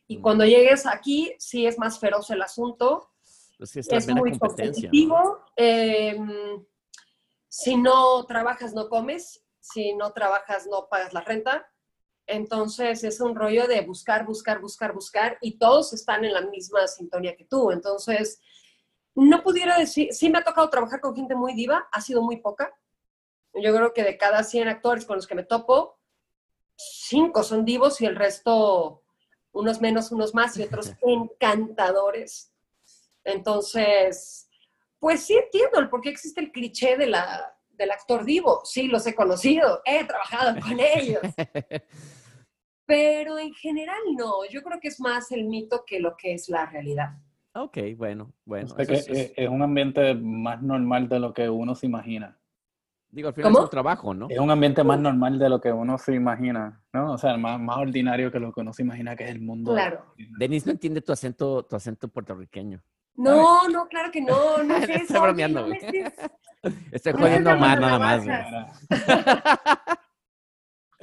Y 0.07 0.17
Mm. 0.17 0.21
cuando 0.21 0.45
llegues 0.45 0.85
aquí, 0.85 1.35
sí 1.39 1.67
es 1.67 1.77
más 1.77 1.99
feroz 1.99 2.29
el 2.31 2.41
asunto. 2.41 3.11
Pues 3.59 3.75
es 3.75 4.07
muy 4.07 4.39
competitivo. 4.39 5.43
eh, 5.57 6.17
si 7.49 7.75
no 7.75 8.25
trabajas, 8.25 8.73
no 8.73 8.87
comes. 8.87 9.43
Si 9.59 9.93
no 9.95 10.13
trabajas, 10.13 10.65
no 10.65 10.87
pagas 10.89 11.13
la 11.13 11.21
renta. 11.21 11.69
Entonces 12.25 13.03
es 13.03 13.19
un 13.19 13.35
rollo 13.35 13.67
de 13.67 13.81
buscar, 13.81 14.25
buscar, 14.25 14.61
buscar, 14.61 14.93
buscar. 14.93 15.37
Y 15.41 15.57
todos 15.57 15.91
están 15.91 16.23
en 16.23 16.33
la 16.33 16.41
misma 16.41 16.87
sintonía 16.87 17.35
que 17.35 17.43
tú. 17.43 17.71
Entonces, 17.71 18.39
no 19.13 19.43
pudiera 19.43 19.77
decir, 19.77 20.13
sí 20.13 20.29
me 20.29 20.37
ha 20.37 20.43
tocado 20.43 20.69
trabajar 20.69 21.01
con 21.01 21.13
gente 21.13 21.35
muy 21.35 21.53
diva, 21.53 21.89
ha 21.91 21.99
sido 21.99 22.21
muy 22.21 22.37
poca. 22.37 22.73
Yo 23.53 23.75
creo 23.75 23.93
que 23.93 24.03
de 24.03 24.17
cada 24.17 24.43
100 24.43 24.69
actores 24.69 25.05
con 25.05 25.17
los 25.17 25.27
que 25.27 25.35
me 25.35 25.43
topo, 25.43 25.99
cinco 26.77 27.43
son 27.43 27.65
divos 27.65 27.99
y 27.99 28.05
el 28.05 28.15
resto, 28.15 29.03
unos 29.51 29.81
menos, 29.81 30.13
unos 30.13 30.33
más 30.33 30.55
y 30.55 30.63
otros 30.63 30.93
encantadores. 31.01 32.53
Entonces, 33.23 34.49
pues 34.99 35.21
sí 35.25 35.33
entiendo 35.35 35.79
el 35.79 35.89
por 35.89 36.01
qué 36.01 36.09
existe 36.09 36.41
el 36.41 36.51
cliché 36.51 36.97
de 36.97 37.07
la, 37.07 37.55
del 37.71 37.91
actor 37.91 38.25
divo. 38.25 38.61
Sí, 38.63 38.87
los 38.87 39.05
he 39.07 39.15
conocido, 39.15 39.81
he 39.85 40.03
trabajado 40.05 40.59
con 40.59 40.77
ellos. 40.79 41.21
Pero 42.85 43.37
en 43.37 43.53
general 43.53 43.99
no, 44.17 44.45
yo 44.49 44.63
creo 44.63 44.79
que 44.79 44.87
es 44.87 44.99
más 44.99 45.31
el 45.31 45.45
mito 45.45 45.83
que 45.85 45.99
lo 45.99 46.15
que 46.17 46.33
es 46.33 46.49
la 46.49 46.65
realidad. 46.65 47.09
ok, 47.53 47.77
bueno, 47.95 48.33
bueno. 48.45 48.65
O 48.71 48.75
sea 48.75 48.85
que 48.85 48.93
es- 48.95 49.31
es- 49.35 49.49
un 49.49 49.61
ambiente 49.61 50.15
más 50.15 50.61
normal 50.61 51.07
de 51.07 51.19
lo 51.19 51.33
que 51.33 51.47
uno 51.49 51.75
se 51.75 51.85
imagina. 51.85 52.35
digo, 53.11 53.27
al 53.29 53.33
final 53.33 53.51
¿Cómo? 53.51 53.59
es 53.59 53.63
un 53.65 53.69
trabajo, 53.71 54.13
¿no? 54.13 54.27
Es 54.29 54.39
un 54.39 54.49
ambiente 54.51 54.83
más 54.83 54.99
normal 54.99 55.37
de 55.39 55.49
lo 55.49 55.59
que 55.61 55.71
uno 55.71 55.97
se 55.97 56.13
imagina, 56.15 56.83
¿no? 56.93 57.13
O 57.13 57.17
sea, 57.17 57.37
más, 57.37 57.59
más 57.59 57.77
ordinario 57.77 58.31
que 58.31 58.39
lo 58.39 58.51
que 58.53 58.61
uno 58.61 58.71
se 58.73 58.83
imagina 58.83 59.15
que 59.15 59.23
es 59.25 59.31
el 59.31 59.41
mundo. 59.41 59.71
Claro. 59.73 60.05
Denise 60.37 60.65
no 60.67 60.71
entiende 60.73 61.01
tu 61.01 61.11
acento, 61.11 61.63
tu 61.65 61.75
acento 61.75 62.07
puertorriqueño. 62.07 62.81
No, 63.23 63.67
no, 63.67 63.87
claro 63.87 64.11
que 64.11 64.21
no, 64.21 64.63
no 64.63 64.75
es 64.75 64.83
Estoy 64.89 64.95
eso. 65.03 65.13
oye, 65.13 65.21
bromeando, 65.21 65.61
no 65.61 65.67
me 65.67 65.79
güey. 65.79 65.91
estés- 66.03 66.31
Estoy 66.91 67.13
No 67.13 67.19
jodiendo 67.19 67.51
Omar 67.51 67.79
nada 67.79 67.99
más, 67.99 68.25
güey. 68.25 68.37
navajas. 68.37 69.99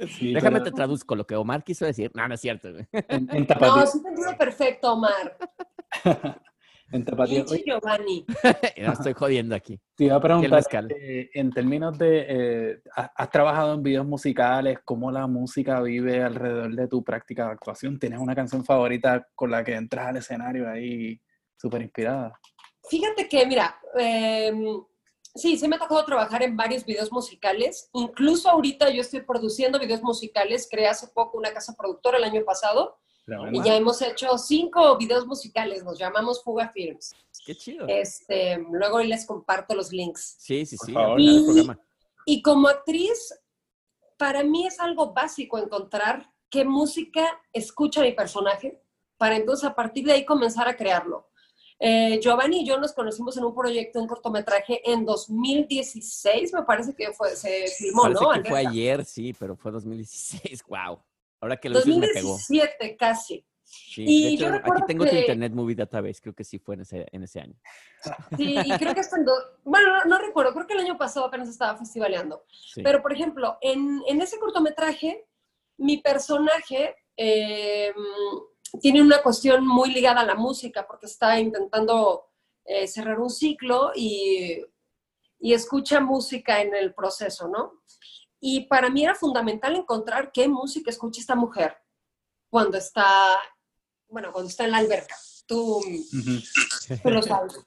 Sí, 0.09 0.31
Déjame 0.33 0.59
te 0.59 0.65
pero 0.65 0.75
traduzco 0.75 1.15
lo 1.15 1.25
que 1.25 1.35
Omar 1.35 1.63
quiso 1.63 1.85
decir. 1.85 2.11
No, 2.13 2.27
no 2.27 2.35
es 2.35 2.41
cierto. 2.41 2.71
güey. 2.71 2.87
en, 2.91 3.27
en 3.31 3.47
No, 3.59 3.85
sí 3.87 4.01
te 4.03 4.09
entiendo 4.09 4.37
perfecto, 4.37 4.93
Omar. 4.93 5.37
en 6.91 7.03
oye, 7.19 7.63
Giovanni. 7.65 8.25
no 8.77 8.93
estoy 8.93 9.13
jodiendo 9.13 9.55
aquí. 9.55 9.79
te 9.95 10.05
iba 10.05 10.15
a 10.15 10.21
preguntar, 10.21 10.63
eh, 10.97 11.29
en 11.33 11.49
términos 11.51 11.97
de, 11.97 12.25
eh, 12.29 12.81
has 12.95 13.29
trabajado 13.31 13.73
en 13.73 13.83
videos 13.83 14.05
musicales, 14.05 14.79
¿cómo 14.85 15.11
la 15.11 15.25
música 15.27 15.81
vive 15.81 16.23
alrededor 16.23 16.73
de 16.75 16.87
tu 16.87 17.03
práctica 17.03 17.45
de 17.47 17.51
actuación? 17.53 17.97
¿Tienes 17.99 18.19
una 18.19 18.35
canción 18.35 18.63
favorita 18.63 19.27
con 19.35 19.49
la 19.51 19.63
que 19.63 19.73
entras 19.75 20.07
al 20.07 20.17
escenario 20.17 20.69
ahí 20.69 21.19
súper 21.57 21.81
inspirada? 21.81 22.39
Fíjate 22.89 23.27
que, 23.27 23.45
mira, 23.45 23.79
eh, 23.99 24.53
sí, 25.35 25.57
sí 25.57 25.67
me 25.67 25.75
ha 25.75 25.79
tocado 25.79 26.05
trabajar 26.05 26.43
en 26.43 26.55
varios 26.55 26.85
videos 26.85 27.11
musicales. 27.11 27.89
Incluso 27.93 28.49
ahorita 28.49 28.89
yo 28.89 29.01
estoy 29.01 29.21
produciendo 29.21 29.79
videos 29.79 30.01
musicales. 30.01 30.67
Creé 30.69 30.87
hace 30.87 31.07
poco 31.09 31.37
una 31.37 31.51
casa 31.53 31.75
productora 31.75 32.17
el 32.17 32.23
año 32.23 32.43
pasado 32.45 32.97
y 33.51 33.61
ya 33.61 33.75
hemos 33.75 34.01
hecho 34.01 34.37
cinco 34.37 34.97
videos 34.97 35.27
musicales. 35.27 35.83
Nos 35.83 35.99
llamamos 35.99 36.41
Fuga 36.43 36.69
Films. 36.69 37.13
Qué 37.45 37.55
chido. 37.55 37.85
Este, 37.89 38.57
luego 38.71 38.99
les 39.01 39.25
comparto 39.25 39.75
los 39.75 39.91
links. 39.91 40.35
Sí, 40.39 40.65
sí, 40.65 40.77
Por 40.77 40.85
sí. 40.87 40.93
favor. 40.93 41.19
Y- 41.19 41.43
programa. 41.43 41.79
Y 42.25 42.41
como 42.41 42.67
actriz, 42.69 43.33
para 44.17 44.43
mí 44.43 44.65
es 44.67 44.79
algo 44.79 45.13
básico 45.13 45.57
encontrar 45.57 46.31
qué 46.49 46.63
música 46.63 47.41
escucha 47.51 48.01
mi 48.01 48.13
personaje 48.13 48.81
para 49.17 49.35
entonces 49.35 49.67
a 49.69 49.75
partir 49.75 50.05
de 50.05 50.13
ahí 50.13 50.25
comenzar 50.25 50.67
a 50.69 50.75
crearlo. 50.77 51.27
Eh, 51.79 52.19
Giovanni 52.21 52.61
y 52.61 52.65
yo 52.65 52.79
nos 52.79 52.91
conocimos 52.93 53.37
en 53.37 53.43
un 53.43 53.53
proyecto, 53.53 53.99
un 54.01 54.07
cortometraje 54.07 54.81
en 54.89 55.05
2016, 55.05 56.53
me 56.53 56.63
parece 56.63 56.95
que 56.95 57.11
fue, 57.13 57.35
se 57.35 57.67
filmó, 57.67 58.03
Parece 58.03 58.21
¿no? 58.23 58.43
que 58.43 58.49
fue 58.49 58.59
ayer, 58.59 59.05
sí, 59.05 59.33
pero 59.37 59.55
fue 59.55 59.71
2016. 59.71 60.63
Wow. 60.67 60.99
Ahora 61.41 61.57
que 61.57 61.69
lo 61.69 61.79
dices 61.79 61.97
me 61.99 62.07
pegó. 62.07 62.29
2017 62.31 62.97
casi. 62.97 63.45
Sí, 63.63 64.05
Y 64.07 64.23
de 64.23 64.33
hecho, 64.45 64.49
yo 64.49 64.55
aquí 64.55 64.81
tengo 64.87 65.05
tu 65.05 65.13
Internet 65.13 65.51
Movie 65.53 65.75
Database, 65.75 66.21
creo 66.21 66.33
que 66.33 66.45
sí 66.45 66.57
fue 66.57 66.75
en 66.75 66.81
ese, 66.81 67.05
en 67.11 67.23
ese 67.23 67.41
año. 67.41 67.53
Sí, 68.37 68.55
y 68.65 68.71
creo 68.77 68.93
que 68.93 69.01
hasta 69.01 69.17
en 69.17 69.25
do- 69.25 69.33
bueno, 69.65 69.89
no, 69.97 70.05
no 70.05 70.17
recuerdo, 70.19 70.53
creo 70.53 70.65
que 70.65 70.73
el 70.73 70.79
año 70.79 70.97
pasado 70.97 71.25
apenas 71.25 71.49
estaba 71.49 71.77
festivaleando. 71.77 72.45
Sí. 72.49 72.81
Pero, 72.81 73.01
por 73.01 73.11
ejemplo, 73.11 73.57
en, 73.61 74.01
en 74.07 74.21
ese 74.21 74.39
cortometraje, 74.39 75.27
mi 75.77 75.97
personaje 75.97 76.95
eh, 77.17 77.93
tiene 78.81 79.01
una 79.01 79.21
cuestión 79.21 79.65
muy 79.65 79.93
ligada 79.93 80.21
a 80.21 80.25
la 80.25 80.35
música, 80.35 80.85
porque 80.87 81.05
está 81.05 81.39
intentando 81.39 82.29
eh, 82.65 82.87
cerrar 82.87 83.19
un 83.19 83.29
ciclo 83.29 83.91
y, 83.95 84.61
y 85.39 85.53
escucha 85.53 85.99
música 85.99 86.61
en 86.61 86.75
el 86.75 86.93
proceso, 86.93 87.47
¿no? 87.47 87.81
Y 88.39 88.61
para 88.67 88.89
mí 88.89 89.03
era 89.03 89.15
fundamental 89.15 89.75
encontrar 89.75 90.31
qué 90.31 90.47
música 90.47 90.89
escucha 90.89 91.21
esta 91.21 91.35
mujer 91.35 91.75
cuando 92.49 92.77
está, 92.77 93.39
bueno, 94.07 94.31
cuando 94.31 94.49
está 94.49 94.65
en 94.65 94.71
la 94.71 94.77
alberca. 94.77 95.15
Tú, 95.45 95.81
lo 97.03 97.21
sabes. 97.21 97.63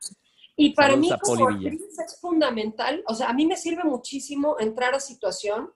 Y 0.57 0.75
para 0.75 0.91
Saludos 0.91 1.11
mí 1.11 1.19
como 1.23 1.49
actriz 1.49 1.99
es 1.99 2.21
fundamental, 2.21 3.03
o 3.07 3.15
sea, 3.15 3.31
a 3.31 3.33
mí 3.33 3.47
me 3.47 3.57
sirve 3.57 3.83
muchísimo 3.85 4.57
entrar 4.61 4.95
a 4.95 5.01
situación 5.01 5.73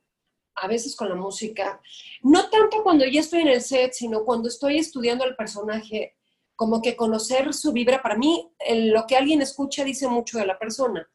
a 0.57 0.69
veces 0.69 0.95
con 0.97 1.09
la 1.09 1.15
música, 1.15 1.81
no 2.23 2.49
tanto 2.49 2.83
cuando 2.83 3.05
ya 3.07 3.21
estoy 3.21 3.41
en 3.41 3.49
el 3.49 3.63
set, 3.63 3.93
sino 3.93 4.25
cuando 4.25 4.49
estoy 4.49 4.79
estudiando 4.79 5.25
el 5.25 5.37
personaje, 5.37 6.17
como 6.57 6.81
que 6.81 6.97
conocer 6.97 7.53
su 7.53 7.73
vibra, 7.73 8.03
para 8.03 8.17
mí 8.17 8.51
lo 8.69 9.07
que 9.07 9.17
alguien 9.17 9.43
escucha 9.43 9.85
dice 9.85 10.07
mucho 10.09 10.39
de 10.39 10.47
la 10.47 10.59
persona. 10.59 11.09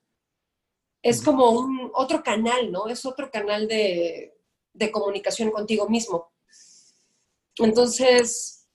Es 1.01 1.21
como 1.21 1.51
un 1.51 1.91
otro 1.93 2.21
canal, 2.21 2.71
¿no? 2.71 2.87
Es 2.87 3.05
otro 3.05 3.31
canal 3.31 3.67
de, 3.67 4.37
de 4.73 4.91
comunicación 4.91 5.49
contigo 5.51 5.87
mismo. 5.87 6.31
Entonces, 7.57 8.67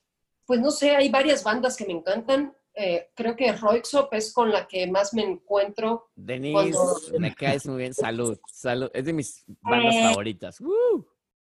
pues 0.46 0.60
no 0.60 0.70
sé, 0.70 0.96
hay 0.96 1.10
varias 1.10 1.42
bandas 1.44 1.76
que 1.76 1.86
me 1.86 1.92
encantan. 1.92 2.56
Eh, 2.76 3.10
creo 3.14 3.36
que 3.36 3.52
Roixop 3.52 4.12
es 4.14 4.32
con 4.32 4.50
la 4.50 4.66
que 4.66 4.86
más 4.88 5.14
me 5.14 5.22
encuentro. 5.22 6.10
Denise, 6.16 7.18
me 7.18 7.32
caes 7.34 7.66
muy 7.66 7.78
bien. 7.78 7.94
Salud, 7.94 8.38
salud. 8.52 8.90
Es 8.92 9.04
de 9.04 9.12
mis 9.12 9.44
bandas 9.60 9.94
eh, 9.94 10.02
favoritas. 10.02 10.58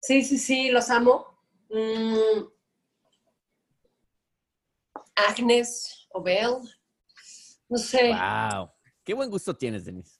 Sí, 0.01 0.23
sí, 0.23 0.37
sí, 0.37 0.69
los 0.69 0.89
amo. 0.91 1.39
Mm. 1.69 2.45
Agnes, 5.15 6.07
Obel, 6.11 6.57
no 7.69 7.77
sé. 7.77 8.11
Wow, 8.13 8.69
qué 9.03 9.13
buen 9.13 9.29
gusto 9.29 9.55
tienes, 9.55 9.85
Denise. 9.85 10.19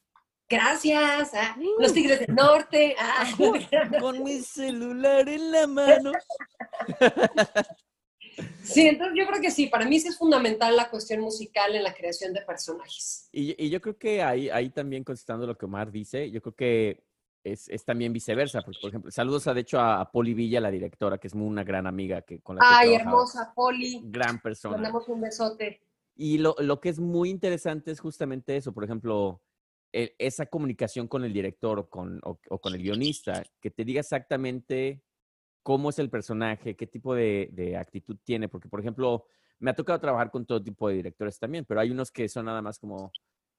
Gracias. 0.49 1.32
Ah, 1.34 1.56
los 1.80 1.93
Tigres 1.93 2.20
del 2.20 2.36
Norte. 2.36 2.95
Ah. 2.99 3.28
Con 3.99 4.24
mi 4.24 4.39
celular 4.41 5.28
en 5.28 5.51
la 5.51 5.68
mano. 5.68 6.12
Sí, 8.66 8.88
entonces 8.88 9.16
yo 9.18 9.28
creo 9.28 9.41
que 9.41 9.51
sí, 9.51 9.68
para 9.68 9.86
mí 9.86 9.99
sí 9.99 10.07
es 10.07 10.18
fundamental 10.18 10.76
la 10.76 10.89
cuestión 10.89 11.22
musical 11.22 11.76
en 11.76 11.84
la 11.84 11.93
creación 11.93 12.34
de 12.34 12.41
personajes. 12.41 13.30
Y, 13.32 13.70
yo 13.70 13.80
creo 13.80 13.97
que 13.97 14.24
ahí, 14.24 14.49
ahí 14.49 14.70
también 14.70 15.03
contestando 15.03 15.45
lo 15.45 15.57
que 15.57 15.66
Omar 15.66 15.91
dice, 15.91 16.32
yo 16.32 16.41
creo 16.41 16.55
que 16.55 17.03
es, 17.43 17.70
también 17.86 18.11
viceversa, 18.11 18.61
porque 18.61 18.80
por 18.82 18.89
ejemplo, 18.89 19.11
saludos 19.11 19.47
a, 19.47 19.53
de 19.53 19.61
hecho 19.61 19.80
a, 19.80 20.11
Poli 20.11 20.34
Villa, 20.34 20.59
la 20.59 20.72
directora, 20.72 21.18
que 21.20 21.28
es 21.28 21.34
una 21.34 21.63
gran 21.63 21.86
amiga 21.86 22.24
que 22.24 22.39
con 22.41 22.55
la 22.55 22.61
que 22.61 22.68
Ay, 22.70 22.93
hermosa 22.95 23.53
Poli. 23.55 24.01
Gran 24.03 24.41
persona. 24.41 24.78
Mandamos 24.78 25.07
un 25.07 25.22
besote. 25.22 25.82
Y 26.16 26.39
lo, 26.39 26.55
lo 26.59 26.80
que 26.80 26.89
es 26.89 26.99
muy 26.99 27.30
interesante 27.30 27.91
es 27.91 27.99
justamente 27.99 28.57
eso, 28.57 28.74
por 28.74 28.84
ejemplo, 28.84 29.41
e, 29.93 30.16
esa 30.18 30.47
comunicación 30.47 31.07
con 31.07 31.24
el 31.24 31.34
director 31.34 31.78
o 31.78 31.89
con, 31.89 32.20
o 32.24 32.59
con 32.59 32.74
el 32.74 32.82
guionista, 32.82 33.43
que 33.61 33.70
te 33.70 33.86
diga 33.86 33.99
exactamente 33.99 35.03
cómo 35.66 35.89
es 35.89 35.97
el 35.97 36.11
personaje, 36.11 36.76
qué 36.76 36.86
tipo 36.86 37.16
de, 37.16 37.76
actitud 37.76 38.18
tiene, 38.24 38.47
porque 38.47 38.70
por 38.70 38.80
ejemplo, 38.80 39.26
me 39.57 39.72
ha 39.72 39.74
tocado 39.74 39.99
trabajar 39.99 40.30
con 40.30 40.45
todo 40.45 40.61
tipo 40.61 40.88
de 40.88 40.93
directores 40.97 41.39
también, 41.39 41.66
pero 41.66 41.80
hay 41.80 41.89
unos 41.89 42.11
que 42.11 42.30
son 42.30 42.45
nada 42.45 42.61
más 42.61 42.78
como 42.78 43.11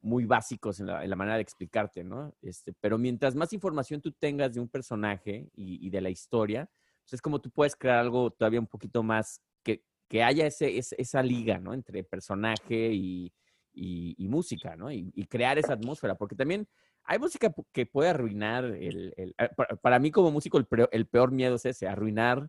muy 0.03 0.25
básicos 0.25 0.79
en 0.79 0.87
la, 0.87 1.17
manera 1.17 1.35
de 1.35 1.43
explicarte, 1.43 2.05
¿no? 2.05 2.33
Este, 2.43 2.73
pero 2.81 2.97
mientras 2.97 3.35
más 3.35 3.53
información 3.53 4.01
tú 4.01 4.13
tengas 4.13 4.55
de 4.55 4.61
un 4.61 4.69
personaje 4.69 5.49
y, 5.57 5.91
de 5.91 6.01
la 6.01 6.09
historia, 6.09 6.71
pues 7.03 7.15
es 7.15 7.21
como 7.21 7.41
tú 7.41 7.51
puedes 7.51 7.75
crear 7.75 7.99
algo 7.99 8.31
todavía 8.31 8.61
un 8.61 8.69
poquito 8.69 9.03
más 9.03 9.41
que, 9.65 9.83
que 10.07 10.23
haya 10.23 10.47
ese, 10.47 10.79
esa 10.79 11.23
liga, 11.25 11.59
¿no? 11.59 11.75
Entre 11.75 12.05
personaje 12.05 12.93
y, 12.93 13.33
música, 14.17 14.77
¿no? 14.77 14.93
Y, 14.93 15.11
y, 15.13 15.25
crear 15.25 15.59
esa 15.59 15.73
atmósfera, 15.73 16.15
porque 16.15 16.37
también 16.37 16.69
hay 17.07 17.19
música 17.19 17.55
que 17.73 17.87
puede 17.87 18.11
arruinar 18.11 18.65
el... 18.65 19.15
Eh, 19.17 19.33
para, 19.81 19.99
mí 19.99 20.11
como 20.11 20.31
músico 20.31 20.59
el 20.59 21.07
peor, 21.07 21.31
miedo 21.33 21.55
es 21.57 21.65
ese, 21.65 21.87
arruinar 21.87 22.49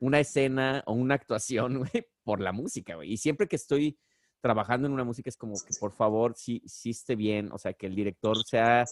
una 0.00 0.20
escena 0.20 0.82
o 0.86 0.92
una 0.92 1.14
actuación, 1.14 1.84
por 2.24 2.40
la 2.40 2.52
música, 2.52 2.96
güey. 2.96 3.12
Y 3.12 3.16
siempre 3.16 3.48
que 3.48 3.56
estoy 3.56 3.98
trabajando 4.40 4.86
en 4.86 4.92
una 4.92 5.04
música 5.04 5.30
es 5.30 5.36
como 5.36 5.54
que 5.54 5.74
por 5.80 5.92
favor, 5.92 6.34
sí, 6.36 6.62
sí 6.66 6.90
esté 6.90 7.16
bien, 7.16 7.50
o 7.52 7.58
sea, 7.58 7.72
que 7.72 7.86
el 7.86 7.94
director 7.94 8.36
sea 8.44 8.84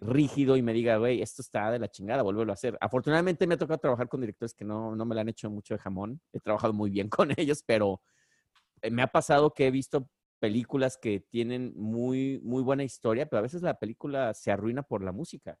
rígido 0.00 0.56
y 0.56 0.62
me 0.62 0.72
diga, 0.72 0.98
güey, 0.98 1.22
esto 1.22 1.40
está 1.40 1.70
de 1.70 1.78
la 1.78 1.88
chingada, 1.88 2.22
vuélvelo 2.22 2.52
a 2.52 2.54
hacer. 2.54 2.76
Afortunadamente 2.80 3.46
me 3.46 3.54
ha 3.54 3.58
tocado 3.58 3.78
trabajar 3.78 4.08
con 4.08 4.20
directores 4.20 4.52
que 4.54 4.64
no, 4.64 4.94
no 4.94 5.04
me 5.06 5.14
la 5.14 5.22
han 5.22 5.28
hecho 5.28 5.48
mucho 5.48 5.74
de 5.74 5.80
jamón. 5.80 6.20
He 6.32 6.40
trabajado 6.40 6.72
muy 6.72 6.90
bien 6.90 7.08
con 7.10 7.32
ellos, 7.36 7.62
pero 7.64 8.02
eh, 8.82 8.90
me 8.90 9.02
ha 9.02 9.06
pasado 9.06 9.54
que 9.54 9.66
he 9.66 9.70
visto 9.70 10.08
películas 10.42 10.98
que 10.98 11.20
tienen 11.20 11.72
muy, 11.76 12.40
muy 12.42 12.64
buena 12.64 12.82
historia, 12.82 13.26
pero 13.26 13.38
a 13.38 13.42
veces 13.42 13.62
la 13.62 13.78
película 13.78 14.34
se 14.34 14.50
arruina 14.50 14.82
por 14.82 15.04
la 15.04 15.12
música. 15.12 15.56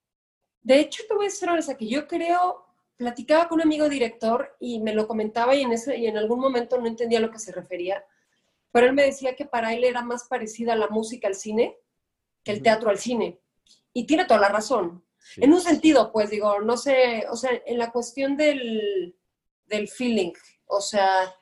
De 0.60 0.80
hecho, 0.80 1.04
te 1.06 1.14
voy 1.14 1.26
a 1.26 1.28
decir 1.28 1.48
una 1.48 1.76
que 1.76 1.86
yo 1.86 2.08
creo, 2.08 2.66
platicaba 2.96 3.46
con 3.48 3.60
un 3.60 3.62
amigo 3.62 3.88
director 3.88 4.56
y 4.58 4.80
me 4.80 4.92
lo 4.92 5.06
comentaba 5.06 5.54
y 5.54 5.62
en, 5.62 5.70
ese, 5.70 5.96
y 5.96 6.08
en 6.08 6.18
algún 6.18 6.40
momento 6.40 6.80
no 6.80 6.88
entendía 6.88 7.20
a 7.20 7.22
lo 7.22 7.30
que 7.30 7.38
se 7.38 7.52
refería, 7.52 8.04
pero 8.72 8.88
él 8.88 8.92
me 8.92 9.04
decía 9.04 9.36
que 9.36 9.44
para 9.44 9.72
él 9.72 9.84
era 9.84 10.02
más 10.02 10.24
parecida 10.24 10.74
la 10.74 10.88
música 10.88 11.28
al 11.28 11.36
cine 11.36 11.78
que 12.42 12.50
el 12.50 12.60
teatro 12.60 12.90
al 12.90 12.98
cine. 12.98 13.40
Y 13.92 14.04
tiene 14.04 14.24
toda 14.24 14.40
la 14.40 14.48
razón. 14.48 15.04
En 15.36 15.52
un 15.52 15.60
sentido, 15.60 16.10
pues 16.10 16.30
digo, 16.30 16.60
no 16.60 16.76
sé, 16.76 17.24
o 17.30 17.36
sea, 17.36 17.52
en 17.66 17.78
la 17.78 17.92
cuestión 17.92 18.36
del, 18.36 19.16
del 19.66 19.86
feeling, 19.86 20.32
o 20.66 20.80
sea, 20.80 21.32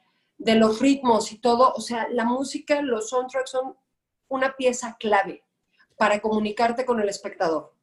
de 0.40 0.54
los 0.54 0.80
ritmos 0.80 1.32
y 1.32 1.38
todo, 1.38 1.72
o 1.74 1.80
sea, 1.82 2.08
la 2.08 2.24
música, 2.24 2.80
los 2.80 3.10
soundtracks 3.10 3.50
son 3.50 3.76
una 4.28 4.56
pieza 4.56 4.96
clave 4.98 5.44
para 5.98 6.20
comunicarte 6.20 6.86
con 6.86 6.98
el 6.98 7.10
espectador. 7.10 7.74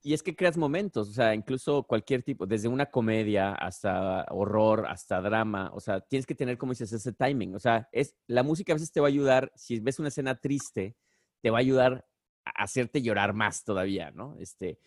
Y 0.00 0.14
es 0.14 0.22
que 0.22 0.34
creas 0.34 0.56
momentos, 0.56 1.10
o 1.10 1.12
sea, 1.12 1.34
incluso 1.34 1.82
cualquier 1.82 2.22
tipo, 2.22 2.46
desde 2.46 2.68
una 2.68 2.86
comedia 2.86 3.52
hasta 3.52 4.24
horror, 4.30 4.86
hasta 4.88 5.20
drama, 5.20 5.70
o 5.74 5.80
sea, 5.80 6.00
tienes 6.00 6.24
que 6.24 6.34
tener, 6.34 6.56
como 6.56 6.72
dices, 6.72 6.92
ese 6.92 7.12
timing. 7.12 7.54
O 7.54 7.58
sea, 7.58 7.88
es, 7.92 8.14
la 8.26 8.42
música 8.42 8.72
a 8.72 8.76
veces 8.76 8.90
te 8.90 9.00
va 9.00 9.08
a 9.08 9.10
ayudar, 9.10 9.52
si 9.54 9.80
ves 9.80 9.98
una 9.98 10.08
escena 10.08 10.36
triste, 10.36 10.96
te 11.42 11.50
va 11.50 11.58
a 11.58 11.60
ayudar 11.60 12.06
a 12.46 12.62
hacerte 12.62 13.02
llorar 13.02 13.34
más 13.34 13.64
todavía, 13.64 14.12
¿no? 14.12 14.34
Este, 14.38 14.78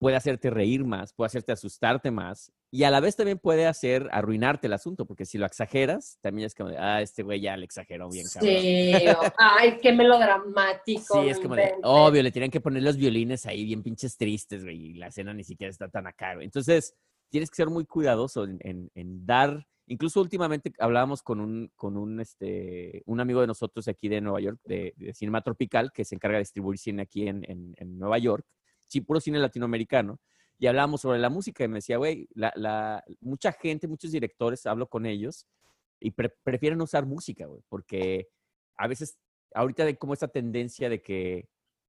puede 0.00 0.16
hacerte 0.16 0.48
reír 0.48 0.82
más, 0.84 1.12
puede 1.12 1.26
hacerte 1.26 1.52
asustarte 1.52 2.10
más 2.10 2.50
y 2.72 2.84
a 2.84 2.90
la 2.90 3.00
vez 3.00 3.16
también 3.16 3.38
puede 3.38 3.66
hacer 3.66 4.08
arruinarte 4.12 4.66
el 4.66 4.72
asunto, 4.72 5.04
porque 5.04 5.26
si 5.26 5.36
lo 5.36 5.44
exageras, 5.44 6.18
también 6.22 6.46
es 6.46 6.54
como 6.54 6.70
de, 6.70 6.78
ah, 6.78 7.02
este 7.02 7.22
güey 7.22 7.40
ya 7.40 7.54
le 7.56 7.66
exageró 7.66 8.08
bien, 8.08 8.26
cabrón. 8.32 8.50
Sí, 8.50 8.92
ay, 9.38 9.78
qué 9.82 9.92
melodramático. 9.92 11.22
Sí, 11.22 11.28
es 11.28 11.38
como 11.38 11.54
de, 11.54 11.74
obvio, 11.82 12.22
le 12.22 12.32
tienen 12.32 12.50
que 12.50 12.62
poner 12.62 12.82
los 12.82 12.96
violines 12.96 13.44
ahí 13.44 13.64
bien 13.64 13.82
pinches 13.82 14.16
tristes, 14.16 14.64
güey, 14.64 14.76
y 14.76 14.94
la 14.94 15.08
escena 15.08 15.34
ni 15.34 15.44
siquiera 15.44 15.70
está 15.70 15.88
tan 15.88 16.06
acá, 16.06 16.34
güey. 16.34 16.46
Entonces, 16.46 16.94
tienes 17.28 17.50
que 17.50 17.56
ser 17.56 17.68
muy 17.68 17.84
cuidadoso 17.84 18.44
en, 18.44 19.26
dar, 19.26 19.66
incluso 19.86 20.22
últimamente 20.22 20.72
hablábamos 20.78 21.22
con 21.22 21.40
un, 21.40 21.70
con 21.76 21.98
un, 21.98 22.20
este, 22.20 23.02
un 23.04 23.20
amigo 23.20 23.42
de 23.42 23.48
nosotros 23.48 23.86
aquí 23.86 24.08
de 24.08 24.22
Nueva 24.22 24.40
York, 24.40 24.60
de, 24.64 24.94
de 24.96 25.12
Cinema 25.12 25.42
Tropical, 25.42 25.92
que 25.92 26.06
se 26.06 26.14
encarga 26.14 26.38
de 26.38 26.44
distribuir 26.44 26.78
cine 26.78 27.02
aquí 27.02 27.28
en, 27.28 27.44
en 27.46 27.98
Nueva 27.98 28.16
York, 28.16 28.46
sí, 28.90 29.00
puro 29.00 29.20
cine 29.20 29.38
latinoamericano, 29.38 30.20
y 30.58 30.66
hablábamos 30.66 31.00
sobre 31.00 31.18
la 31.18 31.30
música 31.30 31.64
y 31.64 31.68
me 31.68 31.76
decía, 31.76 31.96
güey, 31.96 32.28
la, 32.34 33.02
mucha 33.20 33.52
gente, 33.52 33.88
muchos 33.88 34.10
directores, 34.12 34.66
hablo 34.66 34.88
con 34.88 35.06
ellos 35.06 35.46
y 35.98 36.10
prefieren 36.10 36.82
usar 36.82 37.06
música, 37.06 37.46
güey, 37.46 37.62
porque 37.68 38.28
a 38.76 38.86
veces, 38.86 39.18
ahorita 39.54 39.84
hay 39.84 39.96
como 39.96 40.12
esta 40.12 40.28
tendencia 40.28 40.90
de 40.90 41.00
que 41.00 41.48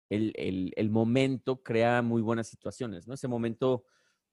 el, 0.10 0.72
el, 0.76 0.90
momento 0.90 1.64
crea 1.64 2.02
muy 2.02 2.22
buenas 2.22 2.48
situaciones, 2.48 3.08
¿no? 3.08 3.14
Ese 3.14 3.28
momento 3.28 3.86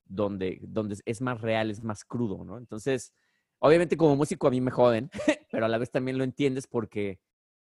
donde, 0.05 0.59
donde 0.63 0.97
es 1.05 1.21
más 1.21 1.41
real, 1.41 1.71
es 1.71 1.83
más 1.83 2.05
crudo, 2.05 2.45
¿no? 2.45 2.59
Entonces, 2.59 3.13
obviamente 3.59 3.97
como 3.97 4.17
músico 4.17 4.47
a 4.47 4.51
mí 4.51 4.61
me 4.61 4.71
joden, 4.71 5.11
pero 5.51 5.67
a 5.67 5.69
la 5.69 5.79
vez 5.79 5.91
también 5.91 6.19
lo 6.19 6.25
entiendes 6.25 6.67
porque 6.67 7.21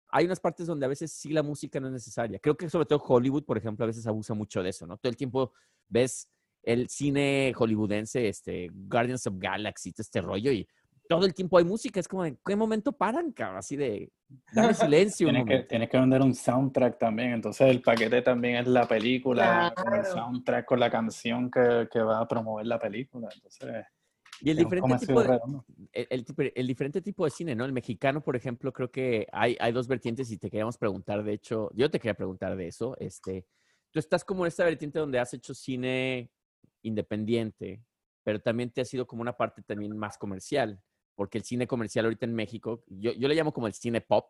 hay 0.09 0.27
unas 0.27 0.41
partes 0.41 0.67
donde 0.67 0.87
a 0.87 0.89
veces 0.89 1.13
sí 1.13 1.33
la 1.33 1.43
música 1.43 1.81
no 1.81 1.89
es 1.89 1.93
necesaria. 1.93 2.39
Creo 2.39 2.57
que 2.57 2.71
sobre 2.71 2.87
todo 2.87 3.03
Hollywood, 3.07 3.45
por 3.45 3.59
ejemplo, 3.59 3.85
a 3.85 3.87
veces 3.87 4.07
abusa 4.07 4.35
mucho 4.35 4.63
de 4.63 4.71
eso, 4.71 4.87
¿no? 4.87 4.97
Todo 4.97 5.11
el 5.11 5.17
tiempo 5.17 5.53
ves 5.89 6.29
el 6.63 6.89
cine 6.89 7.53
hollywoodense, 7.55 8.29
este, 8.29 8.69
Guardians 8.73 9.27
of 9.27 9.35
Galaxy, 9.37 9.93
todo 9.93 10.03
este 10.03 10.21
rollo, 10.21 10.51
y 10.51 10.67
todo 11.09 11.27
el 11.27 11.35
tiempo 11.35 11.59
hay 11.59 11.65
música. 11.65 12.01
Es 12.01 12.09
como, 12.09 12.25
¿en 12.25 12.39
qué 12.45 12.57
momento 12.57 12.93
paran, 12.93 13.33
cabrón? 13.33 13.59
Así 13.59 13.77
de, 13.77 14.11
dame 14.53 14.73
silencio. 14.75 15.29
tienes, 15.29 15.47
que, 15.47 15.67
tienes 15.69 15.91
que 15.91 15.99
vender 15.99 16.23
un 16.23 16.35
soundtrack 16.35 16.99
también, 16.99 17.33
entonces 17.33 17.69
el 17.69 17.83
paquete 17.83 18.23
también 18.23 18.57
es 18.57 18.67
la 18.67 18.89
película, 18.89 19.73
con 19.77 19.95
el 19.95 20.05
soundtrack, 20.05 20.65
con 20.65 20.81
la 20.81 20.91
canción 20.91 21.51
que, 21.51 21.89
que 21.91 22.01
va 22.01 22.21
a 22.21 22.29
promover 22.29 22.67
la 22.67 22.79
película. 22.79 23.29
Entonces... 23.35 23.85
Y 24.45 24.51
el 24.51 24.59
diferente, 24.59 24.99
tipo 24.99 25.23
de, 25.23 26.53
el, 26.55 26.67
diferente 26.67 27.01
tipo 27.01 27.25
de 27.25 27.31
cine, 27.31 27.55
¿no? 27.55 27.65
El 27.65 27.73
mexicano, 27.73 28.23
por 28.23 28.37
ejemplo, 28.37 28.75
creo 28.75 28.91
que 28.91 29.27
hay, 29.33 29.57
hay 29.59 29.73
dos 29.73 29.89
vertientes 29.89 30.31
y 30.31 30.37
te 30.37 30.51
queríamos 30.51 30.77
preguntar, 30.77 31.25
de 31.25 31.33
hecho, 31.33 31.71
yo 31.75 31.91
te 31.91 31.99
quería 31.99 32.13
preguntar 32.13 32.55
de 32.55 32.67
eso. 32.67 32.95
Este, 33.01 33.47
tú 33.91 33.99
estás 33.99 34.23
como 34.23 34.45
en 34.45 34.49
esta 34.49 34.65
vertiente 34.65 34.99
donde 34.99 35.19
has 35.19 35.33
hecho 35.33 35.55
cine 35.55 36.31
independiente, 36.83 37.83
pero 38.23 38.39
también 38.39 38.71
te 38.71 38.83
ha 38.83 38.85
sido 38.85 39.07
como 39.07 39.23
una 39.23 39.35
parte 39.35 39.63
también 39.63 39.97
más 39.97 40.19
comercial, 40.19 40.79
porque 41.15 41.39
el 41.39 41.45
cine 41.45 41.67
comercial 41.67 42.05
ahorita 42.05 42.27
en 42.27 42.35
México, 42.35 42.85
yo, 42.87 43.13
yo 43.13 43.29
le 43.29 43.35
llamo 43.35 43.55
como 43.55 43.67
el 43.67 43.73
cine 43.73 44.03
pop, 44.03 44.27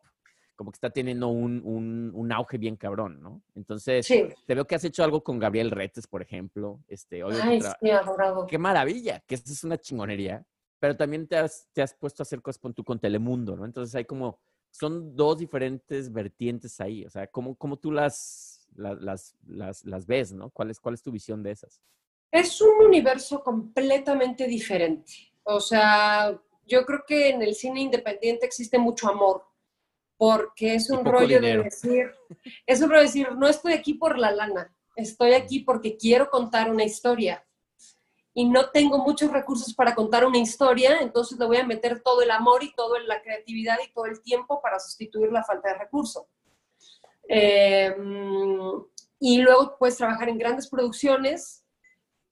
como 0.54 0.70
que 0.70 0.76
está 0.76 0.90
teniendo 0.90 1.28
un, 1.28 1.60
un, 1.64 2.10
un, 2.14 2.32
auge 2.32 2.58
bien 2.58 2.76
cabrón, 2.76 3.20
¿no? 3.20 3.42
Entonces, 3.54 4.06
te 4.06 4.54
veo 4.54 4.66
que 4.66 4.74
has 4.74 4.84
hecho 4.84 5.04
algo 5.04 5.22
con 5.22 5.38
Gabriel 5.38 5.70
Retes, 5.70 6.06
por 6.06 6.22
ejemplo. 6.22 6.80
Este, 6.88 7.22
Ay, 7.22 7.60
sí, 7.60 7.90
adorado. 7.90 8.46
Qué 8.46 8.58
maravilla, 8.58 9.20
que 9.26 9.34
esa 9.34 9.52
es 9.52 9.64
una 9.64 9.78
chingonería. 9.78 10.44
Pero 10.78 10.96
también 10.96 11.26
te 11.26 11.36
has, 11.36 11.68
te 11.72 11.82
has 11.82 11.94
puesto 11.94 12.22
a 12.22 12.24
hacer 12.24 12.42
cosas 12.42 12.58
con 12.58 12.74
tu 12.74 12.84
con 12.84 12.98
Telemundo, 12.98 13.56
¿no? 13.56 13.64
Entonces 13.64 13.94
hay 13.94 14.04
como, 14.04 14.38
son 14.70 15.16
dos 15.16 15.38
diferentes 15.38 16.12
vertientes 16.12 16.80
ahí. 16.80 17.04
O 17.04 17.10
sea, 17.10 17.26
¿cómo, 17.26 17.54
cómo 17.56 17.78
tú 17.78 17.90
las, 17.90 18.66
las, 18.74 19.34
las, 19.46 19.84
las, 19.84 20.06
ves, 20.06 20.32
¿no? 20.32 20.50
¿Cuál 20.50 20.70
es, 20.70 20.80
¿Cuál 20.80 20.94
es 20.94 21.02
tu 21.02 21.10
visión 21.10 21.42
de 21.42 21.52
esas? 21.52 21.80
Es 22.30 22.60
un 22.60 22.84
universo 22.84 23.42
completamente 23.42 24.46
diferente. 24.46 25.12
O 25.44 25.60
sea, 25.60 26.38
yo 26.66 26.84
creo 26.84 27.04
que 27.06 27.30
en 27.30 27.42
el 27.42 27.54
cine 27.54 27.80
independiente 27.80 28.46
existe 28.46 28.78
mucho 28.78 29.08
amor, 29.08 29.44
porque 30.16 30.74
es 30.74 30.90
un 30.90 31.04
rollo 31.04 31.38
dinero. 31.38 31.62
de 31.62 31.64
decir, 31.64 32.10
es 32.66 32.80
un 32.80 32.88
rollo 32.88 33.00
de 33.00 33.06
decir, 33.06 33.32
no 33.32 33.48
estoy 33.48 33.72
aquí 33.72 33.94
por 33.94 34.18
la 34.18 34.30
lana, 34.30 34.74
estoy 34.96 35.32
aquí 35.32 35.60
porque 35.60 35.96
quiero 35.96 36.30
contar 36.30 36.70
una 36.70 36.84
historia. 36.84 37.44
Y 38.36 38.48
no 38.48 38.70
tengo 38.70 38.98
muchos 38.98 39.30
recursos 39.30 39.72
para 39.74 39.94
contar 39.94 40.24
una 40.24 40.38
historia, 40.38 40.98
entonces 41.00 41.38
le 41.38 41.46
voy 41.46 41.58
a 41.58 41.66
meter 41.66 42.02
todo 42.02 42.20
el 42.20 42.32
amor 42.32 42.64
y 42.64 42.74
toda 42.74 42.98
la 43.00 43.22
creatividad 43.22 43.78
y 43.84 43.92
todo 43.92 44.06
el 44.06 44.20
tiempo 44.22 44.60
para 44.60 44.80
sustituir 44.80 45.30
la 45.30 45.44
falta 45.44 45.68
de 45.68 45.78
recursos. 45.78 46.24
Eh, 47.28 47.94
y 49.20 49.38
luego 49.38 49.76
puedes 49.78 49.96
trabajar 49.96 50.28
en 50.28 50.38
grandes 50.38 50.68
producciones 50.68 51.64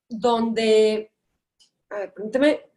donde, 0.09 1.13
a 1.89 1.99
ver, 1.99 2.13
permíteme, 2.13 2.72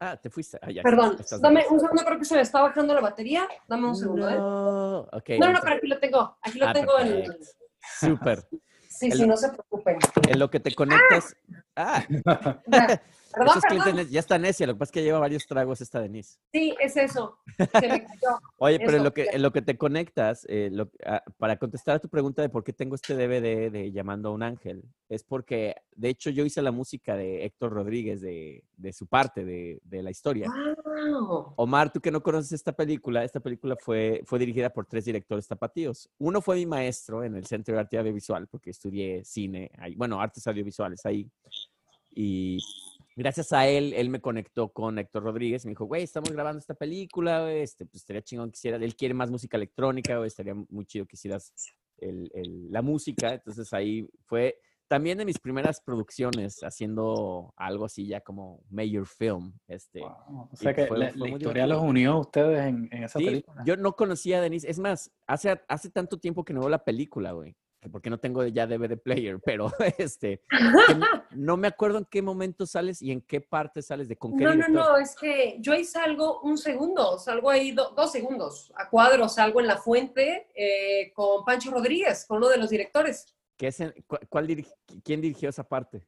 Ah, 0.00 0.16
te 0.16 0.30
fuiste. 0.30 0.58
Ah, 0.62 0.70
ya, 0.70 0.82
perdón, 0.82 1.18
dame 1.40 1.66
un 1.68 1.80
segundo, 1.80 2.04
creo 2.04 2.18
que 2.18 2.24
se 2.24 2.36
me 2.36 2.40
está 2.42 2.62
bajando 2.62 2.94
la 2.94 3.00
batería. 3.00 3.48
Dame 3.66 3.88
un 3.88 3.96
segundo, 3.96 4.28
¿eh? 4.28 4.34
No, 4.36 5.00
ok. 5.00 5.30
No, 5.40 5.52
no, 5.52 5.58
pero 5.60 5.76
aquí 5.76 5.86
lo 5.88 5.98
tengo. 5.98 6.38
Aquí 6.40 6.58
lo 6.58 6.66
Ah, 6.68 6.72
tengo 6.72 6.98
en. 7.00 7.36
Súper. 7.98 8.48
Sí, 8.88 9.06
El- 9.10 9.18
sí, 9.18 9.26
no 9.26 9.36
se 9.36 9.48
preocupen. 9.48 9.98
En 10.28 10.38
lo 10.38 10.50
que 10.50 10.60
te 10.60 10.74
conectas. 10.74 11.34
Ah, 11.74 12.04
Ya. 12.66 13.02
Perdón, 13.32 13.60
perdón. 13.68 14.08
ya 14.08 14.20
está 14.20 14.38
necia. 14.38 14.66
Lo 14.66 14.72
que 14.74 14.78
pasa 14.78 14.88
es 14.90 14.92
que 14.94 15.02
lleva 15.02 15.18
varios 15.18 15.46
tragos 15.46 15.80
esta 15.80 16.00
Denise. 16.00 16.38
Sí, 16.52 16.74
es 16.80 16.96
eso. 16.96 17.38
Se 17.56 17.88
me 17.88 18.04
cayó. 18.06 18.38
Oye, 18.58 18.78
pero 18.78 18.96
en 18.96 19.04
lo 19.04 19.12
que, 19.12 19.26
en 19.32 19.42
lo 19.42 19.52
que 19.52 19.62
te 19.62 19.76
conectas, 19.76 20.46
eh, 20.48 20.70
lo- 20.72 20.90
ah, 21.04 21.22
para 21.36 21.58
contestar 21.58 21.96
a 21.96 21.98
tu 21.98 22.08
pregunta 22.08 22.42
de 22.42 22.48
por 22.48 22.64
qué 22.64 22.72
tengo 22.72 22.94
este 22.94 23.14
DVD 23.14 23.70
de 23.70 23.92
Llamando 23.92 24.30
a 24.30 24.32
un 24.32 24.42
Ángel, 24.42 24.82
es 25.08 25.22
porque, 25.24 25.74
de 25.94 26.08
hecho, 26.08 26.30
yo 26.30 26.44
hice 26.44 26.62
la 26.62 26.72
música 26.72 27.16
de 27.16 27.44
Héctor 27.44 27.72
Rodríguez, 27.72 28.20
de, 28.20 28.64
de 28.76 28.92
su 28.92 29.06
parte 29.06 29.44
de, 29.44 29.80
de 29.84 30.02
la 30.02 30.10
historia. 30.10 30.50
Wow. 30.84 31.52
Omar, 31.56 31.92
tú 31.92 32.00
que 32.00 32.10
no 32.10 32.22
conoces 32.22 32.52
esta 32.52 32.72
película, 32.72 33.24
esta 33.24 33.40
película 33.40 33.76
fue, 33.76 34.22
fue 34.24 34.38
dirigida 34.38 34.70
por 34.70 34.86
tres 34.86 35.04
directores 35.04 35.46
tapatíos. 35.46 36.08
Uno 36.18 36.40
fue 36.40 36.56
mi 36.56 36.66
maestro 36.66 37.22
en 37.24 37.36
el 37.36 37.46
Centro 37.46 37.74
de 37.74 37.80
Arte 37.80 37.98
Audiovisual, 37.98 38.46
porque 38.48 38.70
estudié 38.70 39.24
cine, 39.24 39.70
ahí, 39.78 39.94
bueno, 39.94 40.20
artes 40.20 40.46
audiovisuales 40.46 41.04
ahí. 41.06 41.30
Y 42.20 42.58
gracias 43.18 43.52
a 43.52 43.66
él, 43.66 43.92
él 43.94 44.08
me 44.10 44.20
conectó 44.20 44.70
con 44.72 44.98
Héctor 44.98 45.24
Rodríguez. 45.24 45.64
Me 45.66 45.70
dijo, 45.72 45.84
güey, 45.84 46.02
estamos 46.02 46.30
grabando 46.30 46.58
esta 46.58 46.74
película, 46.74 47.42
güey, 47.42 47.60
este, 47.60 47.84
pues 47.84 48.02
estaría 48.02 48.22
chingón 48.22 48.50
que 48.50 48.56
hicieras. 48.56 48.80
Él 48.82 48.96
quiere 48.96 49.14
más 49.14 49.30
música 49.30 49.56
electrónica, 49.56 50.16
güey, 50.16 50.28
estaría 50.28 50.54
muy 50.54 50.86
chido 50.86 51.06
que 51.06 51.16
hicieras 51.16 51.52
el- 51.98 52.30
el- 52.34 52.70
la 52.70 52.80
música. 52.82 53.34
Entonces 53.34 53.72
ahí 53.72 54.08
fue 54.24 54.58
también 54.86 55.18
de 55.18 55.26
mis 55.26 55.38
primeras 55.38 55.82
producciones 55.82 56.60
haciendo 56.62 57.52
algo 57.56 57.84
así 57.84 58.06
ya 58.06 58.20
como 58.22 58.62
major 58.70 59.04
film. 59.06 59.52
Este, 59.66 60.00
Wow, 60.00 60.48
O 60.50 60.56
sea 60.56 60.72
que 60.72 60.86
fue- 60.86 60.98
la, 60.98 61.08
fue 61.10 61.18
la 61.18 61.24
muy 61.26 61.32
historia 61.38 61.66
los 61.66 61.82
unió 61.82 62.12
a 62.12 62.20
ustedes 62.20 62.60
en, 62.60 62.88
en 62.90 63.02
esa 63.04 63.18
Sí, 63.18 63.24
película. 63.26 63.62
yo 63.66 63.76
no 63.76 63.92
conocía 63.94 64.38
a 64.38 64.40
Denise. 64.40 64.70
Es 64.70 64.78
más, 64.78 65.10
hace, 65.26 65.60
hace 65.68 65.90
tanto 65.90 66.18
tiempo 66.18 66.42
que 66.44 66.54
no 66.54 66.60
veo 66.60 66.68
la 66.70 66.84
película, 66.84 67.32
güey. 67.32 67.54
Que 67.80 67.88
Porque 67.88 68.10
no 68.10 68.18
tengo 68.18 68.44
ya 68.46 68.66
DVD 68.66 68.96
player, 68.96 69.38
pero 69.44 69.72
este, 69.98 70.42
no, 71.30 71.56
me 71.56 71.68
acuerdo 71.68 71.98
en 71.98 72.04
qué 72.06 72.22
momento 72.22 72.66
sales 72.66 73.00
y 73.02 73.12
en 73.12 73.20
qué 73.20 73.40
parte 73.40 73.82
sales, 73.82 74.08
de 74.08 74.16
con 74.16 74.36
qué 74.36 74.44
No, 74.44 74.50
no, 74.50 74.56
director. 74.56 74.74
no, 74.74 74.96
es 74.98 75.14
que 75.14 75.56
yo 75.60 75.72
ahí 75.72 75.84
salgo 75.84 76.40
un 76.40 76.58
segundo, 76.58 77.18
salgo 77.18 77.50
ahí 77.50 77.72
do- 77.72 77.90
dos 77.96 78.10
segundos, 78.12 78.72
a 78.76 78.88
cuadro, 78.88 79.28
salgo 79.28 79.60
en 79.60 79.66
la 79.68 79.76
fuente 79.76 80.48
eh, 80.54 81.12
con 81.14 81.44
Pancho 81.44 81.70
Rodríguez, 81.70 82.24
con 82.26 82.38
uno 82.38 82.48
de 82.48 82.58
los 82.58 82.70
directores. 82.70 83.34
¿Qué 83.56 83.68
es 83.68 83.80
en- 83.80 83.94
cu- 84.06 84.18
cuál 84.28 84.46
dirigi- 84.48 84.74
¿Quién 85.04 85.20
dirigió 85.20 85.48
esa 85.48 85.62
parte? 85.64 86.04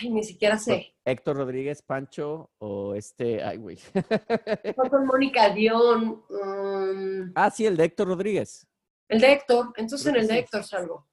Ay, 0.00 0.10
ni 0.10 0.24
siquiera 0.24 0.58
sé. 0.58 0.96
¿Héctor 1.04 1.36
Rodríguez, 1.36 1.80
Pancho 1.82 2.50
o 2.58 2.94
este? 2.96 3.44
Ay, 3.44 3.58
güey. 3.58 3.76
Fue 3.76 4.90
con 4.90 5.06
Mónica 5.06 5.50
Dion, 5.50 6.24
mm, 6.28 7.32
ah, 7.36 7.50
sí, 7.52 7.66
el 7.66 7.76
de 7.76 7.84
Héctor 7.84 8.08
Rodríguez. 8.08 8.66
El 9.08 9.20
de 9.20 9.32
Héctor, 9.32 9.72
entonces 9.76 10.06
en 10.06 10.16
el 10.16 10.26
de. 10.26 10.38
Héctor 10.38 10.64
salgo. 10.64 11.08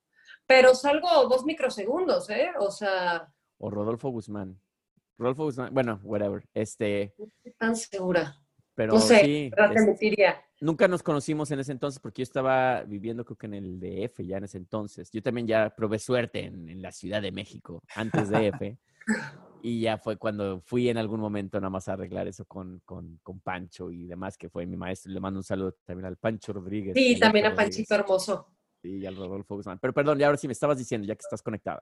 Pero 0.45 0.75
salgo 0.75 1.07
dos 1.27 1.45
microsegundos, 1.45 2.29
¿eh? 2.29 2.51
O 2.59 2.69
sea, 2.69 3.31
O 3.57 3.69
Rodolfo 3.69 4.09
Guzmán. 4.09 4.59
Rodolfo 5.17 5.45
Guzmán, 5.45 5.73
bueno, 5.73 5.99
whatever. 6.03 6.43
Este, 6.53 7.13
no 7.17 7.25
estoy 7.25 7.53
tan 7.53 7.75
segura. 7.75 8.35
pero 8.75 8.93
No 8.93 8.99
sé. 8.99 9.51
Nunca 10.59 10.87
nos 10.87 11.03
conocimos 11.03 11.51
en 11.51 11.59
ese 11.59 11.71
entonces 11.71 11.99
porque 11.99 12.21
yo 12.21 12.23
estaba 12.23 12.83
viviendo 12.83 13.25
creo 13.25 13.37
que 13.37 13.47
en 13.47 13.53
el 13.53 13.79
DF 13.79 14.21
ya 14.23 14.37
en 14.37 14.45
ese 14.45 14.57
entonces. 14.57 15.11
Yo 15.11 15.21
también 15.21 15.47
ya 15.47 15.69
probé 15.69 15.99
suerte 15.99 16.45
en, 16.45 16.69
en 16.69 16.81
la 16.81 16.91
Ciudad 16.91 17.21
de 17.21 17.31
México, 17.31 17.81
antes 17.95 18.29
de 18.29 18.51
DF. 18.51 18.77
y 19.65 19.79
ya 19.79 19.97
fue 19.97 20.17
cuando 20.17 20.59
fui 20.59 20.89
en 20.89 20.97
algún 20.97 21.21
momento 21.21 21.57
nada 21.59 21.69
más 21.69 21.87
a 21.87 21.93
arreglar 21.93 22.27
eso 22.27 22.43
con, 22.45 22.81
con, 22.85 23.17
con 23.23 23.39
Pancho 23.39 23.89
y 23.89 24.05
demás, 24.05 24.37
que 24.37 24.49
fue 24.49 24.65
mi 24.65 24.75
maestro. 24.75 25.11
Le 25.11 25.19
mando 25.21 25.39
un 25.39 25.43
saludo 25.43 25.77
también 25.85 26.05
al 26.05 26.17
Pancho 26.17 26.51
Rodríguez. 26.51 26.93
Sí, 26.95 27.17
también 27.17 27.45
a 27.45 27.55
Panchito 27.55 27.95
Hermoso. 27.95 28.49
Y 28.83 29.05
al 29.05 29.15
Rodolfo 29.15 29.55
Guzmán. 29.55 29.79
Pero 29.79 29.93
perdón, 29.93 30.19
ya 30.19 30.25
ahora 30.25 30.37
sí 30.37 30.47
me 30.47 30.51
estabas 30.53 30.77
diciendo, 30.77 31.07
ya 31.07 31.15
que 31.15 31.21
estás 31.21 31.41
conectada. 31.41 31.81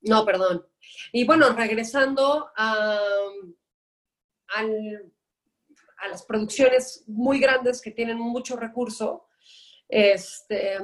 No, 0.00 0.24
perdón. 0.24 0.66
Y 1.12 1.26
bueno, 1.26 1.50
regresando 1.52 2.48
a, 2.56 2.98
al- 4.56 5.12
a 5.98 6.08
las 6.08 6.22
producciones 6.24 7.04
muy 7.06 7.38
grandes 7.38 7.82
que 7.82 7.90
tienen 7.90 8.16
mucho 8.16 8.56
recurso, 8.56 9.26
este, 9.86 10.78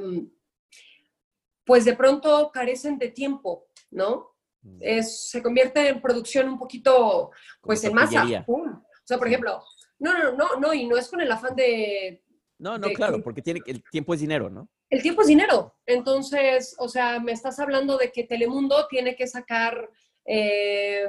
pues 1.64 1.86
de 1.86 1.96
pronto 1.96 2.50
carecen 2.52 2.98
de 2.98 3.08
tiempo, 3.08 3.68
¿no? 3.90 4.35
Es, 4.80 5.30
se 5.30 5.42
convierte 5.42 5.88
en 5.88 6.00
producción 6.00 6.48
un 6.48 6.58
poquito, 6.58 7.30
pues 7.60 7.82
en 7.84 7.94
masa. 7.94 8.24
O 8.46 8.82
sea, 9.04 9.18
por 9.18 9.28
ejemplo, 9.28 9.62
no, 9.98 10.16
no, 10.18 10.32
no, 10.32 10.56
no, 10.60 10.74
y 10.74 10.86
no 10.86 10.96
es 10.96 11.08
con 11.08 11.20
el 11.20 11.30
afán 11.30 11.54
de, 11.56 12.22
No, 12.58 12.76
no, 12.78 12.88
de 12.88 12.94
claro, 12.94 13.16
que- 13.16 13.22
porque 13.22 13.42
tiene, 13.42 13.60
el 13.66 13.82
tiempo 13.90 14.14
es 14.14 14.20
dinero, 14.20 14.50
¿no? 14.50 14.68
el 14.88 15.02
tiempo 15.02 15.22
es 15.22 15.26
dinero. 15.26 15.74
Entonces, 15.84 16.76
o 16.78 16.88
sea, 16.88 17.18
me 17.18 17.32
estás 17.32 17.58
hablando 17.58 17.96
de 17.98 18.12
que 18.12 18.22
Telemundo 18.22 18.86
tiene 18.88 19.16
que 19.16 19.26
sacar 19.26 19.90
eh, 20.24 21.08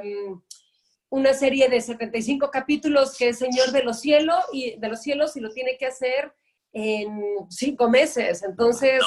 una 1.10 1.32
serie 1.32 1.68
de 1.68 1.80
75 1.80 2.50
capítulos 2.50 3.16
que 3.16 3.28
es 3.28 3.38
Señor 3.38 3.70
de 3.72 3.82
los 3.84 4.00
Cielos 4.00 4.44
y 4.52 4.78
de 4.78 4.88
los 4.88 5.00
cielos 5.00 5.36
y 5.36 5.40
lo 5.40 5.50
tiene 5.50 5.76
que 5.78 5.86
hacer 5.86 6.32
en 6.72 7.20
cinco 7.50 7.88
meses. 7.88 8.42
Entonces, 8.42 9.02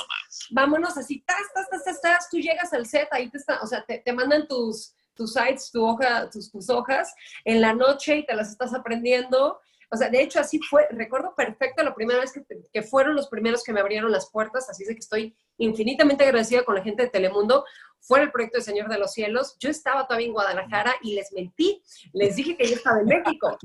vámonos 0.51 0.97
así, 0.97 1.21
tas, 1.25 1.37
tas, 1.53 1.69
tas, 1.69 1.83
tas, 1.83 2.01
tas, 2.01 2.29
tú 2.29 2.37
llegas 2.37 2.73
al 2.73 2.85
set, 2.85 3.07
ahí 3.11 3.29
te 3.29 3.37
está, 3.37 3.61
o 3.61 3.67
sea, 3.67 3.83
te, 3.85 3.99
te 3.99 4.13
mandan 4.13 4.47
tus, 4.47 4.93
tus 5.13 5.33
sites, 5.33 5.71
tu 5.71 5.85
hoja, 5.85 6.29
tus, 6.29 6.51
tus 6.51 6.69
hojas 6.69 7.13
en 7.45 7.61
la 7.61 7.73
noche 7.73 8.17
y 8.17 8.25
te 8.25 8.33
las 8.35 8.49
estás 8.49 8.73
aprendiendo. 8.73 9.59
O 9.93 9.97
sea, 9.97 10.07
de 10.09 10.21
hecho, 10.21 10.39
así 10.39 10.57
fue, 10.69 10.87
recuerdo 10.91 11.35
perfecto 11.35 11.83
la 11.83 11.93
primera 11.93 12.21
vez 12.21 12.31
que, 12.31 12.45
que 12.71 12.81
fueron 12.81 13.13
los 13.13 13.27
primeros 13.27 13.61
que 13.61 13.73
me 13.73 13.81
abrieron 13.81 14.09
las 14.09 14.29
puertas, 14.31 14.69
así 14.69 14.83
es 14.83 14.89
de 14.89 14.95
que 14.95 14.99
estoy 15.01 15.35
infinitamente 15.57 16.23
agradecida 16.23 16.63
con 16.63 16.75
la 16.75 16.81
gente 16.81 17.03
de 17.03 17.09
Telemundo. 17.09 17.65
Fue 17.99 18.21
el 18.21 18.31
proyecto 18.31 18.57
de 18.57 18.63
Señor 18.63 18.87
de 18.89 18.97
los 18.97 19.11
Cielos. 19.11 19.57
Yo 19.59 19.69
estaba 19.69 20.07
todavía 20.07 20.27
en 20.27 20.33
Guadalajara 20.33 20.95
y 21.03 21.13
les 21.15 21.33
mentí. 21.33 21.83
Les 22.13 22.37
dije 22.37 22.55
que 22.57 22.67
yo 22.67 22.75
estaba 22.75 22.99
en 23.01 23.05
México. 23.05 23.57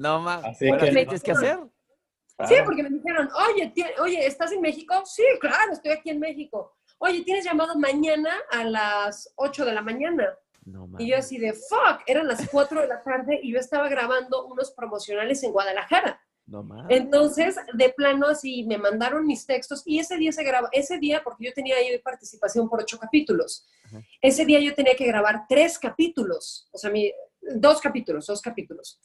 No, 0.70 0.76
que- 0.80 0.90
¿qué 0.96 1.04
tienes 1.06 1.22
que 1.22 1.30
hacer? 1.54 1.58
Sí, 2.44 2.54
Ah, 2.54 2.62
porque 2.64 2.82
me 2.82 2.90
dijeron, 2.90 3.30
oye, 3.48 3.72
oye, 3.98 4.26
¿estás 4.26 4.52
en 4.52 4.60
México? 4.60 5.02
Sí, 5.06 5.22
claro, 5.40 5.72
estoy 5.72 5.92
aquí 5.92 6.10
en 6.10 6.20
México. 6.20 6.76
Oye, 6.98 7.22
¿tienes 7.22 7.44
llamado 7.44 7.78
mañana 7.78 8.30
a 8.50 8.64
las 8.64 9.32
8 9.36 9.64
de 9.64 9.72
la 9.72 9.80
mañana? 9.82 10.36
No, 10.64 10.88
Y 10.98 11.08
yo 11.08 11.16
así 11.16 11.38
de, 11.38 11.52
fuck, 11.52 12.02
eran 12.06 12.26
las 12.26 12.46
4 12.48 12.82
de 12.82 12.88
la 12.88 13.02
tarde 13.02 13.40
y 13.42 13.52
yo 13.52 13.58
estaba 13.58 13.88
grabando 13.88 14.46
unos 14.46 14.70
promocionales 14.72 15.42
en 15.44 15.52
Guadalajara. 15.52 16.20
No. 16.46 16.64
Entonces, 16.88 17.56
de 17.72 17.88
plano, 17.90 18.28
así 18.28 18.64
me 18.64 18.78
mandaron 18.78 19.26
mis 19.26 19.46
textos 19.46 19.82
y 19.84 19.98
ese 19.98 20.16
día 20.16 20.30
se 20.30 20.44
graba, 20.44 20.68
ese 20.72 20.98
día, 20.98 21.22
porque 21.24 21.46
yo 21.46 21.52
tenía 21.52 21.76
ahí 21.76 21.98
participación 21.98 22.68
por 22.68 22.80
ocho 22.80 22.98
capítulos, 22.98 23.66
Ajá. 23.84 24.00
ese 24.20 24.44
día 24.44 24.60
yo 24.60 24.72
tenía 24.74 24.94
que 24.94 25.06
grabar 25.06 25.46
tres 25.48 25.76
capítulos, 25.76 26.68
o 26.70 26.78
sea, 26.78 26.88
mi, 26.90 27.12
dos 27.40 27.80
capítulos, 27.80 28.26
dos 28.26 28.40
capítulos. 28.40 29.00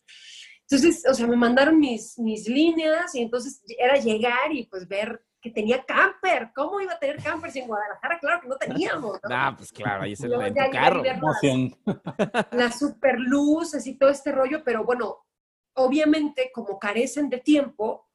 Entonces, 0.72 1.04
o 1.06 1.14
sea, 1.14 1.28
me 1.28 1.36
mandaron 1.36 1.78
mis, 1.78 2.18
mis 2.18 2.48
líneas 2.48 3.14
y 3.14 3.22
entonces 3.22 3.62
era 3.78 3.98
llegar 3.98 4.54
y 4.54 4.68
pues 4.68 4.88
ver 4.88 5.22
que 5.42 5.50
tenía 5.50 5.84
camper. 5.84 6.52
¿Cómo 6.56 6.80
iba 6.80 6.94
a 6.94 7.00
tener 7.00 7.22
campers 7.22 7.58
en 7.58 7.68
Guadalajara? 7.68 8.20
Claro 8.20 8.42
que 8.42 8.48
no 8.48 8.56
teníamos, 8.56 9.20
¿no? 9.22 9.30
Nah, 9.30 9.54
pues 9.58 9.70
claro, 9.74 10.04
ahí 10.04 10.14
es 10.14 10.22
el, 10.22 10.32
llegué 10.32 10.70
carro. 10.72 11.04
emoción. 11.04 11.76
las 12.54 12.80
super 12.80 13.20
luces 13.20 13.86
y 13.86 13.98
todo 13.98 14.12
este 14.12 14.32
rollo, 14.32 14.64
pero 14.64 14.86
bueno, 14.86 15.26
obviamente 15.74 16.52
como 16.54 16.80
carecen 16.80 17.30
de 17.30 17.40
tiempo, 17.40 18.08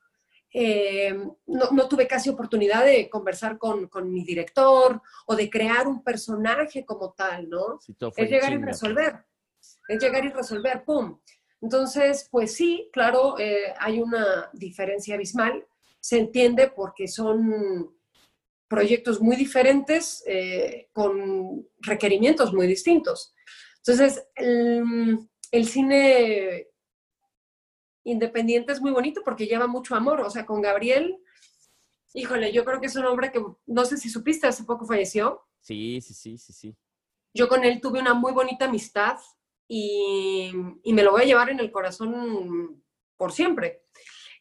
eh, 0.50 1.12
no, 1.46 1.70
no 1.72 1.88
tuve 1.88 2.06
casi 2.08 2.30
oportunidad 2.30 2.86
de 2.86 3.10
conversar 3.10 3.58
con, 3.58 3.88
con 3.88 4.10
mi 4.10 4.24
director 4.24 5.02
o 5.26 5.36
de 5.36 5.50
crear 5.50 5.86
un 5.86 6.02
personaje 6.02 6.86
como 6.86 7.12
tal, 7.12 7.50
¿no? 7.50 7.78
Fue 8.12 8.24
Es 8.24 8.30
llegar 8.30 8.52
y 8.52 8.54
chinga, 8.54 8.66
pues. 8.66 8.80
resolver, 8.80 9.26
es 9.88 10.02
llegar 10.02 10.24
y 10.24 10.28
resolver, 10.30 10.84
¡pum! 10.84 11.18
Entonces, 11.60 12.28
pues 12.30 12.54
sí, 12.54 12.88
claro, 12.92 13.38
eh, 13.38 13.72
hay 13.78 14.00
una 14.00 14.50
diferencia 14.52 15.14
abismal, 15.14 15.66
se 16.00 16.18
entiende 16.18 16.68
porque 16.68 17.08
son 17.08 17.94
proyectos 18.68 19.20
muy 19.20 19.36
diferentes 19.36 20.22
eh, 20.26 20.88
con 20.92 21.66
requerimientos 21.78 22.52
muy 22.52 22.66
distintos. 22.66 23.34
Entonces, 23.78 24.26
el, 24.34 25.18
el 25.50 25.66
cine 25.66 26.68
independiente 28.04 28.72
es 28.72 28.80
muy 28.80 28.92
bonito 28.92 29.22
porque 29.24 29.46
lleva 29.46 29.66
mucho 29.66 29.94
amor. 29.94 30.20
O 30.20 30.30
sea, 30.30 30.46
con 30.46 30.60
Gabriel, 30.62 31.18
híjole, 32.14 32.52
yo 32.52 32.64
creo 32.64 32.80
que 32.80 32.86
es 32.86 32.96
un 32.96 33.04
hombre 33.04 33.30
que, 33.32 33.44
no 33.66 33.84
sé 33.84 33.96
si 33.96 34.08
supiste, 34.08 34.46
hace 34.46 34.64
poco 34.64 34.86
falleció. 34.86 35.46
Sí, 35.60 36.00
sí, 36.00 36.14
sí, 36.14 36.38
sí, 36.38 36.52
sí. 36.52 36.76
Yo 37.34 37.48
con 37.48 37.64
él 37.64 37.80
tuve 37.80 38.00
una 38.00 38.14
muy 38.14 38.32
bonita 38.32 38.64
amistad 38.64 39.18
y, 39.68 40.52
y 40.82 40.92
me 40.92 41.02
lo 41.02 41.12
voy 41.12 41.22
a 41.22 41.26
llevar 41.26 41.50
en 41.50 41.60
el 41.60 41.70
corazón 41.70 42.82
por 43.16 43.32
siempre. 43.32 43.82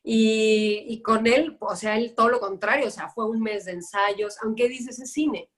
Y, 0.03 0.85
y, 0.87 1.01
con 1.01 1.25
él, 1.25 1.57
o 1.59 1.75
sea, 1.75 1.97
él 1.97 2.13
todo 2.15 2.29
lo 2.29 2.39
contrario, 2.39 2.87
o 2.87 2.91
sea, 2.91 3.09
fue 3.09 3.27
un 3.27 3.41
mes 3.41 3.65
de 3.65 3.71
ensayos, 3.71 4.37
aunque 4.43 4.69
dices 4.69 4.99
es 4.99 5.11
cine. 5.11 5.49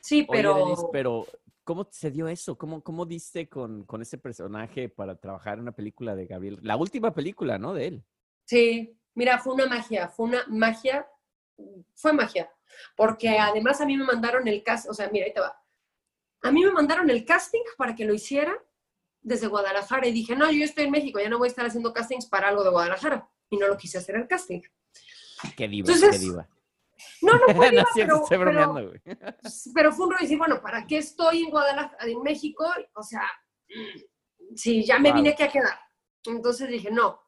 Sí, 0.00 0.26
pero... 0.28 0.54
Oye, 0.54 0.64
Denise, 0.64 0.86
pero 0.90 1.24
¿cómo 1.62 1.86
se 1.90 2.10
dio 2.10 2.26
eso? 2.26 2.58
¿Cómo, 2.58 2.82
cómo 2.82 3.06
diste 3.06 3.48
con, 3.48 3.84
con, 3.84 4.02
ese 4.02 4.18
personaje 4.18 4.88
para 4.88 5.14
trabajar 5.16 5.54
en 5.54 5.60
una 5.60 5.72
película 5.72 6.16
de 6.16 6.26
Gabriel? 6.26 6.58
La 6.62 6.76
última 6.76 7.14
película, 7.14 7.58
¿no? 7.58 7.74
De 7.74 7.86
él. 7.86 8.04
Sí, 8.44 8.98
mira, 9.14 9.38
fue 9.38 9.54
una 9.54 9.66
magia, 9.66 10.08
fue 10.08 10.26
una 10.26 10.44
magia, 10.48 11.08
fue 11.94 12.12
magia, 12.12 12.50
porque 12.96 13.38
además 13.38 13.80
a 13.80 13.86
mí 13.86 13.96
me 13.96 14.04
mandaron 14.04 14.48
el 14.48 14.64
cast, 14.64 14.88
o 14.88 14.94
sea, 14.94 15.08
mira, 15.10 15.26
ahí 15.26 15.32
te 15.32 15.40
va. 15.40 15.60
A 16.42 16.50
mí 16.50 16.64
me 16.64 16.72
mandaron 16.72 17.08
el 17.08 17.24
casting 17.24 17.62
para 17.76 17.94
que 17.94 18.04
lo 18.04 18.14
hiciera 18.14 18.56
desde 19.26 19.48
Guadalajara 19.48 20.06
y 20.06 20.12
dije, 20.12 20.36
no, 20.36 20.50
yo 20.52 20.64
estoy 20.64 20.84
en 20.84 20.92
México, 20.92 21.18
ya 21.18 21.28
no 21.28 21.38
voy 21.38 21.48
a 21.48 21.50
estar 21.50 21.66
haciendo 21.66 21.92
castings 21.92 22.26
para 22.26 22.48
algo 22.48 22.62
de 22.62 22.70
Guadalajara 22.70 23.28
y 23.50 23.56
no 23.56 23.66
lo 23.66 23.76
quise 23.76 23.98
hacer 23.98 24.14
el 24.14 24.28
casting. 24.28 24.62
Qué 25.56 25.66
diva, 25.66 25.92
Entonces, 25.92 26.20
qué 26.20 26.26
diva. 26.26 26.48
No, 27.22 27.32
no 27.32 27.54
fue 27.56 27.70
diva, 27.70 27.82
no, 27.82 27.88
pero, 27.92 28.22
estoy 28.22 28.38
bromeando, 28.38 28.92
pero, 29.02 29.18
pero, 29.74 29.92
fue 29.92 30.06
un 30.06 30.12
rollo 30.12 30.22
decir, 30.22 30.38
bueno, 30.38 30.62
¿para 30.62 30.86
qué 30.86 30.98
estoy 30.98 31.42
en 31.42 31.50
Guadalajara, 31.50 32.04
en 32.04 32.22
México? 32.22 32.64
O 32.94 33.02
sea, 33.02 33.24
si 34.54 34.84
ya 34.84 35.00
me 35.00 35.08
wow. 35.08 35.16
vine 35.16 35.30
aquí 35.30 35.42
a 35.42 35.50
quedar. 35.50 35.78
Entonces 36.24 36.68
dije, 36.68 36.92
no. 36.92 37.20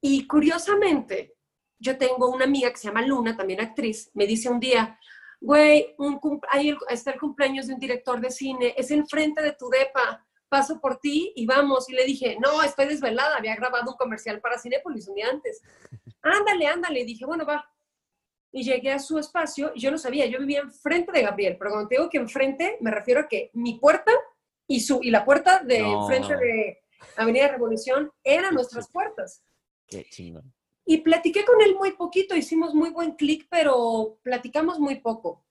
Y 0.00 0.26
curiosamente, 0.26 1.36
yo 1.78 1.98
tengo 1.98 2.30
una 2.30 2.46
amiga 2.46 2.70
que 2.70 2.78
se 2.78 2.88
llama 2.88 3.02
Luna, 3.02 3.36
también 3.36 3.60
actriz, 3.60 4.10
me 4.14 4.26
dice 4.26 4.48
un 4.48 4.58
día, 4.58 4.98
güey, 5.38 5.94
un, 5.98 6.18
ahí 6.48 6.74
está 6.88 7.10
el 7.10 7.20
cumpleaños 7.20 7.66
de 7.66 7.74
un 7.74 7.80
director 7.80 8.18
de 8.22 8.30
cine, 8.30 8.74
es 8.74 8.90
enfrente 8.90 9.42
de 9.42 9.52
tu 9.52 9.68
depa, 9.68 10.24
paso 10.48 10.80
por 10.80 10.98
ti 10.98 11.32
y 11.36 11.46
vamos. 11.46 11.88
Y 11.88 11.94
le 11.94 12.04
dije, 12.04 12.36
no, 12.40 12.62
estoy 12.62 12.86
desvelada, 12.86 13.36
había 13.36 13.56
grabado 13.56 13.90
un 13.90 13.96
comercial 13.96 14.40
para 14.40 14.58
Cinépolis 14.58 15.08
un 15.08 15.14
día 15.14 15.28
antes. 15.28 15.62
Ándale, 16.22 16.66
ándale. 16.66 17.00
Y 17.00 17.04
dije, 17.04 17.24
bueno, 17.24 17.46
va. 17.46 17.70
Y 18.50 18.64
llegué 18.64 18.92
a 18.92 18.98
su 18.98 19.18
espacio 19.18 19.72
y 19.74 19.80
yo 19.80 19.90
no 19.90 19.98
sabía, 19.98 20.26
yo 20.26 20.38
vivía 20.38 20.60
enfrente 20.60 21.12
de 21.12 21.22
Gabriel, 21.22 21.56
pero 21.58 21.70
cuando 21.70 21.88
te 21.88 21.96
digo 21.96 22.08
que 22.08 22.16
enfrente, 22.16 22.78
me 22.80 22.90
refiero 22.90 23.20
a 23.20 23.28
que 23.28 23.50
mi 23.52 23.78
puerta 23.78 24.10
y, 24.66 24.80
su, 24.80 25.00
y 25.02 25.10
la 25.10 25.24
puerta 25.24 25.62
de 25.62 25.80
no. 25.80 26.02
enfrente 26.02 26.34
de 26.36 26.78
Avenida 27.16 27.48
Revolución 27.48 28.10
eran 28.24 28.54
nuestras 28.54 28.90
puertas. 28.90 29.44
Qué 29.86 30.04
chingón. 30.04 30.52
Y 30.86 30.98
platiqué 31.02 31.44
con 31.44 31.60
él 31.60 31.76
muy 31.76 31.92
poquito, 31.92 32.34
hicimos 32.34 32.74
muy 32.74 32.88
buen 32.88 33.12
clic, 33.12 33.46
pero 33.50 34.18
platicamos 34.22 34.78
muy 34.78 35.00
poco. 35.00 35.44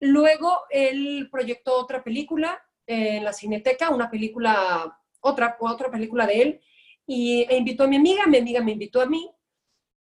Luego 0.00 0.62
él 0.70 1.28
proyectó 1.30 1.78
otra 1.78 2.02
película 2.02 2.60
en 2.86 3.24
la 3.24 3.32
Cineteca, 3.32 3.90
una 3.90 4.10
película, 4.10 4.98
otra, 5.20 5.56
otra 5.60 5.90
película 5.90 6.26
de 6.26 6.42
él, 6.42 6.60
y 7.06 7.42
e 7.48 7.56
invitó 7.56 7.84
a 7.84 7.86
mi 7.86 7.96
amiga, 7.96 8.26
mi 8.26 8.38
amiga 8.38 8.62
me 8.62 8.72
invitó 8.72 9.00
a 9.00 9.06
mí, 9.06 9.30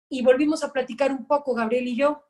y 0.09 0.21
volvimos 0.21 0.63
a 0.63 0.71
platicar 0.71 1.11
un 1.11 1.27
poco, 1.27 1.53
Gabriel 1.53 1.87
y 1.87 1.97
yo. 1.97 2.23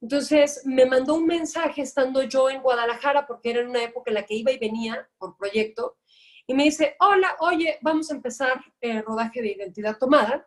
Entonces 0.00 0.62
me 0.66 0.84
mandó 0.84 1.14
un 1.14 1.26
mensaje 1.26 1.82
estando 1.82 2.22
yo 2.24 2.50
en 2.50 2.60
Guadalajara, 2.60 3.26
porque 3.26 3.50
era 3.50 3.60
en 3.60 3.68
una 3.68 3.82
época 3.82 4.10
en 4.10 4.14
la 4.14 4.26
que 4.26 4.34
iba 4.34 4.50
y 4.50 4.58
venía 4.58 5.08
por 5.18 5.36
proyecto, 5.36 5.98
y 6.46 6.54
me 6.54 6.64
dice, 6.64 6.96
hola, 6.98 7.36
oye, 7.40 7.78
vamos 7.82 8.10
a 8.10 8.14
empezar 8.14 8.60
el 8.80 9.04
rodaje 9.04 9.40
de 9.40 9.52
Identidad 9.52 9.98
Tomada, 9.98 10.46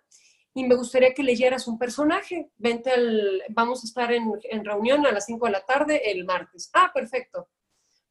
y 0.53 0.63
me 0.63 0.75
gustaría 0.75 1.13
que 1.13 1.23
leyeras 1.23 1.67
un 1.67 1.77
personaje. 1.77 2.49
Vente 2.55 2.89
al, 2.89 3.43
vamos 3.49 3.83
a 3.83 3.87
estar 3.87 4.11
en, 4.13 4.31
en 4.43 4.63
reunión 4.63 5.05
a 5.05 5.11
las 5.11 5.25
5 5.25 5.45
de 5.45 5.51
la 5.51 5.65
tarde 5.65 6.11
el 6.11 6.23
martes. 6.23 6.69
Ah, 6.73 6.91
perfecto 6.93 7.49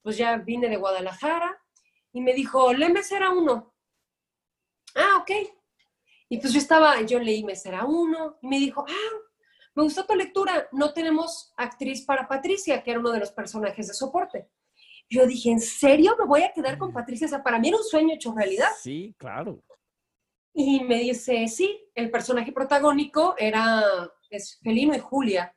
pues 0.05 0.19
ya 0.19 0.37
vine 0.37 0.69
de 0.69 0.77
Guadalajara 0.77 1.59
y 2.13 2.21
me 2.21 2.35
dijo, 2.35 2.75
lee 2.75 2.93
Mesera 2.93 3.31
1. 3.31 3.75
Ah, 4.97 5.17
ok. 5.19 5.31
Y 6.29 6.39
pues 6.39 6.53
yo 6.53 6.59
estaba, 6.59 7.01
yo 7.01 7.19
leí 7.19 7.43
Mesera 7.43 7.87
1 7.87 8.39
y 8.43 8.47
me 8.47 8.59
dijo, 8.59 8.85
ah, 8.87 9.17
me 9.75 9.83
gustó 9.83 10.05
tu 10.05 10.15
lectura, 10.15 10.69
no 10.73 10.93
tenemos 10.93 11.55
actriz 11.57 12.05
para 12.05 12.29
Patricia, 12.29 12.83
que 12.83 12.91
era 12.91 13.01
uno 13.01 13.13
de 13.13 13.19
los 13.19 13.33
personajes 13.33 13.89
de 13.89 13.95
soporte. 13.95 14.51
Yo 15.09 15.27
dije, 15.27 15.51
¿en 15.51 15.61
serio 15.61 16.15
me 16.19 16.27
voy 16.27 16.43
a 16.43 16.53
quedar 16.53 16.77
con 16.77 16.93
Patricia? 16.93 17.27
O 17.27 17.31
sea, 17.31 17.43
para 17.43 17.59
mí 17.59 17.69
era 17.69 17.79
un 17.79 17.85
sueño 17.85 18.15
hecho 18.15 18.35
realidad. 18.35 18.69
Sí, 18.79 19.15
claro. 19.19 19.65
Y 20.53 20.85
me 20.85 20.99
dice, 20.99 21.49
sí, 21.49 21.83
el 21.95 22.11
personaje 22.11 22.53
protagónico 22.53 23.37
era, 23.39 23.83
es 24.29 24.61
Felino 24.63 24.95
y 24.95 24.99
Julia, 24.99 25.57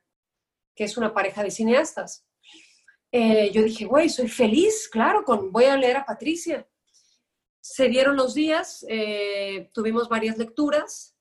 que 0.74 0.84
es 0.84 0.96
una 0.96 1.12
pareja 1.12 1.42
de 1.42 1.50
cineastas 1.50 2.27
eh, 3.10 3.50
yo 3.52 3.62
dije, 3.62 3.86
güey, 3.86 4.08
soy 4.08 4.28
feliz, 4.28 4.88
claro, 4.88 5.24
con, 5.24 5.50
voy 5.50 5.64
a 5.64 5.76
leer 5.76 5.96
a 5.96 6.04
Patricia. 6.04 6.66
Se 7.60 7.88
dieron 7.88 8.16
los 8.16 8.34
días, 8.34 8.84
eh, 8.88 9.70
tuvimos 9.72 10.08
varias 10.08 10.38
lecturas 10.38 11.16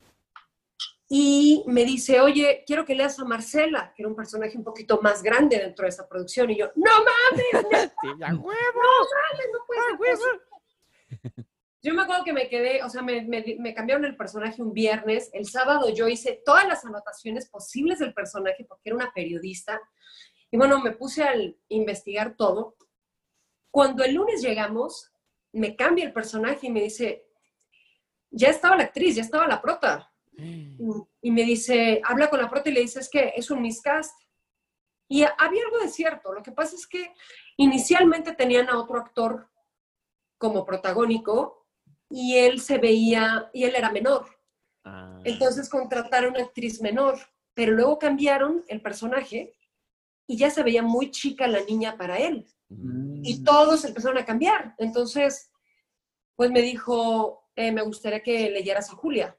y 1.10 1.64
me 1.68 1.86
dice, 1.86 2.20
oye, 2.20 2.64
quiero 2.66 2.86
que 2.86 2.96
leas 2.96 3.18
a 3.20 3.26
Marcela, 3.26 3.94
que 3.96 4.04
era 4.04 4.10
un 4.10 4.16
personaje 4.16 4.58
un 4.58 4.64
poquito 4.64 5.00
más 5.02 5.24
grande 5.24 5.58
dentro 5.58 5.84
de 5.84 5.90
esa 5.90 6.08
producción. 6.08 6.50
Y 6.52 6.58
yo, 6.58 6.72
no 6.76 6.92
mames, 6.92 7.92
no, 8.04 8.42
huevo. 8.42 8.52
no 8.76 8.92
mames, 9.16 9.48
no 9.54 9.60
puede 9.66 10.12
ah. 10.12 11.38
Yo 11.82 11.94
me 11.94 12.02
acuerdo 12.02 12.26
que 12.26 12.34
me 12.34 12.50
quedé, 12.50 12.84
o 12.84 12.90
sea, 12.90 13.02
me, 13.02 13.22
me, 13.22 13.56
me, 13.60 13.74
cambiaron 13.74 14.04
el 14.04 14.18
personaje 14.18 14.62
un 14.62 14.74
viernes. 14.74 15.30
El 15.32 15.46
sábado 15.48 15.94
yo 15.94 16.10
hice 16.10 16.42
todas 16.44 16.68
las 16.68 16.84
anotaciones 16.84 17.48
posibles 17.48 18.00
del 18.00 18.14
personaje 18.14 18.66
porque 18.68 18.90
era 18.90 18.98
una 18.98 19.14
periodista. 19.14 19.80
Y 20.52 20.58
bueno, 20.58 20.80
me 20.82 20.92
puse 20.92 21.24
a 21.24 21.34
investigar 21.70 22.36
todo. 22.36 22.76
Cuando 23.72 24.04
el 24.04 24.16
lunes 24.16 24.42
llegamos, 24.42 25.12
me 25.52 25.76
cambia 25.76 26.06
el 26.06 26.14
personaje 26.14 26.68
y 26.68 26.72
me 26.72 26.82
dice, 26.82 27.28
ya 28.32 28.50
estaba 28.50 28.78
la 28.78 28.84
actriz, 28.84 29.16
ya 29.16 29.22
estaba 29.22 29.48
la 29.48 29.62
prota. 29.62 30.12
Y 31.22 31.32
me 31.32 31.44
dice, 31.44 32.02
habla 32.04 32.30
con 32.30 32.40
la 32.40 32.50
prota 32.50 32.70
y 32.70 32.74
le 32.74 32.82
dice, 32.82 33.00
es 33.00 33.10
que 33.10 33.34
es 33.36 33.50
un 33.50 33.62
miscast. 33.62 34.14
Y 35.10 35.24
había 35.24 35.64
algo 35.66 35.80
de 35.80 35.90
cierto. 35.90 36.34
Lo 36.34 36.44
que 36.44 36.52
pasa 36.52 36.76
es 36.76 36.86
que 36.86 37.14
inicialmente 37.58 38.34
tenían 38.34 38.70
a 38.70 38.78
otro 38.78 39.00
actor 39.00 39.50
como 40.38 40.66
protagónico 40.66 41.66
y 42.10 42.38
él 42.38 42.62
se 42.62 42.78
veía, 42.78 43.50
y 43.54 43.64
él 43.64 43.76
era 43.76 43.92
menor. 43.92 44.28
Ah. 44.84 45.20
Entonces 45.24 45.70
contrataron 45.70 46.36
a 46.36 46.38
una 46.38 46.46
actriz 46.46 46.82
menor, 46.82 47.18
pero 47.54 47.74
luego 47.74 47.98
cambiaron 47.98 48.64
el 48.68 48.82
personaje 48.82 49.54
y 50.28 50.38
ya 50.38 50.50
se 50.50 50.62
veía 50.62 50.84
muy 50.84 51.10
chica 51.10 51.48
la 51.48 51.64
niña 51.64 51.98
para 51.98 52.18
él. 52.18 52.46
Mm. 52.70 53.22
Y 53.24 53.44
todos 53.44 53.86
empezaron 53.86 54.18
a 54.18 54.26
cambiar. 54.26 54.76
Entonces, 54.78 55.52
pues 56.36 56.52
me 56.52 56.62
dijo, 56.62 57.50
eh, 57.56 57.72
me 57.72 57.82
gustaría 57.82 58.22
que 58.22 58.50
leyeras 58.52 58.92
a 58.92 58.96
Julia. 58.96 59.38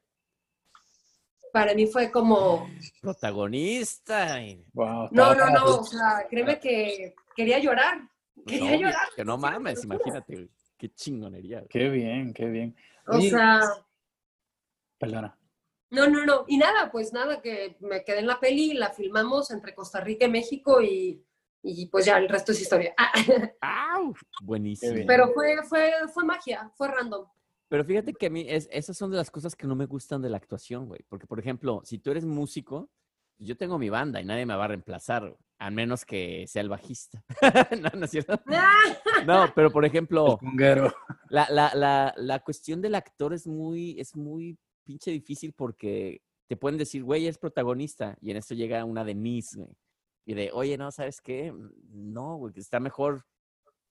Para 1.53 1.75
mí 1.75 1.87
fue 1.87 2.11
como... 2.11 2.69
Protagonista. 3.01 4.41
Wow, 4.73 5.09
no, 5.13 5.35
no, 5.35 5.51
no, 5.51 5.65
o 5.77 5.85
sea, 5.85 6.27
créeme 6.29 6.59
que 6.59 7.15
quería 7.37 7.59
llorar. 7.59 8.01
Quería 8.47 8.73
no, 8.73 8.77
llorar. 8.79 9.09
Que 9.15 9.25
no 9.25 9.39
mames, 9.39 9.85
imagínate. 9.85 10.49
Qué 10.77 10.95
chingonería. 10.95 11.65
Qué 11.69 11.89
bien, 11.89 12.33
qué 12.33 12.47
bien. 12.47 12.77
O 13.07 13.21
sea... 13.21 13.61
Perdona. 14.99 15.38
No, 15.91 16.09
no, 16.09 16.25
no. 16.27 16.45
Y 16.47 16.59
nada, 16.59 16.91
pues 16.91 17.13
nada, 17.13 17.41
que 17.41 17.77
me 17.81 18.05
quedé 18.05 18.21
en 18.21 18.27
la 18.27 18.41
peli, 18.41 18.75
la 18.75 18.91
filmamos 18.91 19.51
entre 19.51 19.75
Costa 19.75 20.01
Rica 20.01 20.27
y 20.27 20.31
México 20.31 20.83
y, 20.83 21.25
y 21.63 21.87
pues 21.87 22.05
ya 22.05 22.19
el 22.19 22.29
resto 22.29 22.53
es 22.53 22.61
historia. 22.61 22.95
¡Au! 23.61 24.15
Buenísimo. 24.43 25.05
Pero 25.07 25.33
fue, 25.33 25.63
fue, 25.69 25.93
fue 26.13 26.25
magia, 26.25 26.71
fue 26.77 26.89
random. 26.89 27.27
Pero 27.69 27.85
fíjate 27.85 28.15
que 28.15 28.27
a 28.27 28.31
mí 28.31 28.47
es, 28.49 28.69
esas 28.71 28.97
son 28.97 29.11
de 29.11 29.19
las 29.19 29.31
cosas 29.31 29.55
que 29.55 29.67
no 29.67 29.75
me 29.75 29.87
gustan 29.87 30.23
de 30.23 30.31
la 30.31 30.39
actuación, 30.39 30.87
güey. 30.87 31.01
Porque, 31.09 31.27
por 31.27 31.39
ejemplo, 31.39 31.83
si 31.85 31.99
tú 31.99 32.11
eres 32.11 32.25
músico, 32.25 32.91
yo 33.39 33.57
tengo 33.57 33.79
mi 33.79 33.91
banda 33.91 34.21
y 34.21 34.25
nadie 34.25 34.47
me 34.47 34.57
va 34.57 34.65
a 34.65 34.69
reemplazar, 34.69 35.37
a 35.59 35.71
menos 35.71 36.05
que 36.05 36.47
sea 36.49 36.63
el 36.63 36.69
bajista. 36.69 37.23
no, 37.81 37.91
no 37.99 38.05
es 38.05 38.11
cierto. 38.11 38.41
no, 39.27 39.53
pero 39.55 39.71
por 39.71 39.85
ejemplo, 39.85 40.39
la, 41.29 41.47
la, 41.51 41.73
la, 41.75 42.15
la 42.17 42.39
cuestión 42.41 42.81
del 42.81 42.95
actor 42.95 43.35
es 43.35 43.47
muy, 43.47 44.01
es 44.01 44.17
muy 44.17 44.59
pinche 44.89 45.11
difícil 45.11 45.53
porque 45.53 46.23
te 46.49 46.57
pueden 46.57 46.79
decir, 46.79 47.05
güey, 47.05 47.27
es 47.27 47.37
protagonista. 47.37 48.17
Y 48.23 48.31
en 48.31 48.39
esto 48.39 48.55
llega 48.55 48.85
una 48.85 49.05
Denise, 49.05 49.59
güey. 49.59 49.77
Y 50.25 50.35
de, 50.35 50.51
oye, 50.53 50.79
no, 50.79 50.91
¿sabes 50.91 51.21
qué? 51.21 51.55
No, 51.91 52.37
güey, 52.37 52.55
está 52.57 52.81
mejor 52.81 53.27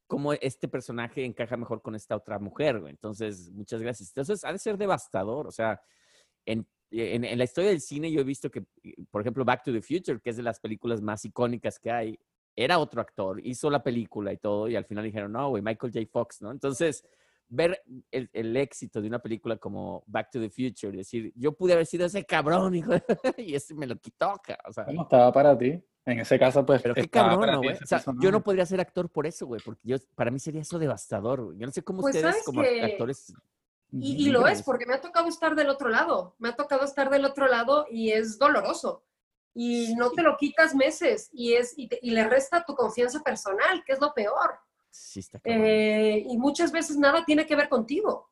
cómo 0.07 0.33
este 0.33 0.67
personaje 0.67 1.23
encaja 1.23 1.57
mejor 1.57 1.81
con 1.81 1.93
esta 1.93 2.15
otra 2.15 2.39
mujer, 2.39 2.79
güey. 2.79 2.91
Entonces, 2.91 3.51
muchas 3.51 3.81
gracias. 3.81 4.09
Entonces, 4.09 4.43
ha 4.43 4.51
de 4.51 4.59
ser 4.59 4.77
devastador. 4.77 5.45
O 5.45 5.51
sea, 5.51 5.79
en 6.45 6.67
en, 6.91 7.23
en 7.25 7.37
la 7.37 7.43
historia 7.43 7.69
del 7.69 7.81
cine 7.81 8.11
yo 8.11 8.21
he 8.21 8.23
visto 8.23 8.49
que, 8.49 8.63
por 9.11 9.21
ejemplo, 9.21 9.43
Back 9.43 9.63
to 9.63 9.73
the 9.73 9.81
Future, 9.81 10.19
que 10.21 10.29
es 10.29 10.37
de 10.37 10.43
las 10.43 10.59
películas 10.59 11.01
más 11.01 11.25
icónicas 11.25 11.79
que 11.79 11.91
hay, 11.91 12.19
era 12.55 12.79
otro 12.79 13.01
actor, 13.01 13.39
hizo 13.45 13.69
la 13.69 13.83
película 13.83 14.33
y 14.33 14.37
todo, 14.37 14.67
y 14.67 14.75
al 14.75 14.85
final 14.85 15.03
dijeron, 15.03 15.31
no, 15.31 15.49
güey, 15.49 15.61
Michael 15.61 15.93
J. 15.93 16.07
Fox, 16.11 16.41
¿no? 16.41 16.51
Entonces, 16.51 17.05
ver 17.49 17.81
el, 18.11 18.29
el 18.33 18.57
éxito 18.57 19.01
de 19.01 19.07
una 19.07 19.19
película 19.19 19.57
como 19.57 20.03
Back 20.07 20.31
to 20.31 20.39
the 20.39 20.49
Future, 20.49 20.93
y 20.93 20.97
decir, 20.97 21.31
yo 21.35 21.53
pude 21.53 21.73
haber 21.73 21.85
sido 21.85 22.05
ese 22.05 22.25
cabrón, 22.25 22.75
hijo, 22.75 22.91
y 23.37 23.55
ese 23.55 23.73
me 23.75 23.87
lo 23.87 23.95
quitó, 23.97 24.33
o 24.67 24.73
sea, 24.73 24.83
Bueno, 24.85 25.03
estaba 25.03 25.31
para 25.31 25.57
ti. 25.57 25.81
En 26.05 26.19
ese 26.21 26.39
caso, 26.39 26.65
pues. 26.65 26.81
pero 26.81 26.95
qué 26.95 27.09
cabrón, 27.09 27.51
¿no, 27.51 27.57
güey? 27.57 27.75
O 27.75 27.85
sea, 27.85 28.01
yo 28.21 28.31
no 28.31 28.41
podría 28.41 28.65
ser 28.65 28.79
actor 28.79 29.09
por 29.09 29.27
eso, 29.27 29.45
güey, 29.45 29.61
porque 29.63 29.81
yo, 29.83 29.97
para 30.15 30.31
mí 30.31 30.39
sería 30.39 30.61
eso 30.61 30.79
devastador, 30.79 31.43
güey. 31.43 31.57
Yo 31.57 31.65
no 31.65 31.71
sé 31.73 31.83
cómo 31.83 32.01
Pues, 32.01 32.15
ustedes 32.15 32.31
¿sabes 32.35 32.45
como 32.45 32.61
actores... 32.61 33.33
Y, 33.91 34.27
y 34.27 34.29
lo 34.31 34.47
es, 34.47 34.63
porque 34.63 34.85
me 34.85 34.93
ha 34.93 35.01
tocado 35.01 35.27
estar 35.27 35.55
del 35.55 35.69
otro 35.69 35.87
lado, 35.89 36.35
me 36.39 36.49
ha 36.49 36.55
tocado 36.55 36.83
estar 36.83 37.09
del 37.09 37.23
otro 37.25 37.47
lado 37.47 37.85
y 37.89 38.11
es 38.11 38.37
doloroso. 38.37 39.03
Y 39.53 39.95
no 39.95 40.11
te 40.11 40.21
lo 40.21 40.37
quitas 40.37 40.75
meses 40.75 41.29
y, 41.33 41.53
es, 41.53 41.73
y, 41.77 41.87
te- 41.87 41.99
y 42.01 42.11
le 42.11 42.25
resta 42.27 42.63
tu 42.65 42.75
confianza 42.75 43.21
personal, 43.21 43.83
que 43.85 43.93
es 43.93 43.99
lo 44.01 44.13
peor. 44.13 44.59
Sí, 44.97 45.19
está 45.19 45.39
cabrón. 45.39 45.63
Eh, 45.63 46.25
y 46.27 46.37
muchas 46.37 46.71
veces 46.71 46.97
nada 46.97 47.23
tiene 47.23 47.45
que 47.45 47.55
ver 47.55 47.69
contigo. 47.69 48.31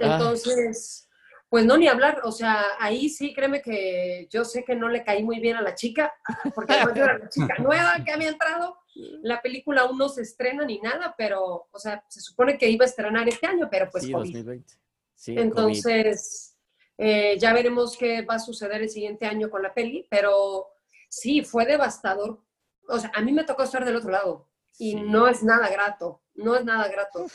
Ah. 0.00 0.14
Entonces, 0.14 1.08
pues 1.48 1.64
no, 1.64 1.78
ni 1.78 1.88
hablar. 1.88 2.20
O 2.24 2.32
sea, 2.32 2.62
ahí 2.78 3.08
sí, 3.08 3.32
créeme 3.34 3.62
que 3.62 4.28
yo 4.30 4.44
sé 4.44 4.64
que 4.64 4.76
no 4.76 4.88
le 4.88 5.02
caí 5.02 5.22
muy 5.22 5.40
bien 5.40 5.56
a 5.56 5.62
la 5.62 5.74
chica, 5.74 6.12
porque 6.54 6.74
además 6.74 6.94
yo 6.94 7.04
era 7.04 7.18
la 7.18 7.28
chica 7.28 7.54
nueva 7.58 8.04
que 8.04 8.12
había 8.12 8.28
entrado. 8.28 8.78
La 9.22 9.40
película 9.40 9.82
aún 9.82 9.96
no 9.96 10.10
se 10.10 10.22
estrena 10.22 10.66
ni 10.66 10.78
nada, 10.78 11.14
pero, 11.16 11.68
o 11.70 11.78
sea, 11.78 12.04
se 12.08 12.20
supone 12.20 12.58
que 12.58 12.68
iba 12.68 12.84
a 12.84 12.88
estrenar 12.88 13.26
este 13.26 13.46
año, 13.46 13.68
pero 13.70 13.88
pues 13.90 14.04
sí, 14.04 14.12
COVID. 14.12 14.24
2020. 14.24 14.74
Sí, 15.14 15.34
COVID. 15.34 15.42
Entonces, 15.42 16.58
eh, 16.98 17.38
ya 17.38 17.54
veremos 17.54 17.96
qué 17.96 18.22
va 18.22 18.34
a 18.34 18.38
suceder 18.38 18.82
el 18.82 18.90
siguiente 18.90 19.24
año 19.24 19.48
con 19.48 19.62
la 19.62 19.72
peli, 19.72 20.06
pero 20.10 20.68
sí, 21.08 21.42
fue 21.42 21.64
devastador. 21.64 22.42
O 22.88 22.98
sea, 22.98 23.10
a 23.14 23.22
mí 23.22 23.32
me 23.32 23.44
tocó 23.44 23.62
estar 23.62 23.84
del 23.86 23.96
otro 23.96 24.10
lado 24.10 24.51
y 24.78 24.92
Sí. 24.92 25.00
no 25.02 25.28
es 25.28 25.42
nada 25.42 25.68
grato, 25.70 26.22
no 26.34 26.56
es 26.56 26.64
nada 26.64 26.88
grato. 26.88 27.26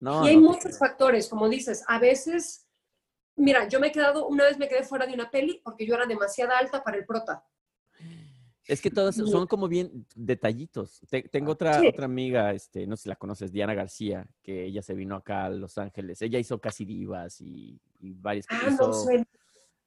No, 0.00 0.24
y 0.24 0.30
hay 0.30 0.36
no, 0.36 0.50
muchos 0.50 0.78
factores, 0.78 1.28
como 1.28 1.48
dices, 1.48 1.84
a 1.86 1.98
veces, 1.98 2.66
mira, 3.36 3.68
yo 3.68 3.78
me 3.80 3.88
he 3.88 3.92
quedado, 3.92 4.26
una 4.26 4.44
vez 4.44 4.58
me 4.58 4.68
quedé 4.68 4.82
fuera 4.82 5.06
de 5.06 5.14
una 5.14 5.30
peli 5.30 5.60
porque 5.64 5.86
yo 5.86 5.94
era 5.94 6.06
demasiado 6.06 6.52
alta 6.52 6.82
para 6.82 6.96
el 6.96 7.06
prota. 7.06 7.44
Es 8.66 8.80
que 8.80 8.90
todos 8.90 9.18
Muy- 9.18 9.28
son 9.30 9.46
como 9.48 9.66
bien 9.66 10.06
detallitos. 10.14 11.00
Te- 11.10 11.24
tengo 11.28 11.52
otra, 11.52 11.80
Sí. 11.80 11.88
otra 11.88 12.04
amiga, 12.04 12.52
este, 12.52 12.86
no 12.86 12.96
sé 12.96 13.04
si 13.04 13.08
la 13.08 13.16
conoces, 13.16 13.50
Diana 13.52 13.74
García, 13.74 14.24
que 14.40 14.64
ella 14.66 14.82
se 14.82 14.94
vino 14.94 15.16
acá 15.16 15.46
a 15.46 15.50
Los 15.50 15.78
Ángeles. 15.78 16.22
Ella 16.22 16.38
hizo 16.38 16.60
Casi 16.60 16.84
Divas 16.84 17.40
y, 17.40 17.80
y 17.98 18.12
varias 18.12 18.46
Ah, 18.48 18.60
hizo, 18.68 18.86
no 18.86 18.92
sé. 18.92 19.26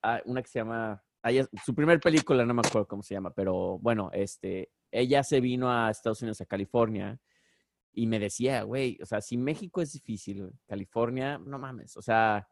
ah, 0.01 0.21
una 0.25 0.41
que 0.41 0.49
se 0.49 0.59
llama, 0.59 1.01
ah, 1.23 1.29
su 1.65 1.73
primer 1.73 2.01
película, 2.01 2.45
no 2.45 2.53
me 2.53 2.61
acuerdo 2.65 2.85
cómo 2.87 3.01
se 3.01 3.13
llama, 3.13 3.33
pero 3.33 3.79
bueno, 3.79 4.09
este, 4.13 4.69
ella 4.99 5.23
se 5.23 5.39
vino 5.41 5.71
a 5.71 5.89
Estados 5.89 6.21
Unidos, 6.21 6.41
a 6.41 6.45
California, 6.45 7.19
y 7.93 8.07
me 8.07 8.19
decía, 8.19 8.63
güey, 8.63 8.97
o 9.01 9.05
sea, 9.05 9.21
si 9.21 9.37
México 9.37 9.81
es 9.81 9.93
difícil, 9.93 10.51
California, 10.67 11.37
no 11.37 11.57
mames, 11.59 11.95
o 11.97 12.01
sea, 12.01 12.47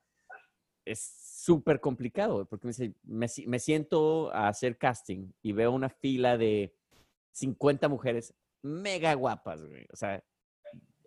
es 0.86 1.00
súper 1.00 1.80
complicado, 1.80 2.46
porque 2.46 2.68
me, 2.68 2.94
me, 3.04 3.28
me 3.48 3.60
siento 3.60 4.34
a 4.34 4.48
hacer 4.48 4.78
casting 4.78 5.32
y 5.41 5.52
veo 5.52 5.72
una 5.72 5.89
fila 5.89 6.38
de 6.38 6.74
50 7.32 7.89
mujeres 7.89 8.34
mega 8.62 9.14
guapas, 9.14 9.66
güey, 9.66 9.86
o 9.91 9.96
sea, 9.96 10.24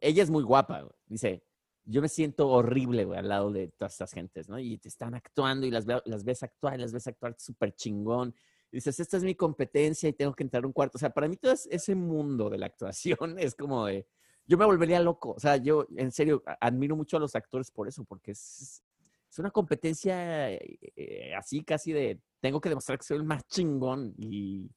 ella 0.00 0.22
es 0.22 0.30
muy 0.30 0.42
guapa, 0.42 0.82
güey. 0.82 0.94
dice, 1.06 1.42
yo 1.84 2.02
me 2.02 2.08
siento 2.08 2.48
horrible, 2.48 3.04
güey, 3.04 3.18
al 3.18 3.28
lado 3.28 3.52
de 3.52 3.68
todas 3.68 3.92
estas 3.92 4.12
gentes, 4.12 4.48
¿no? 4.48 4.58
Y 4.58 4.76
te 4.78 4.88
están 4.88 5.14
actuando 5.14 5.66
y 5.66 5.70
las, 5.70 5.86
las 5.86 6.24
ves 6.24 6.42
actuar 6.42 6.74
y 6.74 6.82
las 6.82 6.92
ves 6.92 7.06
actuar 7.06 7.36
súper 7.38 7.74
chingón. 7.74 8.34
Y 8.72 8.78
dices, 8.78 8.98
esta 9.00 9.16
es 9.16 9.24
mi 9.24 9.34
competencia 9.34 10.08
y 10.08 10.12
tengo 10.12 10.34
que 10.34 10.42
entrar 10.42 10.64
a 10.64 10.66
un 10.66 10.72
cuarto. 10.72 10.96
O 10.96 10.98
sea, 10.98 11.10
para 11.10 11.28
mí 11.28 11.36
todo 11.36 11.52
es- 11.52 11.68
ese 11.70 11.94
mundo 11.94 12.50
de 12.50 12.58
la 12.58 12.66
actuación 12.66 13.16
es 13.38 13.54
como 13.54 13.86
de, 13.86 14.06
yo 14.46 14.58
me 14.58 14.64
volvería 14.64 15.00
loco. 15.00 15.30
O 15.32 15.40
sea, 15.40 15.56
yo 15.56 15.86
en 15.96 16.10
serio 16.12 16.42
admiro 16.60 16.96
mucho 16.96 17.16
a 17.16 17.20
los 17.20 17.34
actores 17.36 17.70
por 17.70 17.88
eso, 17.88 18.04
porque 18.04 18.32
es, 18.32 18.82
es 19.30 19.38
una 19.38 19.50
competencia 19.50 20.50
eh, 20.52 20.78
eh, 20.96 21.34
así 21.34 21.62
casi 21.64 21.92
de, 21.92 22.20
tengo 22.40 22.60
que 22.60 22.68
demostrar 22.68 22.98
que 22.98 23.04
soy 23.04 23.16
el 23.18 23.24
más 23.24 23.46
chingón 23.48 24.14
y, 24.18 24.70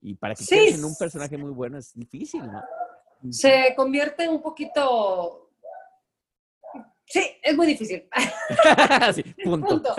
y 0.00 0.14
para 0.14 0.34
que 0.34 0.44
Sí. 0.44 0.68
en 0.74 0.84
un 0.84 0.94
personaje 0.96 1.36
muy 1.36 1.50
bueno 1.50 1.78
es 1.78 1.92
difícil, 1.94 2.42
¿no? 2.46 2.62
Se 3.30 3.74
convierte 3.76 4.28
un 4.28 4.40
poquito... 4.42 5.47
Sí, 7.08 7.24
es 7.42 7.56
muy 7.56 7.66
difícil. 7.66 8.08
Sí, 9.14 9.22
punto. 9.44 9.68
Punto. 9.82 9.94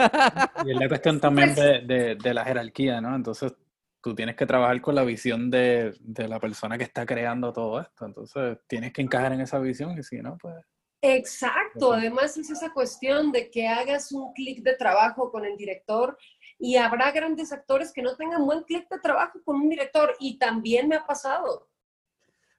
Y 0.65 0.71
es 0.71 0.77
la 0.77 0.87
cuestión 0.87 1.19
también 1.19 1.55
de, 1.55 1.81
de- 1.81 2.15
de 2.15 2.33
la 2.33 2.45
jerarquía, 2.45 3.01
¿no? 3.01 3.15
Entonces, 3.15 3.53
tú 4.01 4.13
tienes 4.15 4.35
que 4.35 4.45
trabajar 4.45 4.79
con 4.81 4.95
la 4.95 5.03
visión 5.03 5.49
de, 5.49 5.93
de 5.99 6.27
la 6.27 6.39
persona 6.39 6.77
que 6.77 6.83
está 6.85 7.05
creando 7.05 7.51
todo 7.51 7.81
esto. 7.81 8.05
Entonces, 8.05 8.57
tienes 8.67 8.93
que 8.93 9.01
encajar 9.01 9.33
en 9.33 9.41
esa 9.41 9.59
visión 9.59 9.97
y 9.97 10.03
si 10.03 10.17
no, 10.17 10.37
pues... 10.39 10.55
Exacto, 11.01 11.93
además 11.93 12.35
es 12.37 12.49
esa 12.49 12.71
cuestión 12.73 13.31
de 13.31 13.49
que 13.49 13.67
hagas 13.67 14.11
un 14.11 14.33
clic 14.33 14.61
de 14.63 14.75
trabajo 14.75 15.31
con 15.31 15.45
el 15.45 15.55
director 15.55 16.17
y 16.57 16.75
habrá 16.75 17.11
grandes 17.11 17.53
actores 17.53 17.93
que 17.93 18.01
no 18.01 18.17
tengan 18.17 18.45
buen 18.45 18.63
clic 18.63 18.87
de 18.89 18.99
trabajo 18.99 19.39
con 19.45 19.55
un 19.55 19.69
director 19.69 20.13
y 20.19 20.37
también 20.37 20.89
me 20.89 20.97
ha 20.97 21.05
pasado. 21.05 21.69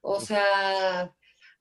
O 0.00 0.20
sea, 0.20 1.14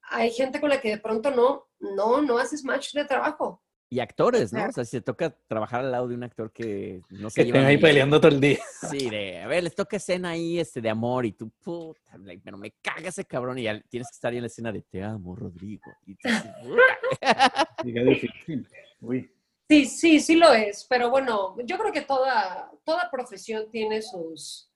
hay 0.10 0.32
gente 0.32 0.62
con 0.62 0.70
la 0.70 0.80
que 0.80 0.92
de 0.92 0.98
pronto 1.00 1.32
no, 1.32 1.68
no, 1.80 2.22
no 2.22 2.38
haces 2.38 2.64
match 2.64 2.94
de 2.94 3.06
trabajo. 3.06 3.62
Y 3.92 4.02
actores, 4.02 4.54
¿no? 4.54 4.68
O 4.68 4.72
sea, 4.72 4.86
si 4.86 4.98
te 4.98 5.02
toca 5.02 5.36
trabajar 5.48 5.80
al 5.80 5.92
lado 5.92 6.08
de 6.08 6.14
un 6.14 6.24
actor 6.24 6.52
que 6.52 7.02
no 7.10 7.30
Que 7.30 7.34
se 7.34 7.42
estén 7.42 7.56
lleva 7.56 7.68
ahí 7.68 7.80
peleando 7.80 8.22
todo 8.22 8.32
el 8.32 8.40
día. 8.40 8.60
Sí, 8.88 9.10
de, 9.10 9.40
a 9.40 9.48
ver, 9.48 9.64
les 9.64 9.74
toca 9.74 9.98
escena 9.98 10.30
ahí 10.30 10.60
este, 10.60 10.80
de 10.80 10.92
amor 10.92 11.26
y 11.26 11.32
tú, 11.32 11.50
puta, 11.64 12.16
like, 12.20 12.44
pero 12.46 12.56
me 12.56 12.72
caga 12.84 13.10
ese 13.10 13.26
cabrón 13.26 13.58
y 13.58 13.64
ya 13.64 13.82
tienes 13.90 14.08
que 14.10 14.14
estar 14.14 14.30
ahí 14.30 14.38
en 14.38 14.44
la 14.44 14.48
escena 14.48 14.72
de 14.72 14.84
te 14.84 15.04
amo, 15.04 15.36
Rodrigo. 15.36 15.92
Y. 16.06 16.16
Uy. 19.02 19.32
Sí, 19.68 19.86
sí, 19.86 20.20
sí 20.20 20.36
lo 20.36 20.54
es, 20.54 20.86
pero 20.88 21.10
bueno, 21.10 21.56
yo 21.64 21.78
creo 21.78 21.92
que 21.92 22.02
toda, 22.02 22.72
toda 22.84 23.10
profesión 23.10 23.72
tiene 23.72 24.04
sus, 24.04 24.70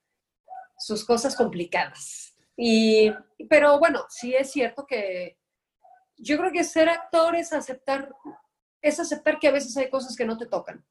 sus 0.77 1.05
cosas 1.05 1.35
complicadas. 1.35 2.33
Y, 2.55 3.11
pero 3.49 3.79
bueno, 3.79 4.05
sí 4.09 4.35
es 4.35 4.51
cierto 4.51 4.85
que 4.87 5.37
yo 6.23 6.37
creo 6.37 6.51
que 6.51 6.63
ser 6.63 6.89
actor 6.89 7.35
es 7.35 7.53
aceptar, 7.53 8.09
es 8.81 8.99
aceptar 8.99 9.39
que 9.39 9.47
a 9.47 9.51
veces 9.51 9.75
hay 9.77 9.89
cosas 9.89 10.15
que 10.15 10.25
no 10.25 10.37
te 10.37 10.45
tocan. 10.45 10.85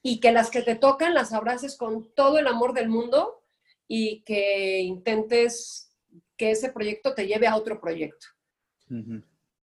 Y 0.00 0.20
que 0.20 0.32
las 0.32 0.50
que 0.50 0.62
te 0.62 0.76
tocan 0.76 1.12
las 1.12 1.32
abraces 1.32 1.76
con 1.76 2.14
todo 2.14 2.38
el 2.38 2.46
amor 2.46 2.72
del 2.72 2.88
mundo 2.88 3.42
y 3.88 4.22
que 4.22 4.78
intentes 4.78 5.92
que 6.36 6.52
ese 6.52 6.72
proyecto 6.72 7.14
te 7.14 7.26
lleve 7.26 7.48
a 7.48 7.56
otro 7.56 7.80
proyecto. 7.80 8.28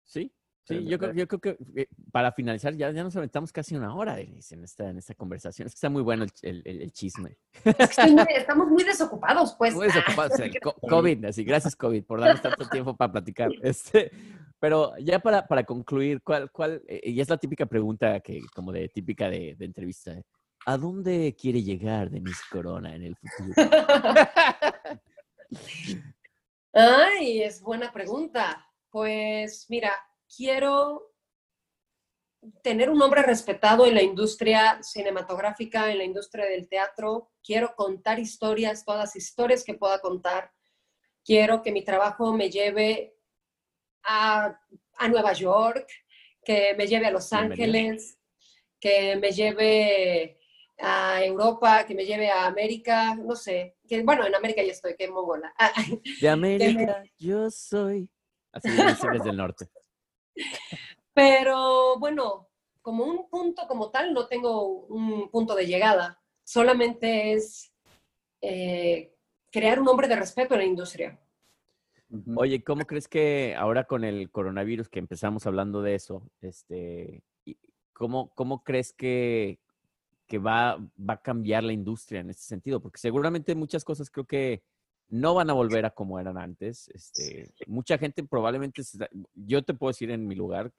Sí, 0.03 0.32
sí, 0.68 0.86
yo 0.86 0.97
creo, 0.97 1.09
verdad. 1.13 1.13
yo 1.15 1.28
creo 1.28 1.39
que 1.41 1.57
eh, 1.82 1.88
para 2.11 2.32
finalizar 2.32 2.74
ya, 2.76 2.91
ya 2.91 3.03
nos 3.03 3.15
aventamos 3.15 3.51
casi 3.51 3.76
una 3.76 3.93
hora, 3.95 4.15
Denise, 4.15 4.55
en 4.55 4.63
esta, 4.63 4.89
en 4.89 4.97
esta 4.97 5.13
conversación. 5.15 5.65
Es 5.68 5.74
que 5.74 5.78
está 5.78 5.89
muy 5.89 6.01
bueno 6.01 6.24
el, 6.24 6.32
el- 6.41 6.61
el- 6.65 6.82
el 6.82 6.91
chisme. 6.91 7.38
Es 7.63 7.95
que 7.95 8.07
muy- 8.07 8.26
estamos 8.36 8.68
muy 8.68 8.84
desocupados, 8.84 9.55
pues. 9.57 9.74
Muy 9.74 9.88
desocupados, 9.88 10.39
el 10.39 10.59
COVID, 10.59 11.26
así, 11.26 11.43
gracias 11.43 11.76
COVID 11.76 12.03
por 12.03 12.20
darnos 12.22 12.41
tanto 12.41 12.68
tiempo 12.70 12.95
para 12.95 13.11
platicar. 13.11 13.49
Este, 13.61 14.11
pero 14.59 14.97
ya 14.97 15.20
para, 15.20 15.47
para 15.47 15.63
concluir, 15.63 16.22
¿cuál, 16.24 16.51
cuál, 16.51 16.82
eh, 16.88 17.01
y 17.11 17.20
es 17.22 17.30
la 17.30 17.38
típica 17.38 17.65
pregunta 17.65 18.20
que, 18.20 18.41
como 18.55 18.72
de 18.72 18.89
típica 18.89 19.30
de, 19.30 19.55
de 19.55 19.65
entrevista, 19.65 20.11
eh, 20.13 20.24
¿a 20.65 20.78
dónde 20.78 21.36
quiere 21.39 21.61
llegar 21.63 22.09
Denise 22.09 22.41
Corona 22.51 22.95
en 22.95 23.03
el 23.03 23.15
futuro? 23.15 23.53
Ay, 26.74 27.41
es 27.41 27.61
buena 27.61 27.91
pregunta. 27.91 28.63
Pues 28.89 29.65
mira, 29.70 29.91
quiero 30.38 31.11
tener 32.61 32.89
un 32.89 32.99
nombre 32.99 33.23
respetado 33.23 33.85
en 33.88 33.95
la 33.95 34.03
industria 34.03 34.81
cinematográfica, 34.83 35.91
en 35.91 35.97
la 35.97 36.03
industria 36.03 36.45
del 36.45 36.69
teatro. 36.69 37.31
Quiero 37.43 37.73
contar 37.75 38.19
historias, 38.19 38.85
todas 38.85 39.15
historias 39.15 39.63
que 39.63 39.73
pueda 39.73 39.99
contar. 39.99 40.51
Quiero 41.25 41.61
que 41.63 41.71
mi 41.71 41.83
trabajo 41.83 42.31
me 42.33 42.49
lleve 42.49 43.15
a, 44.03 44.57
a 44.97 45.07
Nueva 45.09 45.33
York, 45.33 45.89
que 46.45 46.75
me 46.77 46.85
lleve 46.85 47.07
a 47.07 47.11
Los. 47.11 47.33
Ángeles, 47.33 48.19
que 48.79 49.15
me 49.17 49.31
lleve 49.31 50.39
a 50.77 51.25
Europa, 51.25 51.85
que 51.85 51.95
me 51.95 52.05
lleve 52.05 52.29
a 52.29 52.45
América, 52.45 53.15
no 53.15 53.35
sé. 53.35 53.75
Que, 53.88 54.03
bueno, 54.03 54.25
en 54.25 54.35
América 54.35 54.61
ya 54.61 54.71
estoy, 54.71 54.95
que 54.95 55.09
mongola. 55.09 55.51
Ah, 55.57 55.73
De 56.21 56.29
América, 56.29 57.03
yo 57.17 57.49
soy. 57.49 58.07
Así 58.53 58.69
dicen 58.69 59.11
desde 59.11 59.31
el 59.31 59.38
norte. 59.38 59.67
Pero 61.13 61.97
bueno, 61.99 62.47
como 62.81 63.03
un 63.03 63.29
punto 63.29 63.67
como 63.67 63.89
tal, 63.91 64.13
no 64.13 64.27
tengo 64.27 64.85
un 64.85 65.29
punto 65.29 65.55
de 65.55 65.65
llegada. 65.65 66.21
Solamente 66.43 67.33
es 67.33 67.73
eh, 68.41 69.13
crear 69.51 69.79
un 69.79 69.85
nombre 69.85 70.07
de 70.07 70.15
respeto 70.15 70.53
en 70.53 70.59
la 70.59 70.65
industria. 70.65 71.19
Oye, 72.38 72.63
¿cómo 72.63 72.85
crees 72.85 73.07
que 73.09 73.53
ahora 73.57 73.83
con 73.83 74.05
el 74.05 74.31
coronavirus, 74.31 74.88
que 74.88 74.99
empezamos 74.99 75.45
hablando 75.45 75.81
de 75.81 75.95
eso, 75.95 76.23
este, 76.39 77.21
y- 77.43 77.57
¿cómo, 77.91 78.29
cómo 78.33 78.63
crees 78.63 78.93
que, 78.93 79.59
que 80.25 80.38
va, 80.38 80.77
va 80.97 81.15
a 81.15 81.21
cambiar 81.21 81.65
la 81.65 81.73
industria 81.73 82.21
en 82.21 82.29
ese 82.29 82.43
sentido? 82.43 82.79
Porque 82.79 82.99
seguramente 82.99 83.55
muchas 83.55 83.83
cosas 83.83 84.09
creo 84.09 84.25
que 84.25 84.63
no 85.10 85.34
van 85.34 85.49
a 85.49 85.53
volver 85.53 85.86
a 85.86 85.91
como 85.91 86.20
eran 86.20 86.38
antes. 86.38 86.89
Este, 86.89 87.49
mucha 87.66 87.97
gente 87.97 88.24
probablemente, 88.24 88.82
yo 89.34 89.64
te 89.64 89.74
puedo 89.74 89.89
decir 89.89 90.12
en 90.12 90.28
mi 90.28 90.36
lugar, 90.36 90.72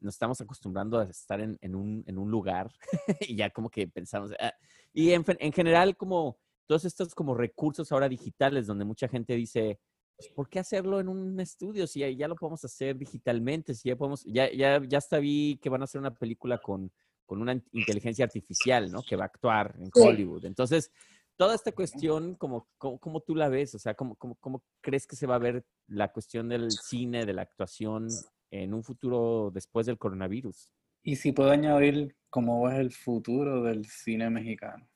nos 0.00 0.14
estamos 0.14 0.40
acostumbrando 0.40 0.98
a 0.98 1.04
estar 1.04 1.40
en, 1.40 1.58
en, 1.60 1.74
un, 1.74 2.04
en 2.06 2.18
un, 2.18 2.30
lugar 2.30 2.70
y 3.20 3.36
ya 3.36 3.50
como 3.50 3.70
que 3.70 3.88
pensamos, 3.88 4.30
ah", 4.38 4.52
y 4.92 5.10
en, 5.12 5.24
en, 5.26 5.52
general 5.52 5.96
como 5.96 6.38
todos 6.66 6.84
estos 6.84 7.14
como 7.14 7.34
recursos 7.34 7.90
ahora 7.90 8.08
digitales 8.08 8.66
donde 8.66 8.84
mucha 8.84 9.08
gente 9.08 9.34
dice, 9.34 9.80
pues, 10.16 10.28
¿por 10.28 10.48
qué 10.48 10.60
hacerlo 10.60 11.00
en 11.00 11.08
un 11.08 11.38
estudio 11.40 11.86
si 11.86 12.16
ya, 12.16 12.28
lo 12.28 12.36
podemos 12.36 12.64
hacer 12.64 12.96
digitalmente? 12.96 13.74
Si 13.74 13.88
ya 13.88 13.96
podemos, 13.96 14.24
ya, 14.24 14.50
ya, 14.52 14.80
ya 14.84 14.98
hasta 14.98 15.18
vi 15.18 15.58
que 15.60 15.68
van 15.68 15.80
a 15.80 15.84
hacer 15.84 16.00
una 16.00 16.14
película 16.14 16.58
con, 16.58 16.92
con 17.26 17.40
una 17.40 17.60
inteligencia 17.72 18.24
artificial, 18.24 18.90
¿no? 18.90 19.02
Que 19.02 19.16
va 19.16 19.24
a 19.24 19.26
actuar 19.26 19.74
en 19.78 19.90
Hollywood. 19.92 20.44
Entonces, 20.44 20.92
toda 21.36 21.54
esta 21.54 21.72
cuestión, 21.72 22.34
¿cómo, 22.34 22.68
cómo, 22.78 23.20
tú 23.20 23.34
la 23.34 23.48
ves? 23.48 23.74
O 23.74 23.78
sea, 23.78 23.94
¿cómo, 23.94 24.16
¿cómo, 24.16 24.36
cómo, 24.40 24.62
crees 24.80 25.06
que 25.06 25.16
se 25.16 25.26
va 25.26 25.36
a 25.36 25.38
ver 25.38 25.64
la 25.88 26.12
cuestión 26.12 26.48
del 26.48 26.70
cine, 26.70 27.24
de 27.24 27.32
la 27.32 27.42
actuación 27.42 28.08
en 28.50 28.74
un 28.74 28.82
futuro 28.84 29.50
después 29.52 29.86
del 29.86 29.98
coronavirus? 29.98 30.70
Y 31.02 31.16
si 31.16 31.32
puedo 31.32 31.50
añadir, 31.50 32.16
¿cómo 32.30 32.64
ves 32.64 32.78
el 32.78 32.92
futuro 32.92 33.62
del 33.62 33.84
cine 33.86 34.30
mexicano? 34.30 34.88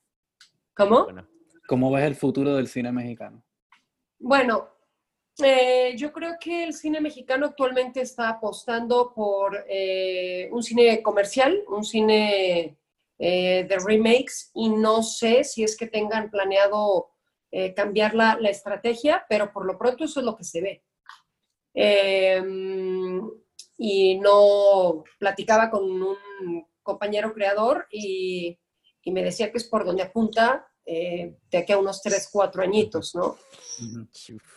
¿Cómo? 0.75 1.07
¿Cómo 1.67 1.93
ves 1.93 2.05
el 2.05 2.15
futuro 2.15 2.57
del 2.57 2.69
cine 2.69 2.93
mexicano? 2.93 3.45
Bueno, 4.19 4.69
eh, 5.45 5.95
yo 5.97 6.13
creo 6.13 6.37
que 6.41 6.65
el 6.65 6.73
cine 6.73 7.01
mexicano 7.01 7.47
actualmente 7.47 8.01
está 8.01 8.29
apostando 8.31 9.13
por 9.15 9.65
eh, 9.69 10.49
un 10.51 10.63
cine 10.63 11.03
comercial, 11.03 11.63
un 11.69 11.85
cine 11.85 12.79
eh, 13.19 13.67
de 13.69 13.79
remakes, 13.85 14.51
y 14.55 14.69
no 14.69 15.03
sé 15.03 15.45
si 15.45 15.65
es 15.65 15.77
que 15.77 15.87
tengan 15.87 16.31
planeado 16.31 17.11
cambiar 17.75 18.15
la, 18.15 18.37
la, 18.39 18.51
estrategia, 18.51 19.25
pero 19.27 19.51
por 19.51 19.65
lo 19.65 19.79
pronto 19.79 20.05
eso 20.05 20.21
es 20.21 20.27
lo 20.27 20.37
que 20.37 20.45
se 20.45 20.61
ve. 20.61 20.85
Em, 21.73 23.23
y 23.79 24.19
no 24.19 25.03
platicaba 25.19 25.71
con 25.71 25.83
un 25.85 26.67
compañero 26.83 27.33
creador 27.33 27.87
y, 27.91 28.59
y 29.03 29.13
me 29.13 29.23
decía 29.23 29.51
que 29.51 29.57
es 29.59 29.65
por 29.65 29.85
donde 29.87 30.03
apunta 30.03 30.69
eh, 30.91 31.37
de 31.51 31.59
aquí 31.59 31.73
a 31.73 31.79
unos 31.79 32.01
3, 32.01 32.31
4 32.33 32.63
añitos, 32.63 33.15
¿no? 33.15 33.37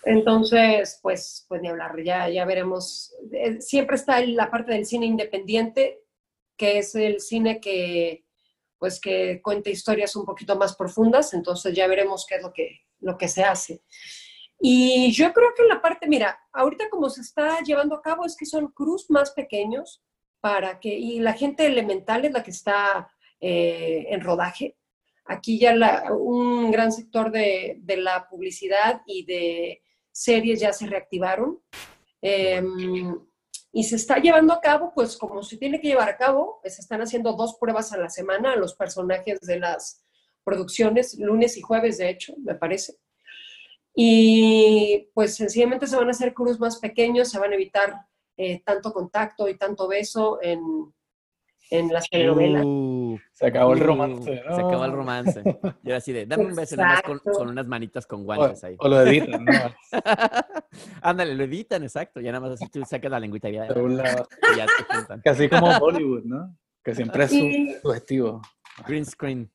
Entonces, 0.05 0.97
pues, 1.01 1.45
pues 1.49 1.61
ni 1.61 1.67
hablar, 1.67 1.91
ya, 2.03 2.29
ya 2.29 2.45
veremos. 2.45 3.13
Eh, 3.33 3.61
siempre 3.61 3.97
está 3.97 4.25
la 4.25 4.49
parte 4.49 4.71
del 4.71 4.85
cine 4.85 5.05
independiente, 5.05 5.99
que 6.55 6.77
es 6.77 6.95
el 6.95 7.19
cine 7.19 7.59
que, 7.59 8.23
pues, 8.81 8.99
que 8.99 9.39
cuenta 9.43 9.69
historias 9.69 10.15
un 10.15 10.25
poquito 10.25 10.55
más 10.57 10.75
profundas, 10.75 11.35
entonces 11.35 11.75
ya 11.75 11.85
veremos 11.85 12.25
qué 12.27 12.35
es 12.35 12.41
lo 12.41 12.51
que, 12.51 12.81
lo 12.99 13.15
que 13.15 13.27
se 13.27 13.43
hace. 13.43 13.83
Y 14.59 15.11
yo 15.11 15.31
creo 15.33 15.53
que 15.55 15.63
la 15.63 15.81
parte, 15.81 16.07
mira, 16.07 16.39
ahorita 16.51 16.89
como 16.89 17.07
se 17.09 17.21
está 17.21 17.61
llevando 17.61 17.95
a 17.95 18.01
cabo 18.01 18.25
es 18.25 18.35
que 18.35 18.47
son 18.47 18.69
cruz 18.69 19.09
más 19.09 19.31
pequeños 19.31 20.03
para 20.39 20.79
que, 20.79 20.89
y 20.89 21.19
la 21.19 21.33
gente 21.33 21.67
elemental 21.67 22.25
es 22.25 22.31
la 22.31 22.41
que 22.41 22.51
está 22.51 23.11
eh, 23.39 24.07
en 24.09 24.21
rodaje, 24.21 24.75
Aquí 25.25 25.59
ya 25.59 25.75
un 26.11 26.71
gran 26.71 26.91
sector 26.91 27.31
de, 27.31 27.79
la 27.85 28.27
publicidad 28.27 29.01
y 29.05 29.23
de 29.23 29.81
series 30.11 30.59
ya 30.59 30.73
se 30.73 30.87
reactivaron. 30.87 31.61
Em, 32.21 33.17
y 33.73 33.83
se 33.85 33.95
está 33.95 34.17
llevando 34.17 34.53
a 34.53 34.61
cabo, 34.61 34.91
pues 34.93 35.15
como 35.15 35.41
se 35.43 35.57
tiene 35.57 35.79
que 35.79 35.87
llevar 35.87 36.09
a 36.09 36.17
cabo, 36.17 36.59
se 36.63 36.81
están 36.81 37.01
haciendo 37.01 37.33
dos 37.33 37.55
pruebas 37.59 37.93
a 37.93 37.97
la 37.97 38.09
semana 38.09 38.53
a 38.53 38.57
los 38.57 38.75
personajes 38.75 39.39
de 39.41 39.59
las 39.59 40.03
producciones, 40.43 41.17
lunes 41.17 41.55
y 41.57 41.61
jueves, 41.61 41.97
de 41.97 42.09
hecho, 42.09 42.33
me 42.37 42.55
parece. 42.55 42.95
Y 43.93 45.09
pues 45.13 45.35
sencillamente 45.35 45.87
se 45.87 45.95
van 45.95 46.07
a 46.07 46.11
hacer 46.11 46.33
cruz 46.33 46.59
más 46.59 46.79
pequeños, 46.79 47.29
se 47.29 47.39
van 47.39 47.51
a 47.51 47.55
evitar 47.55 47.95
eh, 48.37 48.61
tanto 48.65 48.91
contacto 48.91 49.47
y 49.47 49.57
tanto 49.57 49.87
beso 49.87 50.39
en, 50.41 50.59
en 51.71 51.87
las 51.91 52.09
telenovelas. 52.09 52.63
Uh, 52.65 53.17
se 53.31 53.47
acabó 53.47 53.73
el 53.73 53.81
uh, 53.81 53.85
romance. 53.85 54.23
Se 54.23 54.61
acabó 54.61 54.85
el 54.85 54.91
romance. 54.91 55.43
Yo 55.83 55.95
así 55.95 56.11
de, 56.11 56.25
dame 56.25 56.45
un 56.45 56.55
beso 56.55 56.75
con, 57.05 57.49
unas 57.49 57.65
manitas 57.65 58.05
con 58.05 58.23
guantes 58.23 58.63
ahí. 58.63 58.75
O 58.79 58.87
lo 58.87 59.01
editan, 59.01 59.45
¿no? 59.45 59.51
Ándale, 61.01 61.33
lo 61.33 61.43
editan, 61.45 61.83
exacto. 61.83 62.19
Ya 62.19 62.31
nada 62.31 62.47
más 62.47 62.61
así 62.61 62.69
tú 62.69 62.83
sacas 62.85 63.09
la 63.09 63.19
lengüita 63.19 63.49
y 63.49 63.53
ya, 63.53 63.67
ya 63.67 63.73
te 63.73 64.83
juntan. 64.93 65.21
Casi 65.23 65.49
como 65.49 65.67
Hollywood, 65.77 66.23
¿no? 66.25 66.55
Que 66.83 66.93
siempre 66.93 67.23
es 67.23 67.31
su, 67.31 67.91
su 68.07 68.41
Green 68.85 69.05
screen. 69.05 69.51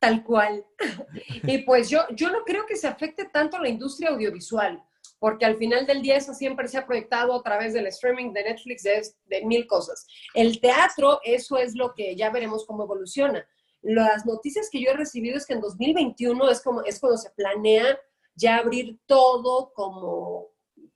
Tal 0.00 0.24
cual. 0.24 0.64
Y 1.42 1.58
pues 1.58 1.90
yo, 1.90 2.00
yo 2.14 2.30
no 2.30 2.42
creo 2.44 2.64
que 2.66 2.76
se 2.76 2.88
afecte 2.88 3.26
tanto 3.26 3.58
la 3.58 3.68
industria 3.68 4.10
audiovisual 4.10 4.82
porque 5.20 5.44
al 5.44 5.56
final 5.56 5.86
del 5.86 6.02
día 6.02 6.16
eso 6.16 6.34
siempre 6.34 6.66
se 6.66 6.78
ha 6.78 6.86
proyectado 6.86 7.34
a 7.34 7.42
través 7.42 7.74
del 7.74 7.86
streaming 7.86 8.32
de 8.32 8.42
Netflix 8.42 8.82
de, 8.82 9.44
mil 9.44 9.66
cosas. 9.66 10.06
El 10.34 10.60
teatro, 10.60 11.20
eso 11.22 11.58
es 11.58 11.76
lo 11.76 11.94
que 11.94 12.16
ya 12.16 12.30
veremos 12.30 12.66
cómo 12.66 12.84
evoluciona. 12.84 13.46
Las 13.82 14.26
noticias 14.26 14.68
que 14.72 14.82
yo 14.82 14.90
he 14.90 14.96
recibido 14.96 15.36
es 15.36 15.46
que 15.46 15.52
en 15.52 15.60
2021 15.60 16.50
es, 16.50 16.62
como, 16.62 16.82
es 16.82 16.98
cuando 16.98 17.18
se 17.18 17.30
planea 17.30 18.00
ya 18.34 18.56
abrir 18.56 18.98
todo 19.06 19.72
como, 19.74 20.48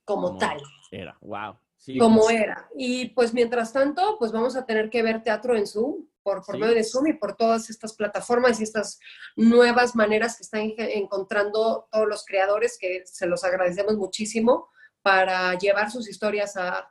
como, 0.05 0.39
tal. 0.39 0.61
Era, 0.91 1.17
wow. 1.21 1.59
como 1.99 2.31
era. 2.31 2.69
Y 2.77 3.11
pues 3.11 3.35
mientras 3.35 3.75
tanto, 3.75 4.17
pues 4.19 4.33
vamos 4.33 4.57
a 4.57 4.65
tener 4.65 4.89
que 4.89 5.03
ver 5.03 5.23
teatro 5.23 5.55
en 5.55 5.67
Zoom 5.67 6.07
por, 6.25 6.45
por 6.45 6.59
medio 6.59 6.75
de 6.75 6.83
Zoom 6.83 7.07
y 7.09 7.13
por 7.13 7.37
todas 7.37 7.71
estas 7.71 7.95
plataformas 7.95 8.59
y 8.59 8.65
estas 8.65 8.99
nuevas 9.37 9.95
maneras 9.95 10.37
que 10.37 10.43
están 10.43 10.73
encontrando 10.77 11.87
todos 11.93 12.09
los 12.09 12.25
creadores, 12.25 12.79
que 12.81 13.03
se 13.05 13.27
los 13.27 13.45
agradecemos 13.45 13.97
muchísimo, 13.97 14.69
para 15.03 15.57
llevar 15.59 15.91
sus 15.91 16.09
historias 16.09 16.57
a, 16.57 16.91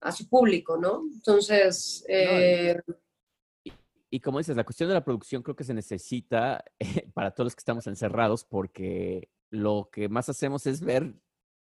a 0.00 0.12
su 0.12 0.28
público, 0.28 0.76
¿no? 0.76 1.02
Entonces... 1.12 2.04
Eh, 2.08 2.80
y, 4.10 4.20
como 4.20 4.38
dices, 4.38 4.56
la 4.56 4.64
cuestión 4.64 4.88
de 4.88 4.94
la 4.94 5.04
producción 5.04 5.42
creo 5.42 5.54
que 5.54 5.64
se 5.64 5.74
necesita 5.74 6.64
para 7.14 7.32
todos 7.32 7.48
los 7.48 7.54
que 7.54 7.60
estamos 7.60 7.86
encerrados 7.86 8.42
porque 8.44 9.28
lo 9.50 9.90
que 9.92 10.08
más 10.08 10.30
hacemos 10.30 10.66
es 10.66 10.80
ver 10.80 11.14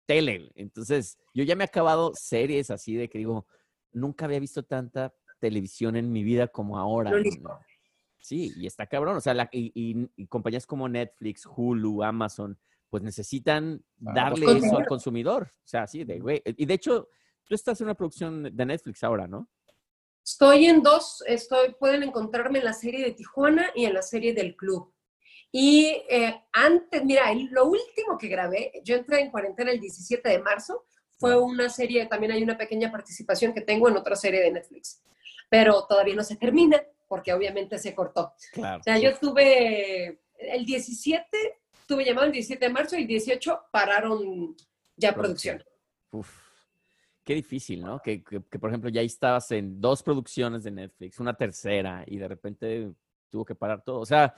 tele. 0.05 0.51
Entonces, 0.53 1.17
yo 1.33 1.43
ya 1.43 1.55
me 1.55 1.63
he 1.63 1.67
acabado 1.67 2.11
series 2.13 2.69
así 2.69 2.95
de 2.95 3.09
que 3.09 3.17
digo, 3.17 3.47
nunca 3.91 4.25
había 4.25 4.39
visto 4.39 4.63
tanta 4.63 5.15
televisión 5.39 5.95
en 5.95 6.11
mi 6.11 6.23
vida 6.23 6.47
como 6.47 6.77
ahora. 6.77 7.11
Sí, 8.19 8.51
y 8.57 8.67
está 8.67 8.87
cabrón. 8.87 9.17
O 9.17 9.21
sea, 9.21 9.33
la, 9.33 9.49
y, 9.51 10.07
compañías 10.27 10.65
como 10.65 10.89
Netflix, 10.89 11.45
Hulu, 11.45 12.03
Amazon, 12.03 12.59
pues 12.89 13.03
necesitan 13.03 13.83
darle 13.97 14.57
eso 14.57 14.77
al 14.77 14.85
consumidor. 14.85 15.53
O 15.63 15.67
sea, 15.67 15.87
sí, 15.87 16.03
de 16.03 16.19
güey. 16.19 16.41
Y 16.45 16.65
de 16.65 16.73
hecho, 16.73 17.09
tú 17.45 17.55
estás 17.55 17.79
en 17.79 17.85
una 17.85 17.95
producción 17.95 18.43
de 18.55 18.65
Netflix 18.65 19.03
ahora, 19.03 19.27
¿no? 19.27 19.49
Estoy 20.25 20.65
en 20.65 20.83
dos, 20.83 21.23
estoy, 21.25 21.73
pueden 21.79 22.03
encontrarme 22.03 22.59
en 22.59 22.65
la 22.65 22.73
serie 22.73 23.05
de 23.05 23.13
Tijuana 23.13 23.71
y 23.73 23.85
en 23.85 23.93
la 23.93 24.01
serie 24.01 24.33
del 24.33 24.57
club. 24.57 24.93
Y 25.49 26.03
eh, 26.09 26.43
antes, 26.51 27.05
mira, 27.05 27.33
lo 27.51 27.67
último 27.67 28.17
que 28.19 28.27
grabé, 28.27 28.73
yo 28.83 28.97
entré 28.97 29.21
en 29.21 29.31
cuarentena 29.31 29.71
el 29.71 29.79
17 29.79 30.27
de 30.27 30.39
marzo, 30.39 30.85
fue 31.17 31.39
una 31.41 31.69
serie, 31.69 32.05
también 32.07 32.33
hay 32.33 32.43
una 32.43 32.57
pequeña 32.57 32.91
participación 32.91 33.53
que 33.53 33.61
tengo 33.61 33.87
en 33.87 33.95
otra 33.95 34.17
serie 34.17 34.41
de 34.41 34.51
Netflix 34.51 35.01
pero 35.49 35.85
todavía 35.87 36.15
no 36.15 36.23
se 36.23 36.35
termina 36.35 36.81
porque 37.07 37.33
obviamente 37.33 37.77
se 37.77 37.95
cortó. 37.95 38.33
O 38.57 38.83
sea, 38.83 38.99
yo 38.99 39.17
tuve 39.17 40.19
el 40.37 40.65
17, 40.65 41.25
tuve 41.87 42.05
llamado 42.05 42.27
el 42.27 42.33
17 42.33 42.65
de 42.65 42.71
marzo 42.71 42.97
y 42.97 43.01
el 43.01 43.07
18 43.07 43.61
pararon 43.71 44.55
ya 44.95 45.13
producción. 45.13 45.63
Uf, 46.11 46.29
qué 47.23 47.35
difícil, 47.35 47.81
¿no? 47.81 48.01
Que, 48.01 48.23
que, 48.23 48.59
por 48.59 48.69
ejemplo 48.69 48.89
ya 48.89 49.01
estabas 49.01 49.51
en 49.51 49.79
dos 49.79 50.03
producciones 50.03 50.63
de 50.63 50.71
Netflix, 50.71 51.19
una 51.19 51.35
tercera 51.35 52.03
y 52.05 52.17
de 52.17 52.27
repente 52.27 52.91
tuvo 53.29 53.45
que 53.45 53.55
parar 53.55 53.83
todo. 53.83 53.99
O 53.99 54.05
sea, 54.05 54.33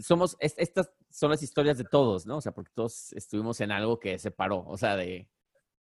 somos, 0.00 0.36
estas 0.40 0.90
son 1.10 1.30
las 1.30 1.42
historias 1.42 1.78
de 1.78 1.84
todos, 1.84 2.26
¿no? 2.26 2.38
O 2.38 2.40
sea, 2.40 2.52
porque 2.52 2.72
todos 2.74 3.12
estuvimos 3.12 3.60
en 3.60 3.72
algo 3.72 3.98
que 3.98 4.18
se 4.18 4.30
paró, 4.30 4.64
o 4.66 4.76
sea, 4.76 4.96
de 4.96 5.28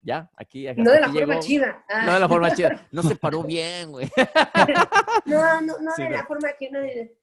ya, 0.02 0.30
aquí. 0.36 0.66
no 0.78 0.91
de 0.91 0.99
la 0.99 1.12
forma 1.12 1.39
chida. 1.39 1.86
Ah. 1.88 2.06
No 2.06 2.14
de 2.14 2.20
la 2.20 2.28
forma 2.28 2.54
chida. 2.54 2.88
No 2.91 3.04
se 3.04 3.16
paró 3.16 3.43
bien, 3.43 3.91
güey. 3.91 4.10
no, 5.26 5.62
no, 5.62 5.80
no 5.80 5.95
de 5.95 6.10
la 6.10 6.26
forma 6.26 6.49
que 6.60 6.72
no. 6.72 6.82
E, 6.82 7.16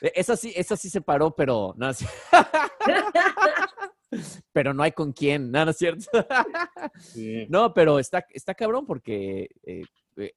esa 0.00 0.36
sí, 0.36 0.52
esa 0.56 0.76
sí 0.76 0.90
se 0.90 1.00
paró, 1.00 1.34
pero 1.34 1.74
no. 1.76 1.90
pero 4.52 4.74
no 4.74 4.82
hay 4.82 4.92
con 4.92 5.12
quién, 5.12 5.50
no, 5.50 5.64
no 5.64 5.70
es 5.70 5.78
cierto. 5.78 6.04
No, 7.48 7.72
pero 7.72 7.98
está, 7.98 8.24
está 8.30 8.54
cabrón 8.54 8.86
porque, 8.86 9.48
eh, 9.62 9.82
eh, 10.16 10.34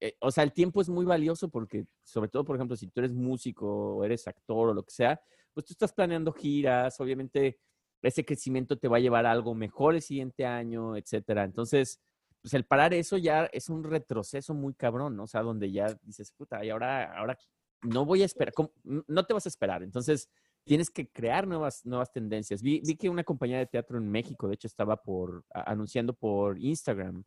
eh, 0.00 0.16
o 0.20 0.30
sea, 0.30 0.44
el 0.44 0.52
tiempo 0.52 0.80
es 0.80 0.88
muy 0.88 1.04
valioso 1.04 1.48
porque, 1.48 1.86
sobre 2.02 2.28
todo, 2.28 2.44
por 2.44 2.56
ejemplo, 2.56 2.76
si 2.76 2.88
tú 2.88 3.00
eres 3.00 3.12
músico 3.12 3.96
o 3.96 4.04
eres 4.04 4.26
actor 4.26 4.70
o 4.70 4.74
lo 4.74 4.82
que 4.82 4.92
sea, 4.92 5.20
pues 5.52 5.66
tú 5.66 5.72
estás 5.72 5.92
planeando 5.92 6.32
giras, 6.32 6.98
obviamente 7.00 7.58
ese 8.02 8.24
crecimiento 8.24 8.78
te 8.78 8.88
va 8.88 8.98
a 8.98 9.00
llevar 9.00 9.26
a 9.26 9.32
algo 9.32 9.54
mejor 9.54 9.94
el 9.94 10.02
siguiente 10.02 10.46
año, 10.46 10.96
etcétera. 10.96 11.44
Entonces, 11.44 12.00
pues 12.40 12.54
el 12.54 12.64
parar 12.64 12.94
eso 12.94 13.16
ya 13.18 13.46
es 13.46 13.68
un 13.68 13.84
retroceso 13.84 14.54
muy 14.54 14.74
cabrón, 14.74 15.16
¿no? 15.16 15.24
O 15.24 15.26
sea, 15.26 15.42
donde 15.42 15.70
ya 15.72 15.98
dices, 16.02 16.32
puta, 16.32 16.64
y 16.64 16.70
ahora, 16.70 17.16
ahora 17.18 17.36
no 17.82 18.04
voy 18.04 18.22
a 18.22 18.26
esperar, 18.26 18.52
¿cómo? 18.54 18.70
no 18.84 19.24
te 19.24 19.34
vas 19.34 19.46
a 19.46 19.48
esperar. 19.48 19.82
Entonces, 19.82 20.28
tienes 20.64 20.90
que 20.90 21.08
crear 21.10 21.46
nuevas, 21.46 21.84
nuevas 21.86 22.12
tendencias. 22.12 22.62
Vi, 22.62 22.80
vi 22.86 22.96
que 22.96 23.08
una 23.08 23.24
compañía 23.24 23.58
de 23.58 23.66
teatro 23.66 23.98
en 23.98 24.08
México, 24.10 24.48
de 24.48 24.54
hecho, 24.54 24.66
estaba 24.68 24.96
por, 25.02 25.44
a- 25.52 25.70
anunciando 25.72 26.12
por 26.14 26.58
Instagram 26.58 27.24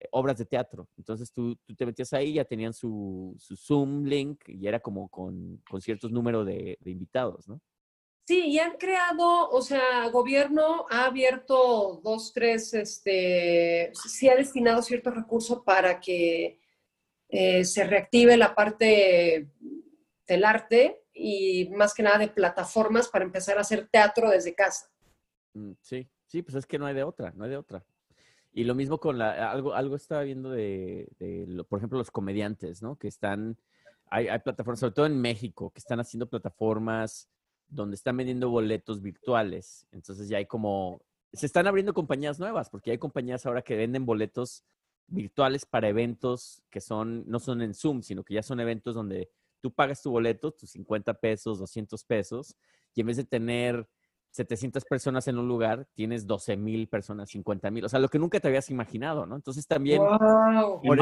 eh, 0.00 0.08
obras 0.12 0.38
de 0.38 0.46
teatro. 0.46 0.88
Entonces 0.96 1.32
tú, 1.32 1.56
tú 1.66 1.74
te 1.74 1.86
metías 1.86 2.12
ahí, 2.12 2.34
ya 2.34 2.44
tenían 2.44 2.72
su, 2.74 3.34
su 3.38 3.56
Zoom 3.56 4.04
link 4.04 4.42
y 4.48 4.66
era 4.66 4.80
como 4.80 5.08
con, 5.08 5.62
con 5.68 5.80
ciertos 5.80 6.12
números 6.12 6.46
de, 6.46 6.78
de 6.80 6.90
invitados, 6.90 7.48
¿no? 7.48 7.60
Sí, 8.26 8.48
y 8.48 8.58
han 8.58 8.76
creado, 8.76 9.48
o 9.50 9.62
sea, 9.62 10.08
gobierno 10.08 10.84
ha 10.90 11.04
abierto 11.04 12.00
dos, 12.02 12.32
tres, 12.32 12.74
este, 12.74 13.92
sí 13.94 14.28
ha 14.28 14.34
destinado 14.34 14.82
ciertos 14.82 15.14
recursos 15.14 15.62
para 15.64 16.00
que 16.00 16.60
eh, 17.28 17.64
se 17.64 17.84
reactive 17.84 18.36
la 18.36 18.52
parte 18.52 19.48
del 20.26 20.44
arte 20.44 21.04
y 21.14 21.70
más 21.76 21.94
que 21.94 22.02
nada 22.02 22.18
de 22.18 22.26
plataformas 22.26 23.06
para 23.06 23.24
empezar 23.24 23.58
a 23.58 23.60
hacer 23.60 23.86
teatro 23.86 24.28
desde 24.28 24.56
casa. 24.56 24.90
Mm, 25.54 25.74
Sí, 25.80 26.10
sí, 26.26 26.42
pues 26.42 26.56
es 26.56 26.66
que 26.66 26.80
no 26.80 26.86
hay 26.86 26.94
de 26.94 27.04
otra, 27.04 27.32
no 27.36 27.44
hay 27.44 27.50
de 27.50 27.56
otra. 27.58 27.86
Y 28.50 28.64
lo 28.64 28.74
mismo 28.74 28.98
con 28.98 29.18
la, 29.18 29.52
algo, 29.52 29.72
algo 29.72 29.94
estaba 29.94 30.22
viendo 30.22 30.50
de, 30.50 31.08
de 31.20 31.64
por 31.68 31.78
ejemplo, 31.78 31.98
los 31.98 32.10
comediantes, 32.10 32.82
¿no? 32.82 32.96
Que 32.96 33.06
están, 33.06 33.56
hay, 34.10 34.26
hay 34.26 34.40
plataformas, 34.40 34.80
sobre 34.80 34.94
todo 34.94 35.06
en 35.06 35.20
México, 35.20 35.70
que 35.70 35.78
están 35.78 36.00
haciendo 36.00 36.28
plataformas 36.28 37.28
donde 37.68 37.96
están 37.96 38.16
vendiendo 38.16 38.50
boletos 38.50 39.02
virtuales. 39.02 39.86
Entonces 39.92 40.28
ya 40.28 40.38
hay 40.38 40.46
como, 40.46 41.00
se 41.32 41.46
están 41.46 41.66
abriendo 41.66 41.94
compañías 41.94 42.38
nuevas, 42.38 42.70
porque 42.70 42.90
hay 42.90 42.98
compañías 42.98 43.46
ahora 43.46 43.62
que 43.62 43.76
venden 43.76 44.06
boletos 44.06 44.64
virtuales 45.08 45.66
para 45.66 45.88
eventos 45.88 46.62
que 46.70 46.80
son, 46.80 47.24
no 47.28 47.38
son 47.38 47.62
en 47.62 47.74
Zoom, 47.74 48.02
sino 48.02 48.24
que 48.24 48.34
ya 48.34 48.42
son 48.42 48.60
eventos 48.60 48.94
donde 48.94 49.30
tú 49.60 49.70
pagas 49.72 50.02
tu 50.02 50.10
boleto, 50.10 50.52
tus 50.52 50.70
50 50.70 51.14
pesos, 51.14 51.58
200 51.58 52.04
pesos, 52.04 52.56
y 52.94 53.00
en 53.00 53.06
vez 53.06 53.16
de 53.16 53.24
tener 53.24 53.88
700 54.30 54.84
personas 54.84 55.28
en 55.28 55.38
un 55.38 55.48
lugar, 55.48 55.88
tienes 55.94 56.26
12 56.26 56.56
mil 56.56 56.88
personas, 56.88 57.30
50 57.30 57.70
mil, 57.70 57.84
o 57.84 57.88
sea, 57.88 57.98
lo 58.00 58.08
que 58.08 58.18
nunca 58.18 58.38
te 58.38 58.48
habías 58.48 58.70
imaginado, 58.70 59.26
¿no? 59.26 59.34
Entonces 59.36 59.66
también 59.66 60.02
¡Wow! 60.02 60.82
por- 60.82 60.98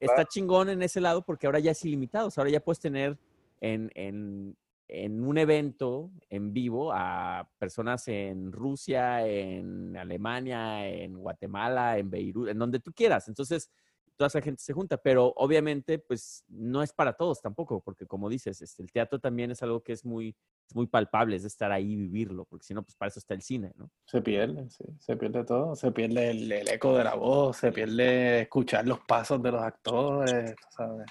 está 0.00 0.24
chingón 0.26 0.68
en 0.68 0.82
ese 0.82 1.00
lado 1.00 1.22
porque 1.24 1.46
ahora 1.46 1.60
ya 1.60 1.70
es 1.70 1.84
ilimitado, 1.84 2.28
o 2.28 2.30
sea, 2.30 2.42
ahora 2.42 2.52
ya 2.52 2.60
puedes 2.60 2.80
tener 2.80 3.18
en, 3.60 3.90
en, 3.94 4.56
en 4.88 5.22
un 5.22 5.38
evento 5.38 6.10
en 6.30 6.52
vivo 6.52 6.92
a 6.92 7.48
personas 7.58 8.08
en 8.08 8.50
Rusia, 8.50 9.26
en 9.26 9.96
Alemania, 9.96 10.88
en 10.88 11.18
Guatemala, 11.18 11.98
en 11.98 12.10
Beirut, 12.10 12.48
en 12.48 12.58
donde 12.58 12.80
tú 12.80 12.92
quieras. 12.92 13.28
Entonces, 13.28 13.70
toda 14.18 14.26
esa 14.26 14.42
gente 14.42 14.62
se 14.62 14.72
junta, 14.72 14.96
pero 14.96 15.32
obviamente, 15.36 15.98
pues 15.98 16.44
no 16.48 16.82
es 16.82 16.92
para 16.92 17.12
todos 17.12 17.40
tampoco, 17.40 17.80
porque 17.80 18.06
como 18.06 18.28
dices, 18.28 18.60
este, 18.60 18.82
el 18.82 18.90
teatro 18.90 19.20
también 19.20 19.52
es 19.52 19.62
algo 19.62 19.82
que 19.82 19.92
es 19.92 20.04
muy, 20.04 20.34
es 20.66 20.74
muy 20.74 20.86
palpable, 20.88 21.36
es 21.36 21.42
de 21.42 21.48
estar 21.48 21.70
ahí 21.70 21.92
y 21.92 21.96
vivirlo, 21.96 22.44
porque 22.44 22.66
si 22.66 22.74
no, 22.74 22.82
pues 22.82 22.96
para 22.96 23.08
eso 23.08 23.20
está 23.20 23.34
el 23.34 23.42
cine, 23.42 23.72
¿no? 23.76 23.90
Se 24.06 24.20
pierde, 24.20 24.68
sí, 24.70 24.84
se 24.98 25.16
pierde 25.16 25.44
todo, 25.44 25.76
se 25.76 25.92
pierde 25.92 26.30
el, 26.30 26.50
el 26.50 26.68
eco 26.68 26.98
de 26.98 27.04
la 27.04 27.14
voz, 27.14 27.58
se 27.58 27.70
pierde 27.70 28.42
escuchar 28.42 28.86
los 28.86 28.98
pasos 29.00 29.40
de 29.40 29.52
los 29.52 29.62
actores, 29.62 30.56
¿sabes? 30.70 31.06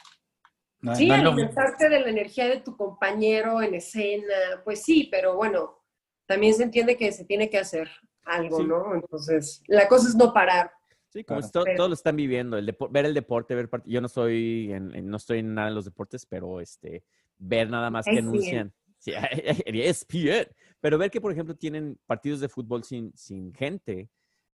No, 0.82 0.92
es- 0.92 0.98
Sí, 1.00 1.08
no 1.08 1.16
es 1.16 1.22
alimentarte 1.22 1.90
de 1.90 2.00
la 2.00 2.10
energía 2.10 2.48
de 2.48 2.62
tu 2.62 2.76
compañero 2.78 3.62
en 3.62 3.74
escena, 3.76 4.34
pues 4.64 4.84
sí, 4.84 5.08
pero 5.12 5.36
bueno, 5.36 5.80
también 6.28 6.54
se 6.54 6.64
entiende 6.64 6.98
que 6.98 7.12
se 7.12 7.26
tiene 7.26 7.50
que 7.50 7.58
hacer 7.58 7.90
algo, 8.24 8.60
Sí. 8.60 8.66
¿no? 8.68 8.94
Entonces, 8.96 9.64
la 9.68 9.88
cosa 9.88 10.08
es 10.10 10.16
no 10.16 10.34
parar. 10.34 10.72
Sí, 11.10 11.24
como 11.24 11.40
Claro. 11.40 11.52
todo- 11.52 11.64
Pero- 11.64 11.78
todos 11.78 11.90
lo 11.90 11.94
están 11.96 12.16
viviendo, 12.16 12.58
el 12.58 12.76
ver 12.92 13.06
el 13.06 13.14
deporte, 13.14 13.56
ver 13.56 13.70
part- 13.70 13.84
yo 13.86 14.02
no 14.02 14.08
soy 14.10 14.72
en, 14.72 14.94
en- 14.94 15.10
no 15.10 15.18
estoy 15.18 15.40
en 15.40 15.54
nada 15.54 15.70
en 15.70 15.76
los 15.76 15.86
deportes, 15.86 16.26
pero 16.26 16.60
este 16.62 17.04
ver 17.38 17.70
nada 17.70 17.90
más 17.90 18.06
que 18.06 18.20
anuncian. 18.20 18.74
Sí, 19.00 19.14
en 19.66 19.76
ESPN. 19.76 20.48
Pero 20.82 20.98
ver 20.98 21.10
que, 21.10 21.22
por 21.22 21.32
ejemplo, 21.32 21.56
tienen 21.56 21.98
partidos 22.06 22.40
de 22.40 22.50
fútbol 22.50 22.84
sin, 22.84 23.14
sin 23.16 23.54
gente, 23.54 24.10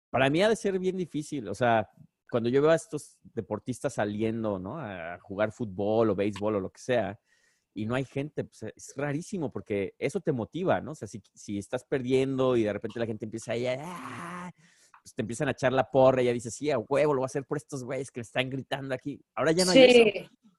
para 0.09 0.29
mí 0.29 0.41
ha 0.43 0.49
de 0.49 0.55
ser 0.55 0.77
bien 0.79 0.95
difícil. 0.95 1.47
O 1.47 1.55
sea, 1.55 1.89
cuando 2.33 2.49
yo 2.49 2.63
veo 2.63 2.71
a 2.71 2.75
estos 2.75 3.19
deportistas 3.35 3.93
saliendo, 3.93 4.57
¿no? 4.57 4.79
A 4.79 5.19
jugar 5.19 5.51
fútbol 5.51 6.09
o 6.09 6.15
béisbol 6.15 6.55
o 6.55 6.59
lo 6.59 6.71
que 6.71 6.81
sea, 6.81 7.19
y 7.75 7.85
no 7.85 7.93
hay 7.93 8.05
gente, 8.05 8.43
pues 8.43 8.63
es 8.75 8.93
rarísimo 8.95 9.51
porque 9.51 9.93
eso 9.99 10.19
te 10.19 10.31
motiva, 10.31 10.81
¿no? 10.81 10.93
O 10.93 10.95
sea, 10.95 11.07
si, 11.07 11.21
si 11.35 11.59
estás 11.59 11.83
perdiendo 11.83 12.57
y 12.57 12.63
de 12.63 12.73
repente 12.73 12.99
la 12.99 13.05
gente 13.05 13.25
empieza 13.25 13.51
ahí, 13.51 13.67
"Ah", 13.67 14.51
pues 15.03 15.13
te 15.13 15.21
empiezan 15.21 15.47
a 15.47 15.51
echar 15.51 15.73
la 15.73 15.91
porra 15.91 16.23
y 16.23 16.25
ya 16.25 16.33
dices, 16.33 16.55
sí, 16.55 16.71
a 16.71 16.79
huevo, 16.79 17.13
lo 17.13 17.19
voy 17.19 17.25
a 17.25 17.27
hacer 17.27 17.45
por 17.45 17.57
estos 17.57 17.83
güeyes 17.83 18.09
que 18.09 18.21
me 18.21 18.23
están 18.23 18.49
gritando 18.49 18.95
aquí. 18.95 19.23
Ahora 19.35 19.51
ya 19.51 19.63
no 19.63 19.73
hay 19.73 19.83
eso. 19.83 20.03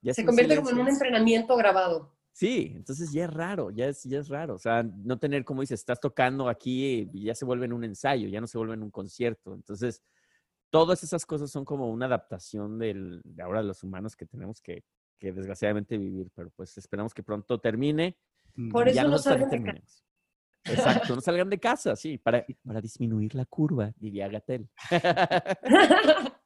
Ya 0.01 0.15
se 0.15 0.25
convierte 0.25 0.55
como 0.59 0.71
en 0.71 0.79
un 0.79 0.89
entrenamiento 0.89 1.57
grabado. 1.57 2.15
Sí, 2.33 2.73
entonces 2.77 3.13
ya 3.13 3.25
es 3.25 3.35
raro, 3.35 3.71
ya 3.73 3.87
es, 3.89 4.05
ya 4.05 4.21
es 4.21 4.29
raro. 4.29 4.55
O 4.55 4.59
sea, 4.61 4.85
no 4.85 5.19
tener, 5.19 5.45
como 5.45 5.63
dices, 5.63 5.81
estás 5.81 5.99
tocando 5.99 6.49
aquí 6.49 7.09
y 7.13 7.25
ya 7.25 7.35
se 7.35 7.45
vuelve 7.45 7.65
en 7.67 7.73
un 7.73 7.83
ensayo, 7.83 8.29
ya 8.29 8.41
no 8.41 8.47
se 8.47 8.59
vuelve 8.59 8.75
en 8.75 8.83
un 8.85 8.91
concierto. 8.93 9.55
Entonces, 9.55 10.03
todas 10.75 11.05
esas 11.05 11.25
cosas 11.25 11.53
son 11.53 11.65
como 11.65 11.89
una 11.89 12.07
adaptación 12.07 12.81
del, 12.81 13.23
de 13.25 13.45
ahora 13.45 13.61
de 13.61 13.69
los 13.69 13.85
humanos 13.85 14.17
que 14.17 14.27
tenemos 14.27 14.61
que, 14.61 14.83
que 15.21 15.31
desgraciadamente 15.31 15.97
vivir, 15.97 16.33
pero 16.35 16.51
pues 16.51 16.77
esperamos 16.77 17.15
que 17.15 17.23
pronto 17.23 17.61
termine 17.61 18.19
Por 18.73 18.89
eso 18.89 18.97
ya 18.97 19.05
no 19.05 19.17
salgan 19.19 19.51
de 19.51 19.51
terminemos. 19.51 20.05
Exacto, 20.65 21.15
no 21.15 21.21
salgan 21.21 21.49
de 21.49 21.61
casa, 21.61 21.95
sí, 21.95 22.19
para, 22.19 22.45
para 22.67 22.81
disminuir 22.81 23.37
la 23.37 23.45
curva, 23.45 23.93
diría 24.01 24.27
Gatel. 24.27 24.69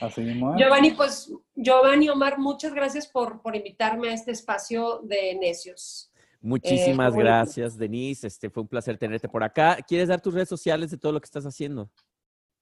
Así 0.00 0.22
mismo 0.22 0.54
es. 0.54 0.60
Giovanni, 0.62 0.92
pues, 0.92 1.30
Giovanni 1.54 2.08
Omar, 2.08 2.38
muchas 2.38 2.72
gracias 2.72 3.08
por, 3.08 3.42
por 3.42 3.56
invitarme 3.56 4.08
a 4.08 4.14
este 4.14 4.30
espacio 4.30 5.00
de 5.04 5.34
necios. 5.38 6.10
Muchísimas 6.40 7.12
bueno. 7.12 7.28
gracias, 7.28 7.76
Denise. 7.76 8.26
Este 8.26 8.48
fue 8.48 8.62
un 8.62 8.68
placer 8.70 8.96
tenerte 8.96 9.28
por 9.28 9.44
acá. 9.44 9.76
¿Quieres 9.86 10.08
dar 10.08 10.22
tus 10.22 10.32
redes 10.32 10.48
sociales 10.48 10.90
de 10.90 10.96
todo 10.96 11.12
lo 11.12 11.20
que 11.20 11.26
estás 11.26 11.44
haciendo? 11.44 11.90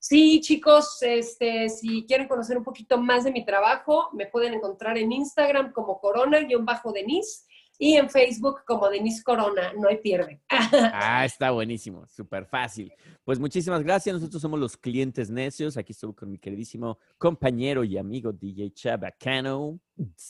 Sí, 0.09 0.41
chicos, 0.41 1.03
este, 1.03 1.69
si 1.69 2.07
quieren 2.07 2.29
conocer 2.29 2.57
un 2.57 2.65
poquito 2.65 2.97
más 2.97 3.25
de 3.25 3.31
mi 3.31 3.45
trabajo, 3.45 4.09
me 4.15 4.25
pueden 4.25 4.55
encontrar 4.55 4.97
en 4.97 5.13
Instagram 5.13 5.71
como 5.71 6.01
corona-denise 6.01 7.45
y 7.79 7.93
en 7.97 8.09
Facebook 8.09 8.61
como 8.67 8.89
Denise 8.89 9.23
Corona, 9.23 9.75
no 9.75 9.87
hay 9.87 9.99
pierde. 9.99 10.41
Ah, 10.95 11.27
está 11.27 11.51
buenísimo, 11.51 12.07
súper 12.07 12.47
fácil. 12.47 12.91
Pues 13.23 13.39
muchísimas 13.39 13.83
gracias. 13.83 14.15
Nosotros 14.15 14.41
somos 14.41 14.59
los 14.59 14.79
clientes 14.79 15.29
necios. 15.29 15.77
Aquí 15.77 15.93
estuve 15.93 16.15
con 16.15 16.31
mi 16.31 16.39
queridísimo 16.39 16.99
compañero 17.19 17.85
y 17.85 17.99
amigo 17.99 18.33
DJ 18.33 18.73
Chabacano. 18.73 19.79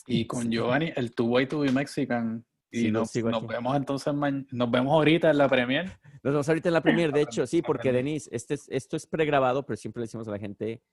Y 0.07 0.27
con 0.27 0.51
Giovanni, 0.51 0.91
el 0.93 1.15
Tu 1.15 1.25
Way 1.25 1.47
to 1.47 1.59
Be 1.61 1.71
Mexican. 1.71 2.45
Y 2.71 2.81
Sí, 2.81 2.91
nos, 2.91 3.09
sigo 3.09 3.29
nos 3.29 3.43
aquí. 3.43 3.53
vemos 3.53 3.75
entonces, 3.75 4.13
nos 4.51 4.71
vemos 4.71 4.93
ahorita 4.93 5.31
en 5.31 5.37
la 5.37 5.47
premier. 5.49 5.85
Nos 6.23 6.33
vemos 6.33 6.49
ahorita 6.49 6.67
en 6.69 6.73
la 6.73 6.81
premier, 6.81 7.11
de 7.13 7.21
hecho, 7.21 7.47
sí, 7.47 7.61
porque. 7.65 7.91
Denise, 7.93 8.29
este 8.33 8.53
es- 8.55 8.67
esto 8.69 8.97
es 8.97 9.07
pregrabado, 9.07 9.65
pero 9.65 9.77
siempre 9.77 10.01
le 10.01 10.03
decimos 10.05 10.27
a 10.27 10.31
la 10.31 10.37
gente 10.39 10.83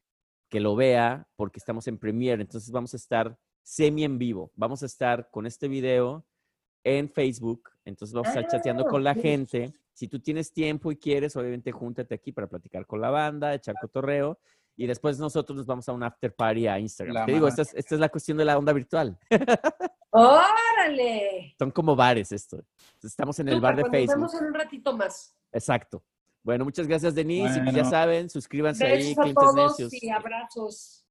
que 0.48 0.60
lo 0.60 0.76
vea 0.76 1.26
porque 1.36 1.58
estamos 1.58 1.86
en 1.88 1.98
premier. 1.98 2.40
Entonces 2.40 2.70
vamos 2.70 2.94
a 2.94 2.96
estar 2.96 3.36
semi 3.62 4.04
en 4.04 4.16
vivo. 4.18 4.52
Vamos 4.54 4.82
a 4.82 4.86
estar 4.86 5.28
con 5.30 5.44
este 5.46 5.66
video 5.68 6.24
en 6.84 7.10
Facebook. 7.10 7.70
Entonces 7.84 8.14
vamos 8.14 8.28
a 8.28 8.30
estar 8.30 8.44
Ah, 8.44 8.48
chateando 8.48 8.84
con 8.86 9.02
la 9.02 9.14
gente. 9.14 9.72
Si 9.92 10.06
tú 10.06 10.20
tienes 10.20 10.52
tiempo 10.52 10.92
y 10.92 10.96
quieres, 10.96 11.34
obviamente 11.36 11.72
júntate 11.72 12.14
aquí 12.14 12.30
para 12.30 12.46
platicar 12.46 12.86
con 12.86 13.00
la 13.00 13.10
banda, 13.10 13.52
echar 13.54 13.74
cotorreo. 13.80 14.38
Y 14.76 14.86
después 14.86 15.18
nosotros 15.18 15.56
nos 15.56 15.66
vamos 15.66 15.88
a 15.88 15.92
un 15.92 16.02
after 16.04 16.32
party 16.34 16.68
a 16.68 16.78
Instagram. 16.78 17.14
La 17.14 17.26
Te 17.26 17.32
digo, 17.32 17.48
esta 17.48 17.62
es, 17.62 17.74
esta 17.74 17.94
es 17.96 18.00
la 18.00 18.08
cuestión 18.10 18.38
de 18.38 18.44
la 18.44 18.56
onda 18.56 18.72
virtual. 18.72 19.18
¡Órale! 20.16 21.54
Son 21.58 21.70
como 21.70 21.94
bares 21.94 22.32
esto. 22.32 22.62
Estamos 23.02 23.38
en 23.38 23.48
el 23.48 23.60
bar 23.60 23.76
de 23.76 23.82
Súper, 23.82 24.06
pues 24.06 24.16
Nos 24.16 24.16
Facebook. 24.16 24.30
vemos 24.32 24.42
en 24.42 24.46
un 24.48 24.54
ratito 24.54 24.96
más. 24.96 25.36
Exacto. 25.52 26.02
Bueno, 26.42 26.64
muchas 26.64 26.86
gracias, 26.86 27.14
Denise. 27.14 27.58
Y 27.58 27.62
pues 27.62 27.74
ya 27.74 27.84
saben, 27.84 28.30
suscríbanse 28.30 28.86
ahí, 28.86 29.14
a 29.18 29.34
todos 29.34 29.54
necios. 29.54 29.92
y 30.02 30.10
abrazos. 30.10 31.05